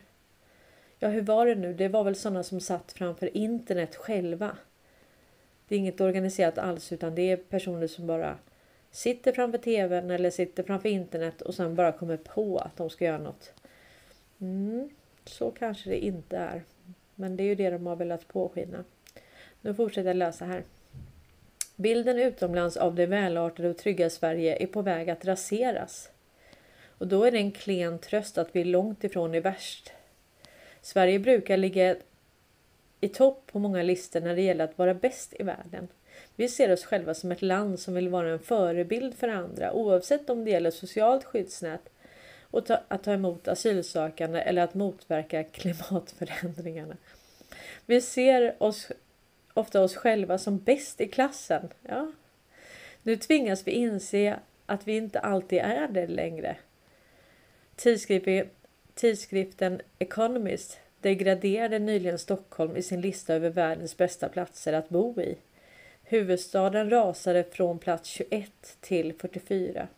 Ja, 0.98 1.08
hur 1.08 1.22
var 1.22 1.46
det 1.46 1.54
nu? 1.54 1.74
Det 1.74 1.88
var 1.88 2.04
väl 2.04 2.16
sådana 2.16 2.42
som 2.42 2.60
satt 2.60 2.92
framför 2.92 3.36
internet 3.36 3.96
själva. 3.96 4.56
Det 5.68 5.74
är 5.74 5.78
inget 5.78 6.00
organiserat 6.00 6.58
alls 6.58 6.92
utan 6.92 7.14
det 7.14 7.30
är 7.30 7.36
personer 7.36 7.86
som 7.86 8.06
bara 8.06 8.38
sitter 8.90 9.32
framför 9.32 9.58
tvn 9.58 10.10
eller 10.10 10.30
sitter 10.30 10.62
framför 10.62 10.88
internet 10.88 11.42
och 11.42 11.54
sen 11.54 11.74
bara 11.74 11.92
kommer 11.92 12.16
på 12.16 12.58
att 12.58 12.76
de 12.76 12.90
ska 12.90 13.04
göra 13.04 13.18
något. 13.18 13.52
Mm, 14.40 14.90
så 15.24 15.50
kanske 15.50 15.90
det 15.90 16.04
inte 16.04 16.36
är. 16.36 16.62
Men 17.20 17.36
det 17.36 17.42
är 17.42 17.46
ju 17.46 17.54
det 17.54 17.70
de 17.70 17.86
har 17.86 17.96
velat 17.96 18.28
påskina. 18.28 18.84
Nu 19.60 19.74
fortsätter 19.74 20.08
jag 20.08 20.16
läsa 20.16 20.44
här. 20.44 20.62
Bilden 21.76 22.18
utomlands 22.18 22.76
av 22.76 22.94
det 22.94 23.06
välartade 23.06 23.68
och 23.68 23.76
trygga 23.76 24.10
Sverige 24.10 24.62
är 24.62 24.66
på 24.66 24.82
väg 24.82 25.10
att 25.10 25.24
raseras. 25.24 26.10
Och 26.98 27.06
då 27.06 27.24
är 27.24 27.30
det 27.30 27.38
en 27.38 27.52
klen 27.52 27.98
tröst 27.98 28.38
att 28.38 28.48
vi 28.52 28.64
långt 28.64 29.04
ifrån 29.04 29.34
är 29.34 29.40
värst. 29.40 29.92
Sverige 30.80 31.18
brukar 31.18 31.56
ligga 31.56 31.96
i 33.00 33.08
topp 33.08 33.42
på 33.52 33.58
många 33.58 33.82
listor 33.82 34.20
när 34.20 34.36
det 34.36 34.42
gäller 34.42 34.64
att 34.64 34.78
vara 34.78 34.94
bäst 34.94 35.34
i 35.38 35.42
världen. 35.42 35.88
Vi 36.36 36.48
ser 36.48 36.72
oss 36.72 36.84
själva 36.84 37.14
som 37.14 37.32
ett 37.32 37.42
land 37.42 37.80
som 37.80 37.94
vill 37.94 38.08
vara 38.08 38.30
en 38.30 38.38
förebild 38.38 39.14
för 39.14 39.28
andra 39.28 39.72
oavsett 39.72 40.30
om 40.30 40.44
det 40.44 40.50
gäller 40.50 40.70
socialt 40.70 41.24
skyddsnät 41.24 41.90
och 42.50 42.66
ta, 42.66 42.80
att 42.88 43.02
ta 43.02 43.12
emot 43.12 43.48
asylsökande 43.48 44.40
eller 44.40 44.62
att 44.62 44.74
motverka 44.74 45.44
klimatförändringarna. 45.52 46.96
Vi 47.86 48.00
ser 48.00 48.62
oss 48.62 48.88
ofta 49.54 49.82
oss 49.82 49.96
själva 49.96 50.38
som 50.38 50.58
bäst 50.58 51.00
i 51.00 51.08
klassen. 51.08 51.68
Ja. 51.82 52.12
Nu 53.02 53.16
tvingas 53.16 53.66
vi 53.66 53.70
inse 53.70 54.38
att 54.66 54.88
vi 54.88 54.96
inte 54.96 55.20
alltid 55.20 55.58
är 55.58 55.88
det 55.88 56.06
längre. 56.06 56.56
Tidskriften 58.94 59.80
Economist 59.98 60.78
degraderade 61.00 61.78
nyligen 61.78 62.18
Stockholm 62.18 62.76
i 62.76 62.82
sin 62.82 63.00
lista 63.00 63.34
över 63.34 63.50
världens 63.50 63.96
bästa 63.96 64.28
platser 64.28 64.72
att 64.72 64.88
bo 64.88 65.20
i. 65.20 65.36
Huvudstaden 66.02 66.90
rasade 66.90 67.44
från 67.44 67.78
plats 67.78 68.08
21 68.08 68.76
till 68.80 69.14
44. 69.18 69.88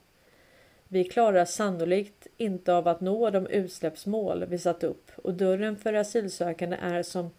Vi 0.93 1.05
klarar 1.05 1.45
sannolikt 1.45 2.27
inte 2.37 2.75
av 2.75 2.89
att 2.89 3.01
nå 3.01 3.31
de 3.31 3.47
utsläppsmål 3.47 4.45
vi 4.45 4.59
satt 4.59 4.85
upp 4.85 5.11
och 5.17 5.35
dörren 5.35 5.77
för 5.77 5.95
asylsökande 5.95 6.77
är 6.81 7.03
som 7.03 7.31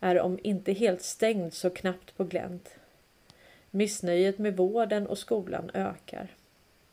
är 0.00 0.20
om 0.20 0.38
inte 0.42 0.72
helt 0.72 1.02
stängd 1.02 1.54
så 1.54 1.70
knappt 1.70 2.16
på 2.16 2.24
glänt. 2.24 2.74
Missnöjet 3.70 4.38
med 4.38 4.56
vården 4.56 5.06
och 5.06 5.18
skolan 5.18 5.70
ökar. 5.74 6.34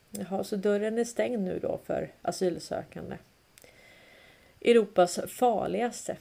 Jaha, 0.09 0.43
så 0.43 0.55
dörren 0.55 0.97
är 0.97 1.03
stängd 1.03 1.43
nu 1.43 1.59
då 1.59 1.79
för 1.85 2.11
asylsökande. 2.21 3.15
Europas 4.61 5.19
farligaste. 5.27 6.17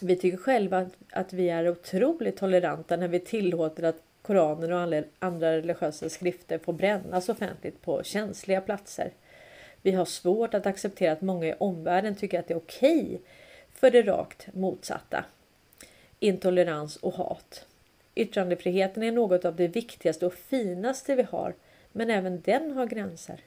Vi 0.00 0.16
tycker 0.16 0.38
själva 0.38 0.78
att, 0.78 0.92
att 1.10 1.32
vi 1.32 1.48
är 1.48 1.68
otroligt 1.68 2.36
toleranta 2.36 2.96
när 2.96 3.08
vi 3.08 3.20
tillåter 3.20 3.82
att 3.82 4.02
Koranen 4.22 4.72
och 4.72 5.04
andra 5.18 5.56
religiösa 5.56 6.08
skrifter 6.08 6.58
får 6.58 6.72
brännas 6.72 7.28
offentligt 7.28 7.82
på 7.82 8.02
känsliga 8.02 8.60
platser. 8.60 9.12
Vi 9.82 9.92
har 9.92 10.04
svårt 10.04 10.54
att 10.54 10.66
acceptera 10.66 11.12
att 11.12 11.22
många 11.22 11.46
i 11.46 11.54
omvärlden 11.58 12.14
tycker 12.14 12.38
att 12.40 12.48
det 12.48 12.54
är 12.54 12.58
okej 12.58 13.20
för 13.74 13.90
det 13.90 14.02
rakt 14.02 14.54
motsatta. 14.54 15.24
Intolerans 16.18 16.96
och 16.96 17.14
hat. 17.14 17.66
Yttrandefriheten 18.14 19.02
är 19.02 19.12
något 19.12 19.44
av 19.44 19.56
det 19.56 19.68
viktigaste 19.68 20.26
och 20.26 20.34
finaste 20.34 21.14
vi 21.14 21.22
har, 21.22 21.54
men 21.92 22.10
även 22.10 22.40
den 22.40 22.72
har 22.72 22.86
gränser. 22.86 23.40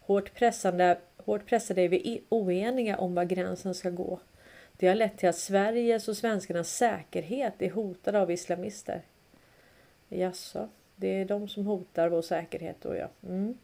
Hårt, 0.00 0.34
pressande, 0.34 0.98
hårt 1.16 1.46
pressade 1.46 1.82
är 1.82 1.88
vi 1.88 2.22
oeniga 2.28 2.96
om 2.96 3.14
var 3.14 3.24
gränsen 3.24 3.74
ska 3.74 3.90
gå. 3.90 4.20
Det 4.76 4.88
har 4.88 4.94
lett 4.94 5.18
till 5.18 5.28
att 5.28 5.38
Sveriges 5.38 6.08
och 6.08 6.16
svenskarnas 6.16 6.76
säkerhet 6.76 7.54
är 7.58 7.70
hotad 7.70 8.16
av 8.16 8.30
islamister. 8.30 9.02
Jaså, 10.08 10.68
det 10.96 11.08
är 11.08 11.24
de 11.24 11.48
som 11.48 11.66
hotar 11.66 12.08
vår 12.08 12.22
säkerhet 12.22 12.76
då 12.80 12.96
ja. 12.96 13.08
Mm. 13.22 13.58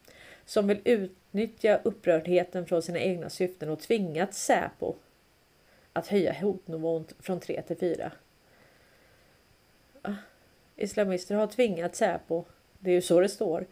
Som 0.44 0.66
vill 0.66 0.80
utnyttja 0.84 1.80
upprördheten 1.82 2.66
från 2.66 2.82
sina 2.82 2.98
egna 2.98 3.30
syften 3.30 3.68
och 3.68 3.80
tvingat 3.80 4.34
Säpo 4.34 4.94
att 5.92 6.06
höja 6.06 6.32
hotnivån 6.32 7.04
från 7.20 7.40
3 7.40 7.62
till 7.62 7.76
4. 7.76 8.12
Ah, 10.02 10.12
islamister 10.76 11.34
har 11.34 11.46
tvingat 11.46 11.96
Säpo. 11.96 12.44
Det 12.78 12.90
är 12.90 12.94
ju 12.94 13.02
så 13.02 13.20
det 13.20 13.28
står. 13.28 13.66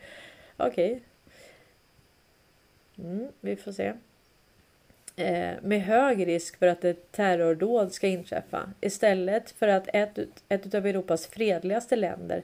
Okej. 0.57 0.93
Okay. 0.93 1.01
Mm, 3.11 3.29
vi 3.41 3.57
får 3.57 3.73
se. 3.73 3.93
Eh, 5.16 5.55
med 5.62 5.83
hög 5.83 6.27
risk 6.27 6.57
för 6.57 6.66
att 6.66 6.85
ett 6.85 7.12
terrordåd 7.12 7.93
ska 7.93 8.07
inträffa. 8.07 8.73
Istället 8.81 9.51
för 9.51 9.68
att 9.68 9.89
ett, 9.93 10.18
ett 10.49 10.75
av 10.75 10.87
Europas 10.87 11.27
fredligaste 11.27 11.97
länder 11.97 12.43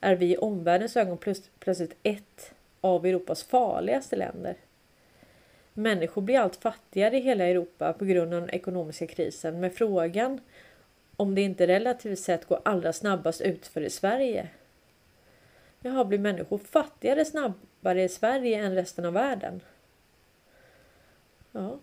är 0.00 0.16
vi 0.16 0.32
i 0.32 0.36
omvärldens 0.36 0.96
ögon 0.96 1.18
plötsligt 1.58 1.96
ett 2.02 2.54
av 2.80 3.06
Europas 3.06 3.44
farligaste 3.44 4.16
länder. 4.16 4.56
Människor 5.74 6.22
blir 6.22 6.38
allt 6.38 6.56
fattigare 6.56 7.16
i 7.16 7.20
hela 7.20 7.44
Europa 7.44 7.92
på 7.92 8.04
grund 8.04 8.34
av 8.34 8.40
den 8.40 8.50
ekonomiska 8.50 9.06
krisen. 9.06 9.60
Men 9.60 9.70
frågan 9.70 10.40
om 11.16 11.34
det 11.34 11.40
inte 11.40 11.66
relativt 11.66 12.18
sett 12.18 12.46
går 12.46 12.60
allra 12.64 12.92
snabbast 12.92 13.40
utför 13.40 13.80
i 13.80 13.90
Sverige. 13.90 14.48
Jaha, 15.80 16.04
blir 16.04 16.18
människor 16.18 16.58
fattigare 16.58 17.24
snabbare 17.24 18.02
i 18.02 18.08
Sverige 18.08 18.58
än 18.58 18.74
resten 18.74 19.04
av 19.04 19.12
världen? 19.12 19.60
Ja, 21.52 21.78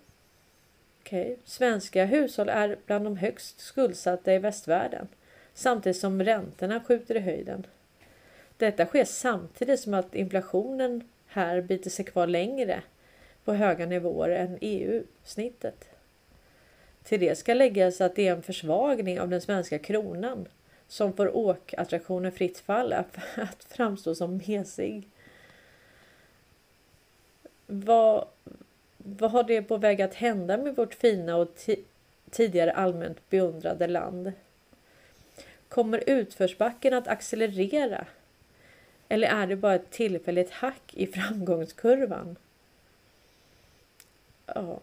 okej. 1.02 1.22
Okay. 1.22 1.36
Svenska 1.46 2.06
hushåll 2.06 2.50
är 2.50 2.78
bland 2.86 3.06
de 3.06 3.18
högst 3.18 3.60
skuldsatta 3.60 4.34
i 4.34 4.40
västvärlden 4.40 5.08
samtidigt 5.54 5.98
som 5.98 6.24
räntorna 6.24 6.80
skjuter 6.80 7.16
i 7.16 7.20
höjden. 7.20 7.66
Detta 8.64 8.86
sker 8.86 9.06
samtidigt 9.06 9.80
som 9.80 9.94
att 9.94 10.16
inflationen 10.16 11.10
här 11.28 11.62
biter 11.62 11.90
sig 11.90 12.06
kvar 12.06 12.28
längre 12.28 12.84
på 13.44 13.54
höga 13.54 13.86
nivåer 13.86 14.30
än 14.30 14.58
EU-snittet. 14.62 15.90
Till 17.04 17.20
det 17.20 17.38
ska 17.38 17.54
läggas 17.54 18.02
att 18.02 18.16
det 18.16 18.28
är 18.28 18.32
en 18.32 18.44
försvagning 18.44 19.20
av 19.20 19.30
den 19.30 19.42
svenska 19.42 19.80
kronan 19.80 20.48
som 20.88 21.14
får 21.14 21.38
åkattraktionen 21.38 22.32
fritt 22.32 22.60
fall 22.60 22.94
att 23.36 23.64
framstå 23.70 24.16
som 24.16 24.42
mesig. 24.48 25.08
Vad, 27.66 28.28
vad 28.98 29.32
har 29.32 29.44
det 29.44 29.62
på 29.62 29.78
väg 29.78 30.02
att 30.02 30.14
hända 30.14 30.58
med 30.58 30.76
vårt 30.76 30.94
fina 30.94 31.36
och 31.36 31.56
tidigare 32.32 32.72
allmänt 32.72 33.30
beundrade 33.30 33.88
land? 33.88 34.32
Kommer 35.70 36.04
utförsbacken 36.10 36.94
att 36.94 37.08
accelerera 37.08 38.06
eller 39.14 39.28
är 39.28 39.48
det 39.48 39.56
bara 39.56 39.76
ett 39.76 39.92
tillfälligt 39.92 40.52
hack 40.52 40.94
i 40.94 41.08
framgångskurvan? 41.14 42.36
Ja. 44.46 44.80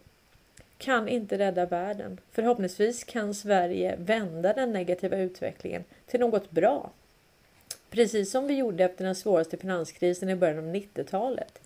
Kan 0.78 1.08
inte 1.08 1.38
rädda 1.38 1.66
världen. 1.66 2.20
Förhoppningsvis 2.32 3.04
kan 3.04 3.34
Sverige 3.34 3.96
vända 3.98 4.52
den 4.52 4.72
negativa 4.72 5.16
utvecklingen 5.16 5.84
till 6.06 6.20
något 6.20 6.50
bra. 6.50 6.90
Precis 7.90 8.30
som 8.30 8.46
vi 8.46 8.54
gjorde 8.54 8.84
efter 8.84 9.04
den 9.04 9.14
svåraste 9.14 9.56
finanskrisen 9.56 10.28
i 10.28 10.36
början 10.36 10.58
av 10.58 10.74
90-talet. 10.74 11.60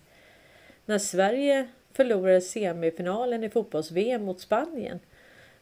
När 0.85 0.99
Sverige 0.99 1.67
förlorade 1.93 2.41
semifinalen 2.41 3.43
i 3.43 3.49
fotbolls-VM 3.49 4.23
mot 4.23 4.39
Spanien 4.41 4.99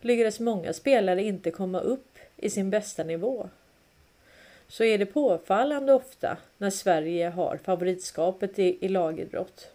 lyckades 0.01 0.39
många 0.39 0.73
spelare 0.73 1.23
inte 1.23 1.51
komma 1.51 1.79
upp 1.79 2.17
i 2.37 2.49
sin 2.49 2.69
bästa 2.69 3.03
nivå 3.03 3.49
så 4.68 4.84
är 4.84 4.97
det 4.97 5.05
påfallande 5.05 5.93
ofta 5.93 6.38
när 6.57 6.70
Sverige 6.70 7.30
har 7.30 7.57
favoritskapet 7.57 8.59
i, 8.59 8.86
i 8.86 8.88
lagidrott. 8.88 9.70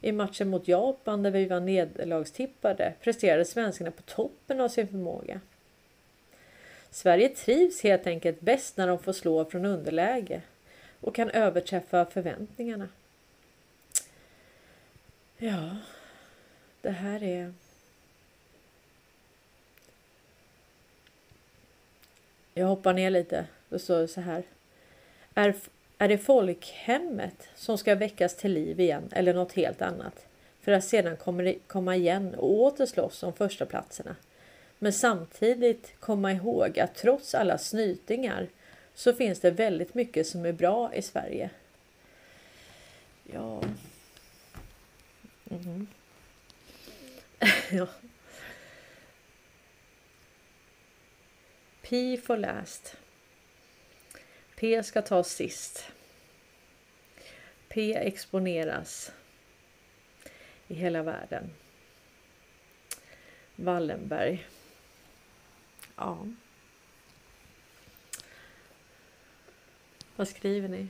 I 0.00 0.12
matchen 0.12 0.48
mot 0.48 0.68
Japan 0.68 1.22
där 1.22 1.30
vi 1.30 1.44
var 1.44 1.60
nederlagstippade 1.60 2.94
presterade 3.00 3.44
svenskarna 3.44 3.90
på 3.90 4.02
toppen 4.02 4.60
av 4.60 4.68
sin 4.68 4.88
förmåga. 4.88 5.40
Sverige 6.90 7.28
trivs 7.28 7.82
helt 7.82 8.06
enkelt 8.06 8.40
bäst 8.40 8.76
när 8.76 8.86
de 8.86 8.98
får 8.98 9.12
slå 9.12 9.44
från 9.44 9.64
underläge 9.64 10.42
och 11.00 11.14
kan 11.14 11.30
överträffa 11.30 12.04
förväntningarna. 12.04 12.88
Ja, 15.38 15.76
det 16.80 16.90
här 16.90 17.22
är 17.22 17.52
Jag 22.58 22.66
hoppar 22.66 22.92
ner 22.92 23.10
lite. 23.10 23.46
Då 23.68 23.78
står 23.78 24.00
det 24.00 24.08
så 24.08 24.20
här. 24.20 24.42
Är, 25.34 25.54
är 25.98 26.08
det 26.08 26.18
folkhemmet 26.18 27.48
som 27.54 27.78
ska 27.78 27.94
väckas 27.94 28.36
till 28.36 28.52
liv 28.52 28.80
igen 28.80 29.08
eller 29.12 29.34
något 29.34 29.52
helt 29.52 29.82
annat? 29.82 30.26
För 30.60 30.72
att 30.72 30.84
sedan 30.84 31.16
komma 31.66 31.96
igen 31.96 32.34
och 32.34 32.52
åter 32.52 32.86
slåss 32.86 33.22
om 33.22 33.32
första 33.32 33.66
platserna. 33.66 34.16
Men 34.78 34.92
samtidigt 34.92 35.92
komma 36.00 36.32
ihåg 36.32 36.78
att 36.78 36.94
trots 36.94 37.34
alla 37.34 37.58
snytingar 37.58 38.48
så 38.94 39.12
finns 39.12 39.40
det 39.40 39.50
väldigt 39.50 39.94
mycket 39.94 40.26
som 40.26 40.44
är 40.44 40.52
bra 40.52 40.94
i 40.94 41.02
Sverige. 41.02 41.50
Ja. 43.32 43.62
Mm. 45.50 45.86
ja. 47.70 47.88
P 51.82 52.16
for 52.16 52.36
last. 52.36 52.96
P 54.58 54.82
ska 54.82 55.02
tas 55.02 55.30
sist. 55.30 55.92
P 57.68 57.94
exponeras 57.94 59.12
i 60.68 60.74
hela 60.74 61.02
världen. 61.02 61.50
Wallenberg. 63.56 64.46
Ja. 65.96 66.26
Vad 70.16 70.28
skriver 70.28 70.68
ni? 70.68 70.88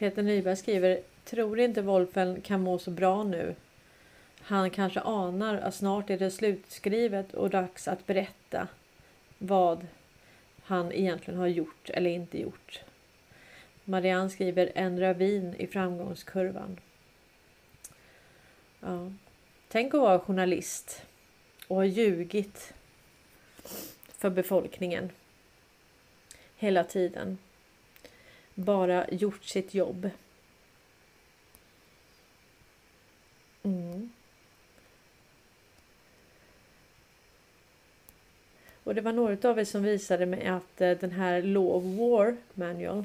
Peter 0.00 0.22
Nyberg 0.22 0.56
skriver 0.56 1.00
Tror 1.24 1.60
inte 1.60 1.82
Wolfen 1.82 2.40
kan 2.40 2.60
må 2.60 2.78
så 2.78 2.90
bra 2.90 3.22
nu. 3.22 3.54
Han 4.40 4.70
kanske 4.70 5.00
anar 5.00 5.54
att 5.54 5.74
snart 5.74 6.10
är 6.10 6.18
det 6.18 6.30
slutskrivet 6.30 7.34
och 7.34 7.50
dags 7.50 7.88
att 7.88 8.06
berätta 8.06 8.68
vad 9.38 9.86
han 10.62 10.92
egentligen 10.92 11.40
har 11.40 11.46
gjort 11.46 11.90
eller 11.90 12.10
inte 12.10 12.40
gjort. 12.40 12.80
Marianne 13.84 14.30
skriver 14.30 14.72
en 14.74 15.00
ravin 15.00 15.54
i 15.58 15.66
framgångskurvan. 15.66 16.80
Ja. 18.80 19.12
Tänk 19.68 19.94
att 19.94 20.00
vara 20.00 20.20
journalist 20.20 21.02
och 21.68 21.76
ha 21.76 21.84
ljugit 21.84 22.74
för 24.18 24.30
befolkningen 24.30 25.10
hela 26.56 26.84
tiden. 26.84 27.38
Bara 28.60 29.08
gjort 29.10 29.44
sitt 29.44 29.74
jobb. 29.74 30.10
Mm. 33.62 34.10
Och 38.84 38.94
det 38.94 39.00
var 39.00 39.12
några 39.12 39.50
av 39.50 39.58
er 39.58 39.64
som 39.64 39.82
visade 39.82 40.26
mig 40.26 40.46
att 40.46 40.80
eh, 40.80 40.90
den 40.90 41.10
här 41.10 41.42
Law 41.42 41.68
of 41.76 41.84
War 41.84 42.36
Manual. 42.54 43.04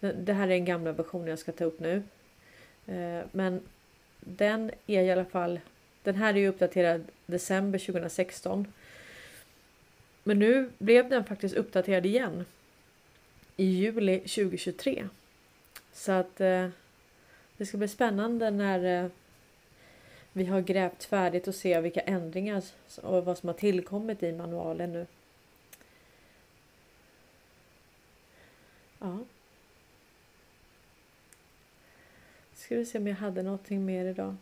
Det 0.00 0.32
här 0.32 0.48
är 0.48 0.54
en 0.54 0.64
gamla 0.64 0.92
version 0.92 1.26
jag 1.26 1.38
ska 1.38 1.52
ta 1.52 1.64
upp 1.64 1.80
nu. 1.80 2.02
Eh, 2.86 3.24
men 3.32 3.60
den 4.20 4.70
är 4.86 5.02
i 5.02 5.10
alla 5.10 5.24
fall. 5.24 5.60
Den 6.02 6.14
här 6.14 6.34
är 6.34 6.38
ju 6.38 6.48
uppdaterad 6.48 7.04
december 7.26 7.78
2016. 7.78 8.72
Men 10.24 10.38
nu 10.38 10.70
blev 10.78 11.08
den 11.08 11.24
faktiskt 11.24 11.54
uppdaterad 11.54 12.06
igen. 12.06 12.44
I 13.60 13.64
juli 13.64 14.18
2023. 14.18 15.08
Så 15.92 16.12
att 16.12 16.40
eh, 16.40 16.68
det 17.56 17.66
ska 17.66 17.76
bli 17.76 17.88
spännande 17.88 18.50
när 18.50 19.04
eh, 19.04 19.10
vi 20.32 20.44
har 20.44 20.60
grävt 20.60 21.04
färdigt 21.04 21.48
och 21.48 21.54
se 21.54 21.80
vilka 21.80 22.00
ändringar 22.00 22.64
och 23.02 23.24
vad 23.24 23.38
som 23.38 23.48
har 23.48 23.54
tillkommit 23.54 24.22
i 24.22 24.32
manualen 24.32 24.92
nu. 24.92 25.06
Ja. 28.98 29.18
Ska 32.54 32.76
vi 32.76 32.86
se 32.86 32.98
om 32.98 33.06
jag 33.06 33.16
hade 33.16 33.42
någonting 33.42 33.84
mer 33.84 34.04
idag. 34.04 34.36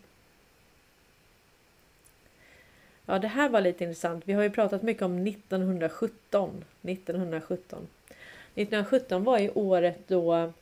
Ja, 3.06 3.18
det 3.18 3.28
här 3.28 3.48
var 3.48 3.60
lite 3.60 3.84
intressant. 3.84 4.28
Vi 4.28 4.32
har 4.32 4.42
ju 4.42 4.50
pratat 4.50 4.82
mycket 4.82 5.02
om 5.02 5.26
1917. 5.26 6.64
1917. 6.82 7.88
1917 8.62 9.24
var 9.24 9.38
ju 9.38 9.50
året 9.50 9.98
då 10.06 10.52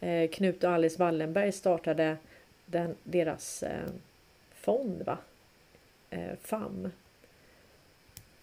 eh, 0.00 0.30
Knut 0.30 0.64
och 0.64 0.70
Alice 0.70 0.98
Wallenberg 0.98 1.52
startade 1.52 2.16
den, 2.66 2.94
deras 3.04 3.62
eh, 3.62 3.88
fond 4.54 5.02
va? 5.06 5.18
Eh, 6.10 6.36
FAM. 6.42 6.90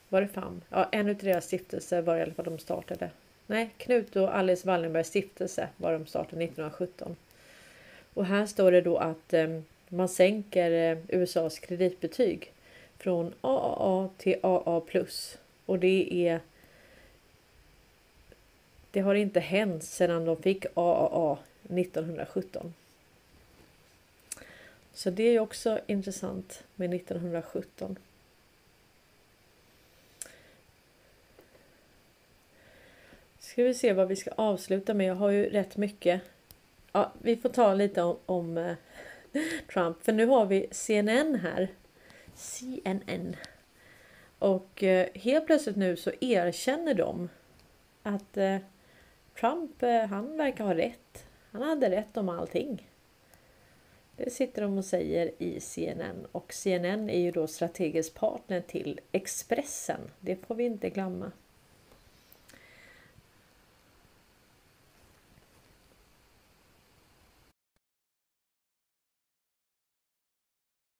Var 0.09 0.21
det 0.21 0.27
FAM? 0.27 0.61
Ja, 0.69 0.89
en 0.91 1.09
av 1.09 1.15
deras 1.15 1.45
stiftelser 1.45 2.01
var 2.01 2.17
i 2.17 2.21
alla 2.21 2.33
fall 2.33 2.45
de 2.45 2.59
startade. 2.59 3.09
Nej, 3.47 3.69
Knut 3.77 4.15
och 4.15 4.35
Alice 4.35 4.67
Wallenbergs 4.67 5.07
stiftelse 5.07 5.69
var 5.77 5.93
de 5.93 6.05
startade 6.05 6.43
1917. 6.43 7.15
Och 8.13 8.25
här 8.25 8.45
står 8.45 8.71
det 8.71 8.81
då 8.81 8.97
att 8.97 9.33
eh, 9.33 9.61
man 9.89 10.09
sänker 10.09 10.71
eh, 10.71 10.97
USAs 11.07 11.59
kreditbetyg 11.59 12.51
från 12.97 13.33
AAA 13.41 14.09
till 14.17 14.35
AA+. 14.41 14.81
Och 15.65 15.79
det 15.79 16.27
är 16.27 16.39
det 18.95 19.01
har 19.01 19.15
inte 19.15 19.39
hänt 19.39 19.83
sedan 19.83 20.25
de 20.25 20.41
fick 20.41 20.65
AAA 20.73 21.37
1917. 21.63 22.73
Så 24.93 25.09
det 25.09 25.23
är 25.23 25.39
också 25.39 25.79
intressant 25.87 26.63
med 26.75 26.93
1917. 26.93 27.99
Ska 33.39 33.63
vi 33.63 33.73
se 33.73 33.93
vad 33.93 34.07
vi 34.07 34.15
ska 34.15 34.31
avsluta 34.31 34.93
med. 34.93 35.07
Jag 35.07 35.15
har 35.15 35.29
ju 35.29 35.49
rätt 35.49 35.77
mycket. 35.77 36.21
Ja, 36.91 37.11
vi 37.21 37.37
får 37.37 37.49
ta 37.49 37.73
lite 37.73 38.01
om, 38.01 38.17
om 38.25 38.57
eh, 38.57 38.75
Trump. 39.73 40.03
För 40.03 40.13
nu 40.13 40.25
har 40.25 40.45
vi 40.45 40.67
CNN 40.71 41.35
här. 41.35 41.67
CNN. 42.35 43.35
Och 44.39 44.83
eh, 44.83 45.07
helt 45.13 45.45
plötsligt 45.45 45.75
nu 45.75 45.95
så 45.95 46.11
erkänner 46.21 46.93
de 46.93 47.29
att 48.03 48.37
eh, 48.37 48.57
Trump, 49.39 49.83
eh, 49.83 50.05
han 50.05 50.37
verkar 50.37 50.63
ha 50.65 50.73
rätt. 50.73 51.25
Han 51.51 51.61
hade 51.61 51.89
rätt 51.89 52.17
om 52.17 52.29
allting. 52.29 52.89
Det 54.17 54.29
sitter 54.29 54.61
de 54.61 54.77
och 54.77 54.85
säger 54.85 55.31
i 55.37 55.59
CNN 55.59 56.27
och 56.31 56.53
CNN 56.53 57.09
är 57.09 57.19
ju 57.19 57.31
då 57.31 57.47
strategisk 57.47 58.13
partner 58.13 58.61
till 58.61 58.99
Expressen. 59.11 59.99
Det 60.19 60.35
får 60.35 60.55
vi 60.55 60.63
inte 60.63 60.89
glömma. 60.89 61.31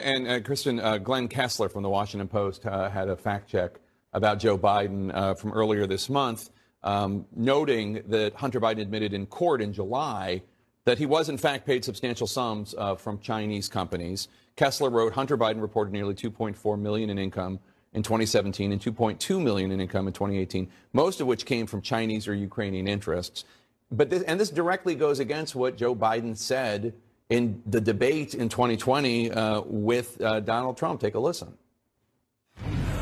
And 0.05 0.27
uh, 0.27 0.41
Kristen, 0.41 0.79
uh, 0.79 0.97
Glenn 0.97 1.29
Kessler 1.29 1.67
from 1.67 1.83
the 1.83 1.89
Washington 1.89 2.27
Post 2.27 2.65
uh, 2.65 2.89
had 2.89 3.09
a 3.09 3.15
fact 3.15 3.49
check 3.49 3.71
about 4.11 4.43
Joe 4.43 4.57
Biden 4.57 5.11
uh, 5.11 5.33
from 5.33 5.53
earlier 5.53 5.88
this 5.88 6.09
month, 6.09 6.49
um, 6.86 7.25
noting 7.36 8.03
that 8.07 8.33
Hunter 8.36 8.61
Biden 8.61 8.79
admitted 8.79 9.13
in 9.13 9.25
court 9.25 9.61
in 9.61 9.73
July 9.73 10.41
that 10.86 10.99
he 10.99 11.07
was 11.07 11.29
in 11.29 11.38
fact 11.38 11.65
paid 11.65 11.83
substantial 11.83 12.27
sums 12.27 12.75
uh, 12.77 12.95
from 12.95 13.19
Chinese 13.19 13.67
companies. 13.67 14.27
Kessler 14.55 14.89
wrote 14.89 15.13
Hunter 15.13 15.38
Biden 15.38 15.61
reported 15.61 15.91
nearly 15.91 16.13
2.4 16.13 16.79
million 16.79 17.09
in 17.09 17.17
income 17.17 17.59
in 17.93 18.03
2017 18.03 18.71
and 18.71 18.79
2.2 18.79 19.43
million 19.43 19.71
in 19.71 19.81
income 19.81 20.07
in 20.07 20.13
2018, 20.13 20.69
most 20.93 21.19
of 21.19 21.27
which 21.27 21.45
came 21.45 21.65
from 21.65 21.81
Chinese 21.81 22.27
or 22.27 22.36
Ukrainian 22.36 22.88
interests. 22.88 23.45
But 23.91 24.09
this, 24.09 24.23
and 24.23 24.39
this 24.39 24.49
directly 24.49 24.95
goes 24.95 25.19
against 25.19 25.55
what 25.55 25.77
Joe 25.77 25.95
Biden 25.95 26.38
said 26.38 26.93
in 27.29 27.61
the 27.65 27.81
debate 27.81 28.36
in 28.36 28.49
2020 28.49 29.31
uh, 29.31 29.61
with 29.61 30.21
uh, 30.21 30.39
Donald 30.41 30.77
Trump. 30.77 31.01
Take 31.01 31.15
a 31.15 31.19
listen. 31.19 31.57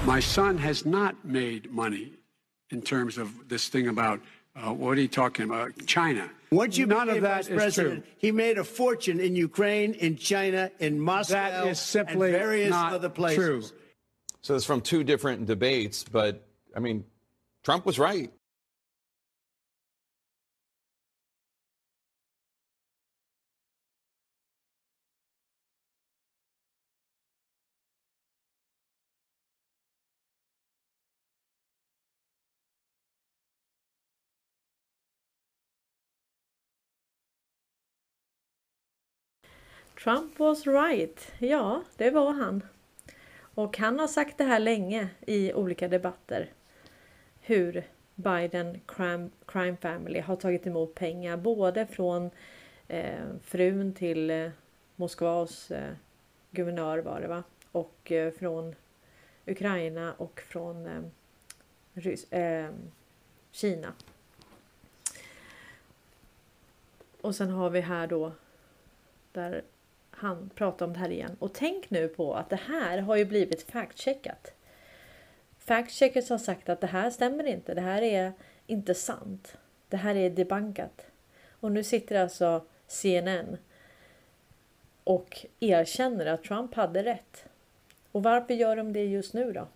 My 0.05 0.19
son 0.19 0.57
has 0.57 0.85
not 0.85 1.25
made 1.25 1.71
money 1.71 2.13
in 2.73 2.81
terms 2.81 3.17
of 3.17 3.47
this 3.47 3.69
thing 3.69 3.87
about 3.87 4.19
uh, 4.55 4.71
what 4.73 4.97
are 4.97 5.01
you 5.01 5.07
talking 5.07 5.45
about? 5.45 5.71
China. 5.87 6.29
Once 6.51 6.77
you 6.77 6.85
None 6.85 7.07
became 7.07 7.17
of 7.17 7.23
that 7.23 7.45
vice 7.45 7.47
president, 7.47 8.03
true. 8.03 8.13
he 8.17 8.31
made 8.31 8.57
a 8.59 8.63
fortune 8.63 9.19
in 9.19 9.35
Ukraine, 9.35 9.93
in 9.93 10.17
China, 10.17 10.69
in 10.79 10.99
Moscow, 10.99 11.33
That 11.33 11.67
is 11.67 11.79
simply 11.79 12.29
and 12.29 12.37
various 12.37 12.69
not 12.69 12.93
other 12.93 13.09
places. 13.09 13.37
true. 13.71 13.79
So 14.41 14.55
it's 14.55 14.65
from 14.65 14.81
two 14.81 15.03
different 15.03 15.45
debates, 15.47 16.03
but 16.03 16.45
I 16.75 16.79
mean, 16.79 17.05
Trump 17.63 17.85
was 17.85 17.97
right. 17.97 18.31
Trump 40.03 40.39
was 40.39 40.67
right. 40.67 41.31
Ja, 41.39 41.83
det 41.97 42.09
var 42.09 42.33
han. 42.33 42.63
Och 43.55 43.77
han 43.77 43.99
har 43.99 44.07
sagt 44.07 44.37
det 44.37 44.43
här 44.43 44.59
länge 44.59 45.09
i 45.27 45.53
olika 45.53 45.87
debatter. 45.87 46.49
Hur 47.41 47.83
Biden 48.15 48.81
crime, 48.85 49.29
crime 49.45 49.77
Family 49.81 50.19
har 50.19 50.35
tagit 50.35 50.67
emot 50.67 50.95
pengar 50.95 51.37
både 51.37 51.87
från 51.87 52.29
eh, 52.87 53.23
frun 53.43 53.93
till 53.93 54.29
eh, 54.29 54.49
Moskvas 54.95 55.71
eh, 55.71 55.93
guvernör 56.51 56.97
var 56.97 57.21
det 57.21 57.27
va? 57.27 57.43
Och 57.71 58.11
eh, 58.11 58.33
från 58.33 58.75
Ukraina 59.45 60.13
och 60.13 60.41
från 60.47 60.85
eh, 60.85 61.01
Rys 61.93 62.31
eh, 62.31 62.71
Kina. 63.51 63.93
Och 67.21 67.35
sen 67.35 67.49
har 67.49 67.69
vi 67.69 67.81
här 67.81 68.07
då 68.07 68.31
där 69.31 69.63
han 70.23 70.49
pratar 70.55 70.85
om 70.85 70.93
det 70.93 70.99
här 70.99 71.09
igen. 71.09 71.35
Och 71.39 71.53
tänk 71.53 71.89
nu 71.89 72.07
på 72.07 72.33
att 72.33 72.49
det 72.49 72.59
här 72.67 72.97
har 72.97 73.15
ju 73.15 73.25
blivit 73.25 73.71
factcheckat. 73.71 74.53
Factcheckers 75.59 76.29
har 76.29 76.37
sagt 76.37 76.69
att 76.69 76.81
det 76.81 76.87
här 76.87 77.09
stämmer 77.09 77.43
inte. 77.43 77.73
Det 77.73 77.81
här 77.81 78.01
är 78.01 78.33
inte 78.67 78.93
sant. 78.93 79.57
Det 79.89 79.97
här 79.97 80.15
är 80.15 80.29
debankat. 80.29 81.05
Och 81.49 81.71
nu 81.71 81.83
sitter 81.83 82.19
alltså 82.19 82.65
CNN 82.87 83.57
och 85.03 85.45
erkänner 85.59 86.25
att 86.25 86.43
Trump 86.43 86.73
hade 86.73 87.03
rätt. 87.03 87.45
Och 88.11 88.23
varför 88.23 88.53
gör 88.53 88.75
de 88.75 88.93
det 88.93 89.05
just 89.05 89.33
nu 89.33 89.51
då? 89.51 89.67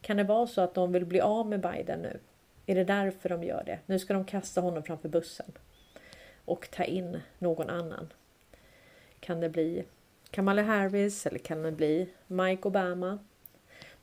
Kan 0.00 0.16
det 0.16 0.24
vara 0.24 0.46
så 0.46 0.60
att 0.60 0.74
de 0.74 0.92
vill 0.92 1.06
bli 1.06 1.20
av 1.20 1.46
med 1.46 1.60
Biden 1.60 2.00
nu? 2.00 2.18
Är 2.66 2.74
det 2.74 2.84
därför 2.84 3.28
de 3.28 3.44
gör 3.44 3.62
det? 3.66 3.78
Nu 3.86 3.98
ska 3.98 4.14
de 4.14 4.24
kasta 4.24 4.60
honom 4.60 4.82
framför 4.82 5.08
bussen 5.08 5.52
och 6.44 6.70
ta 6.70 6.84
in 6.84 7.20
någon 7.38 7.70
annan. 7.70 8.12
Kan 9.22 9.40
det 9.40 9.48
bli 9.48 9.84
Kamala 10.30 10.62
Harris 10.62 11.26
eller 11.26 11.38
kan 11.38 11.62
det 11.62 11.72
bli 11.72 12.08
Mike 12.26 12.68
Obama? 12.68 13.18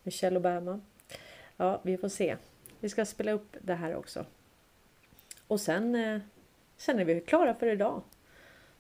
Michelle 0.04 0.40
Obama? 0.40 0.82
Ja, 1.58 1.82
vi 1.84 1.98
får 1.98 2.10
se. 2.10 2.38
Vi 2.80 2.90
ska 2.90 3.06
spela 3.06 3.32
upp 3.32 3.58
det 3.62 3.76
här 3.76 3.96
också. 3.96 4.26
Och 5.48 5.62
sen, 5.62 5.96
eh, 5.96 6.22
sen 6.78 7.00
är 7.00 7.06
vi 7.06 7.22
klara 7.22 7.54
för 7.54 7.68
idag. 7.68 8.02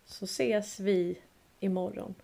Så 0.05 0.25
ses 0.25 0.79
vi 0.79 1.17
imorgon 1.59 2.15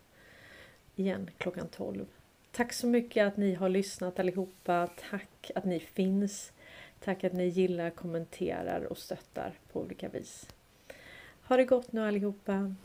igen 0.96 1.30
klockan 1.38 1.68
12. 1.68 2.06
Tack 2.52 2.74
så 2.74 2.88
mycket 2.88 3.28
att 3.28 3.38
ni 3.38 3.54
har 3.54 3.70
lyssnat 3.70 4.20
allihopa. 4.20 4.90
Tack 5.10 5.52
att 5.56 5.66
ni 5.66 5.80
finns. 5.80 6.52
Tack 7.00 7.24
att 7.24 7.34
ni 7.34 7.48
gillar, 7.48 7.90
kommenterar 7.90 8.82
och 8.84 8.98
stöttar 8.98 9.54
på 9.72 9.82
olika 9.82 10.10
vis. 10.10 10.48
Ha 11.42 11.58
det 11.58 11.66
gott 11.66 11.92
nu 11.92 12.02
allihopa. 12.02 12.76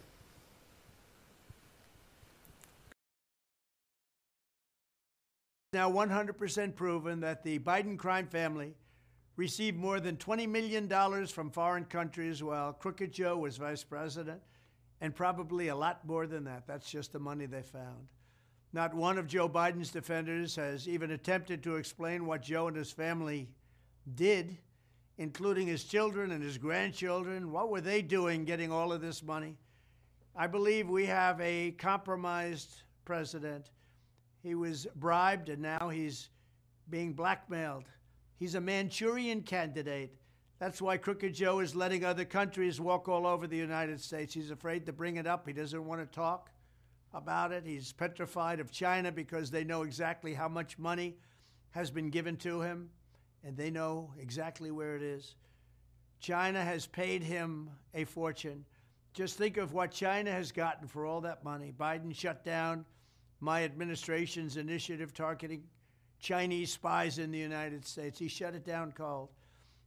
Now 5.73 5.89
100% 5.89 6.75
proven 6.75 7.21
that 7.21 7.45
the 7.45 7.61
Biden 7.61 7.97
crime 7.97 8.27
family 8.27 8.75
received 9.37 9.79
more 9.79 10.01
than 10.01 10.17
$20 10.17 10.49
million 10.49 10.89
from 11.29 11.49
foreign 11.49 11.85
countries 11.85 12.43
while 12.43 12.73
Crooked 12.73 13.13
Joe 13.13 13.39
was 13.39 13.57
vice 13.57 13.85
president, 13.85 14.41
and 15.01 15.15
probably 15.15 15.69
a 15.69 15.77
lot 15.77 16.05
more 16.05 16.27
than 16.27 16.43
that. 16.45 16.67
That's 16.67 16.91
just 16.91 17.13
the 17.13 17.21
money 17.21 17.47
they 17.47 17.63
found. 17.63 18.09
Not 18.73 18.95
one 18.95 19.17
of 19.17 19.29
Joe 19.29 19.49
Biden's 19.49 19.93
defenders 19.93 20.57
has 20.57 20.89
even 20.89 21.13
attempted 21.13 21.63
to 21.63 21.77
explain 21.77 22.27
what 22.27 22.43
Joe 22.43 22.67
and 22.67 22.77
his 22.77 22.91
family 22.91 23.49
did, 24.17 24.59
including 25.19 25.69
his 25.69 25.85
children 25.85 26.33
and 26.33 26.43
his 26.43 26.59
grandchildren. 26.59 27.53
What 27.53 27.71
were 27.71 27.81
they 27.81 28.03
doing 28.03 28.45
getting 28.45 28.73
all 28.73 28.93
of 28.93 29.01
this 29.01 29.23
money? 29.23 29.55
I 30.35 30.49
believe 30.49 30.89
we 30.89 31.07
have 31.07 31.41
a 31.41 31.71
compromised 31.79 32.83
president. 33.05 33.71
He 34.43 34.55
was 34.55 34.87
bribed 34.97 35.49
and 35.49 35.63
now 35.63 35.89
he's 35.89 36.31
being 36.89 37.13
blackmailed. 37.13 37.85
He's 38.39 38.55
a 38.55 38.61
Manchurian 38.61 39.43
candidate. 39.43 40.15
That's 40.59 40.81
why 40.81 40.97
Crooked 40.97 41.35
Joe 41.35 41.61
is 41.61 41.75
letting 41.75 42.05
other 42.05 42.25
countries 42.25 42.81
walk 42.81 43.09
all 43.09 43.27
over 43.27 43.47
the 43.47 43.57
United 43.57 44.01
States. 44.01 44.35
He's 44.35 44.51
afraid 44.51 44.87
to 44.87 44.93
bring 44.93 45.17
it 45.17 45.27
up. 45.27 45.47
He 45.47 45.53
doesn't 45.53 45.85
want 45.85 46.01
to 46.01 46.07
talk 46.07 46.51
about 47.13 47.53
it. 47.53 47.65
He's 47.67 47.93
petrified 47.93 48.61
of 48.61 48.71
China 48.71 49.13
because 49.13 49.51
they 49.51 49.65
know 49.65 49.83
exactly 49.83 50.35
how 50.35 50.49
much 50.49 50.79
money 50.79 51.17
has 51.71 51.91
been 51.91 52.11
given 52.11 52.37
to 52.39 52.61
him 52.61 52.91
and 53.45 53.57
they 53.57 53.71
know 53.71 54.13
exactly 54.19 54.71
where 54.71 54.97
it 54.97 55.03
is. 55.03 55.35
China 56.21 56.63
has 56.63 56.87
paid 56.87 57.23
him 57.23 57.71
a 57.95 58.05
fortune. 58.05 58.65
Just 59.15 59.39
think 59.39 59.57
of 59.57 59.73
what 59.73 59.91
China 59.91 60.31
has 60.31 60.53
gotten 60.53 60.87
for 60.87 61.07
all 61.07 61.23
that 61.23 61.43
money. 61.43 61.73
Biden 61.77 62.15
shut 62.15 62.45
down 62.45 62.85
my 63.41 63.65
administration's 63.65 64.57
initiative 64.57 65.15
targeting 65.15 65.65
Chinese 66.19 66.73
spies 66.73 67.19
in 67.19 67.31
the 67.31 67.39
United 67.39 67.85
States. 67.87 68.19
He 68.19 68.29
shut 68.29 68.55
it 68.55 68.65
down 68.65 68.93
cold. 68.93 69.31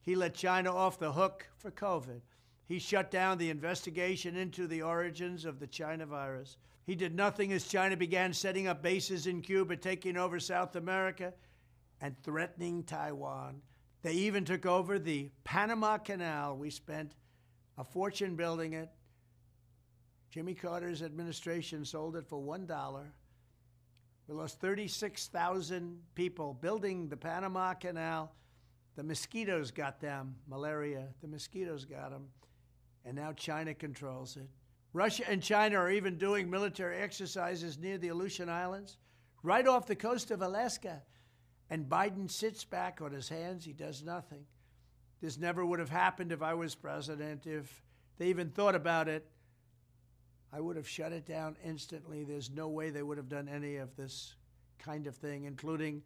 He 0.01 0.15
let 0.15 0.33
China 0.33 0.75
off 0.75 0.99
the 0.99 1.11
hook 1.11 1.47
for 1.57 1.71
COVID. 1.71 2.21
He 2.65 2.79
shut 2.79 3.11
down 3.11 3.37
the 3.37 3.49
investigation 3.49 4.35
into 4.35 4.67
the 4.67 4.81
origins 4.81 5.45
of 5.45 5.59
the 5.59 5.67
China 5.67 6.05
virus. 6.05 6.57
He 6.85 6.95
did 6.95 7.15
nothing 7.15 7.53
as 7.53 7.67
China 7.67 7.95
began 7.95 8.33
setting 8.33 8.67
up 8.67 8.81
bases 8.81 9.27
in 9.27 9.41
Cuba, 9.41 9.77
taking 9.77 10.17
over 10.17 10.39
South 10.39 10.75
America, 10.75 11.33
and 12.01 12.15
threatening 12.23 12.83
Taiwan. 12.83 13.61
They 14.01 14.13
even 14.13 14.43
took 14.43 14.65
over 14.65 14.99
the 14.99 15.29
Panama 15.45 15.97
Canal. 15.97 16.57
We 16.57 16.69
spent 16.69 17.13
a 17.77 17.83
fortune 17.83 18.35
building 18.35 18.73
it. 18.73 18.89
Jimmy 20.29 20.53
Carter's 20.53 21.01
administration 21.01 21.85
sold 21.85 22.15
it 22.15 22.27
for 22.27 22.41
$1. 22.41 23.05
We 24.27 24.35
lost 24.35 24.59
36,000 24.61 25.99
people 26.15 26.53
building 26.53 27.09
the 27.09 27.17
Panama 27.17 27.73
Canal. 27.73 28.33
The 28.95 29.03
mosquitoes 29.03 29.71
got 29.71 29.99
them, 29.99 30.35
malaria. 30.47 31.07
The 31.21 31.27
mosquitoes 31.27 31.85
got 31.85 32.11
them. 32.11 32.27
And 33.05 33.15
now 33.15 33.33
China 33.33 33.73
controls 33.73 34.37
it. 34.37 34.47
Russia 34.93 35.23
and 35.27 35.41
China 35.41 35.77
are 35.77 35.89
even 35.89 36.17
doing 36.17 36.49
military 36.49 36.97
exercises 36.97 37.77
near 37.77 37.97
the 37.97 38.09
Aleutian 38.09 38.49
Islands, 38.49 38.97
right 39.41 39.67
off 39.67 39.87
the 39.87 39.95
coast 39.95 40.31
of 40.31 40.41
Alaska. 40.41 41.01
And 41.69 41.89
Biden 41.89 42.29
sits 42.29 42.63
back 42.63 43.01
on 43.01 43.11
his 43.11 43.27
hands. 43.27 43.65
He 43.65 43.73
does 43.73 44.03
nothing. 44.03 44.45
This 45.21 45.37
never 45.37 45.65
would 45.65 45.79
have 45.79 45.89
happened 45.89 46.31
if 46.31 46.41
I 46.41 46.53
was 46.53 46.75
president. 46.75 47.47
If 47.47 47.81
they 48.17 48.27
even 48.27 48.51
thought 48.51 48.75
about 48.75 49.07
it, 49.07 49.27
I 50.55 50.59
would 50.59 50.75
have 50.75 50.87
shut 50.87 51.11
it 51.13 51.25
down 51.25 51.57
instantly. 51.65 52.23
There's 52.23 52.51
no 52.51 52.67
way 52.67 52.91
they 52.91 53.01
would 53.01 53.17
have 53.17 53.27
done 53.27 53.49
any 53.49 53.77
of 53.77 53.95
this 53.95 54.35
kind 54.77 55.07
of 55.07 55.15
thing, 55.15 55.45
including 55.45 56.03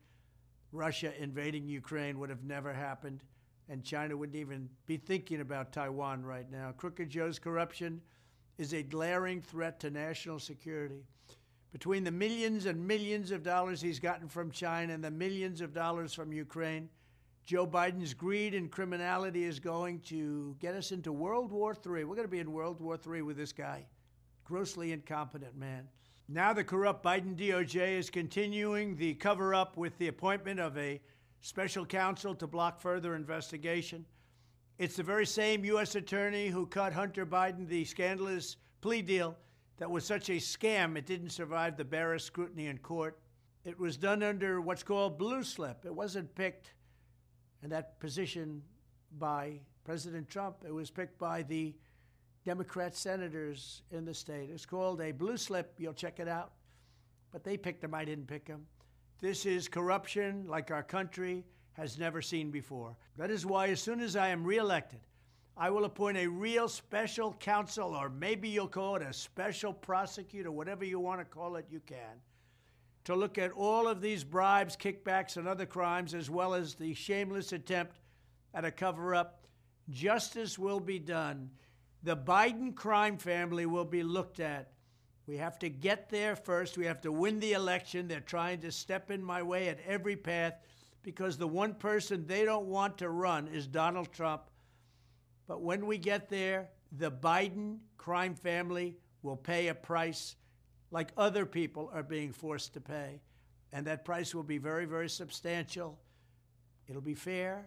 Russia 0.71 1.11
invading 1.21 1.67
Ukraine, 1.67 2.17
would 2.19 2.29
have 2.29 2.45
never 2.45 2.71
happened. 2.71 3.23
And 3.67 3.83
China 3.83 4.15
wouldn't 4.15 4.37
even 4.37 4.69
be 4.85 4.95
thinking 4.95 5.41
about 5.41 5.73
Taiwan 5.73 6.23
right 6.23 6.49
now. 6.49 6.71
Crooked 6.77 7.09
Joe's 7.09 7.39
corruption 7.39 8.01
is 8.57 8.73
a 8.73 8.81
glaring 8.81 9.41
threat 9.41 9.81
to 9.81 9.89
national 9.89 10.39
security. 10.39 11.03
Between 11.73 12.05
the 12.05 12.11
millions 12.11 12.67
and 12.67 12.87
millions 12.87 13.31
of 13.31 13.43
dollars 13.43 13.81
he's 13.81 13.99
gotten 13.99 14.29
from 14.29 14.49
China 14.49 14.93
and 14.93 15.03
the 15.03 15.11
millions 15.11 15.59
of 15.59 15.73
dollars 15.73 16.13
from 16.13 16.31
Ukraine, 16.31 16.87
Joe 17.45 17.67
Biden's 17.67 18.13
greed 18.13 18.53
and 18.53 18.71
criminality 18.71 19.43
is 19.43 19.59
going 19.59 19.99
to 20.01 20.55
get 20.59 20.73
us 20.73 20.93
into 20.93 21.11
World 21.11 21.51
War 21.51 21.73
III. 21.73 22.05
We're 22.05 22.15
going 22.15 22.21
to 22.21 22.27
be 22.29 22.39
in 22.39 22.53
World 22.53 22.79
War 22.79 22.97
III 23.05 23.23
with 23.23 23.35
this 23.35 23.51
guy. 23.51 23.85
Grossly 24.47 24.93
incompetent 24.93 25.57
man. 25.57 25.89
Now 26.29 26.53
the 26.53 26.63
corrupt 26.63 27.03
Biden 27.03 27.35
DOJ 27.35 27.97
is 27.97 28.09
continuing 28.09 28.95
the 28.95 29.13
cover 29.15 29.53
up 29.53 29.75
with 29.75 29.97
the 29.97 30.07
appointment 30.07 30.57
of 30.57 30.77
a 30.77 31.01
special 31.41 31.85
counsel 31.85 32.33
to 32.35 32.47
block 32.47 32.79
further 32.79 33.13
investigation. 33.15 34.05
It's 34.77 34.95
the 34.95 35.03
very 35.03 35.25
same 35.25 35.65
U.S. 35.65 35.95
attorney 35.95 36.47
who 36.47 36.65
cut 36.65 36.93
Hunter 36.93 37.25
Biden 37.25 37.67
the 37.67 37.83
scandalous 37.83 38.55
plea 38.79 39.01
deal 39.01 39.35
that 39.79 39.91
was 39.91 40.05
such 40.05 40.29
a 40.29 40.37
scam 40.37 40.97
it 40.97 41.05
didn't 41.05 41.31
survive 41.31 41.75
the 41.75 41.83
barest 41.83 42.27
scrutiny 42.27 42.67
in 42.67 42.77
court. 42.77 43.19
It 43.65 43.77
was 43.77 43.97
done 43.97 44.23
under 44.23 44.61
what's 44.61 44.81
called 44.81 45.17
blue 45.17 45.43
slip. 45.43 45.85
It 45.85 45.93
wasn't 45.93 46.33
picked 46.35 46.71
in 47.63 47.69
that 47.71 47.99
position 47.99 48.61
by 49.19 49.59
President 49.83 50.29
Trump. 50.29 50.63
It 50.65 50.73
was 50.73 50.89
picked 50.89 51.19
by 51.19 51.43
the 51.43 51.75
Democrat 52.47 52.95
senators 52.95 53.81
in 53.91 54.05
the 54.05 54.13
state. 54.13 54.49
It's 54.49 54.65
called 54.65 55.01
a 55.01 55.11
blue 55.11 55.35
slip. 55.35 55.73
You'll 55.77 55.91
check 55.91 56.21
it 56.21 56.29
out. 56.29 56.53
But 57.33 57.43
they 57.43 57.57
picked 57.57 57.83
him. 57.83 57.93
I 57.93 58.05
didn't 58.05 58.27
pick 58.27 58.47
him. 58.47 58.65
This 59.19 59.45
is 59.45 59.67
corruption 59.67 60.45
like 60.47 60.71
our 60.71 60.81
country 60.81 61.43
has 61.73 61.99
never 61.99 62.21
seen 62.21 62.49
before. 62.49 62.95
That 63.17 63.31
is 63.31 63.45
why, 63.45 63.67
as 63.67 63.81
soon 63.81 63.99
as 63.99 64.15
I 64.15 64.29
am 64.29 64.45
reelected, 64.45 65.01
I 65.57 65.69
will 65.69 65.83
appoint 65.83 66.19
a 66.19 66.27
real 66.27 66.69
special 66.69 67.33
counsel, 67.33 67.93
or 67.93 68.07
maybe 68.09 68.47
you'll 68.47 68.69
call 68.69 68.95
it 68.95 69.01
a 69.01 69.11
special 69.11 69.73
prosecutor, 69.73 70.49
whatever 70.49 70.85
you 70.85 71.01
want 71.01 71.19
to 71.19 71.25
call 71.25 71.57
it, 71.57 71.65
you 71.69 71.81
can, 71.85 72.21
to 73.03 73.13
look 73.13 73.37
at 73.37 73.51
all 73.51 73.89
of 73.89 73.99
these 73.99 74.23
bribes, 74.23 74.77
kickbacks, 74.77 75.35
and 75.35 75.49
other 75.49 75.65
crimes, 75.65 76.13
as 76.13 76.29
well 76.29 76.53
as 76.53 76.75
the 76.75 76.93
shameless 76.93 77.51
attempt 77.51 77.99
at 78.53 78.63
a 78.63 78.71
cover 78.71 79.13
up. 79.13 79.47
Justice 79.89 80.57
will 80.57 80.79
be 80.79 80.97
done. 80.97 81.49
The 82.07 82.15
Biden 82.15 82.73
crime 82.73 83.17
family 83.17 83.65
will 83.65 83.83
be 83.83 84.01
looked 84.01 84.39
at. 84.39 84.71
We 85.25 85.35
have 85.35 85.59
to 85.59 85.67
get 85.67 86.09
there 86.09 86.37
first. 86.37 86.77
We 86.77 86.85
have 86.85 87.01
to 87.01 87.11
win 87.11 87.41
the 87.41 87.51
election. 87.51 88.07
They're 88.07 88.21
trying 88.21 88.61
to 88.61 88.71
step 88.71 89.11
in 89.11 89.21
my 89.21 89.43
way 89.43 89.67
at 89.67 89.81
every 89.85 90.15
path 90.15 90.53
because 91.03 91.35
the 91.35 91.49
one 91.49 91.73
person 91.73 92.25
they 92.25 92.45
don't 92.45 92.67
want 92.67 92.99
to 92.99 93.09
run 93.09 93.49
is 93.49 93.67
Donald 93.67 94.13
Trump. 94.13 94.43
But 95.49 95.61
when 95.61 95.85
we 95.85 95.97
get 95.97 96.29
there, 96.29 96.69
the 96.93 97.11
Biden 97.11 97.79
crime 97.97 98.35
family 98.35 98.95
will 99.21 99.35
pay 99.35 99.67
a 99.67 99.75
price 99.75 100.37
like 100.91 101.11
other 101.17 101.45
people 101.45 101.91
are 101.93 102.03
being 102.03 102.31
forced 102.31 102.73
to 102.75 102.79
pay. 102.79 103.19
And 103.73 103.85
that 103.87 104.05
price 104.05 104.33
will 104.33 104.43
be 104.43 104.59
very, 104.59 104.85
very 104.85 105.09
substantial. 105.09 105.99
It'll 106.87 107.01
be 107.01 107.15
fair. 107.15 107.65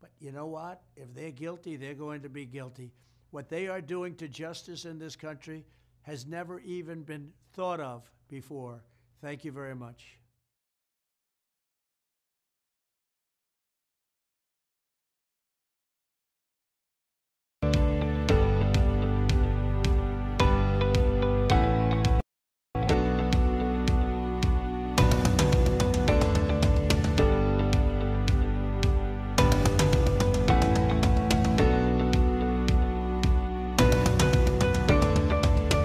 But 0.00 0.10
you 0.20 0.30
know 0.30 0.46
what? 0.46 0.80
If 0.94 1.12
they're 1.12 1.32
guilty, 1.32 1.74
they're 1.74 1.94
going 1.94 2.22
to 2.22 2.28
be 2.28 2.46
guilty. 2.46 2.92
What 3.30 3.48
they 3.48 3.68
are 3.68 3.80
doing 3.80 4.14
to 4.16 4.28
justice 4.28 4.84
in 4.84 4.98
this 4.98 5.16
country 5.16 5.64
has 6.02 6.26
never 6.26 6.60
even 6.60 7.02
been 7.02 7.32
thought 7.52 7.80
of 7.80 8.10
before. 8.28 8.82
Thank 9.20 9.44
you 9.44 9.52
very 9.52 9.74
much. 9.74 10.18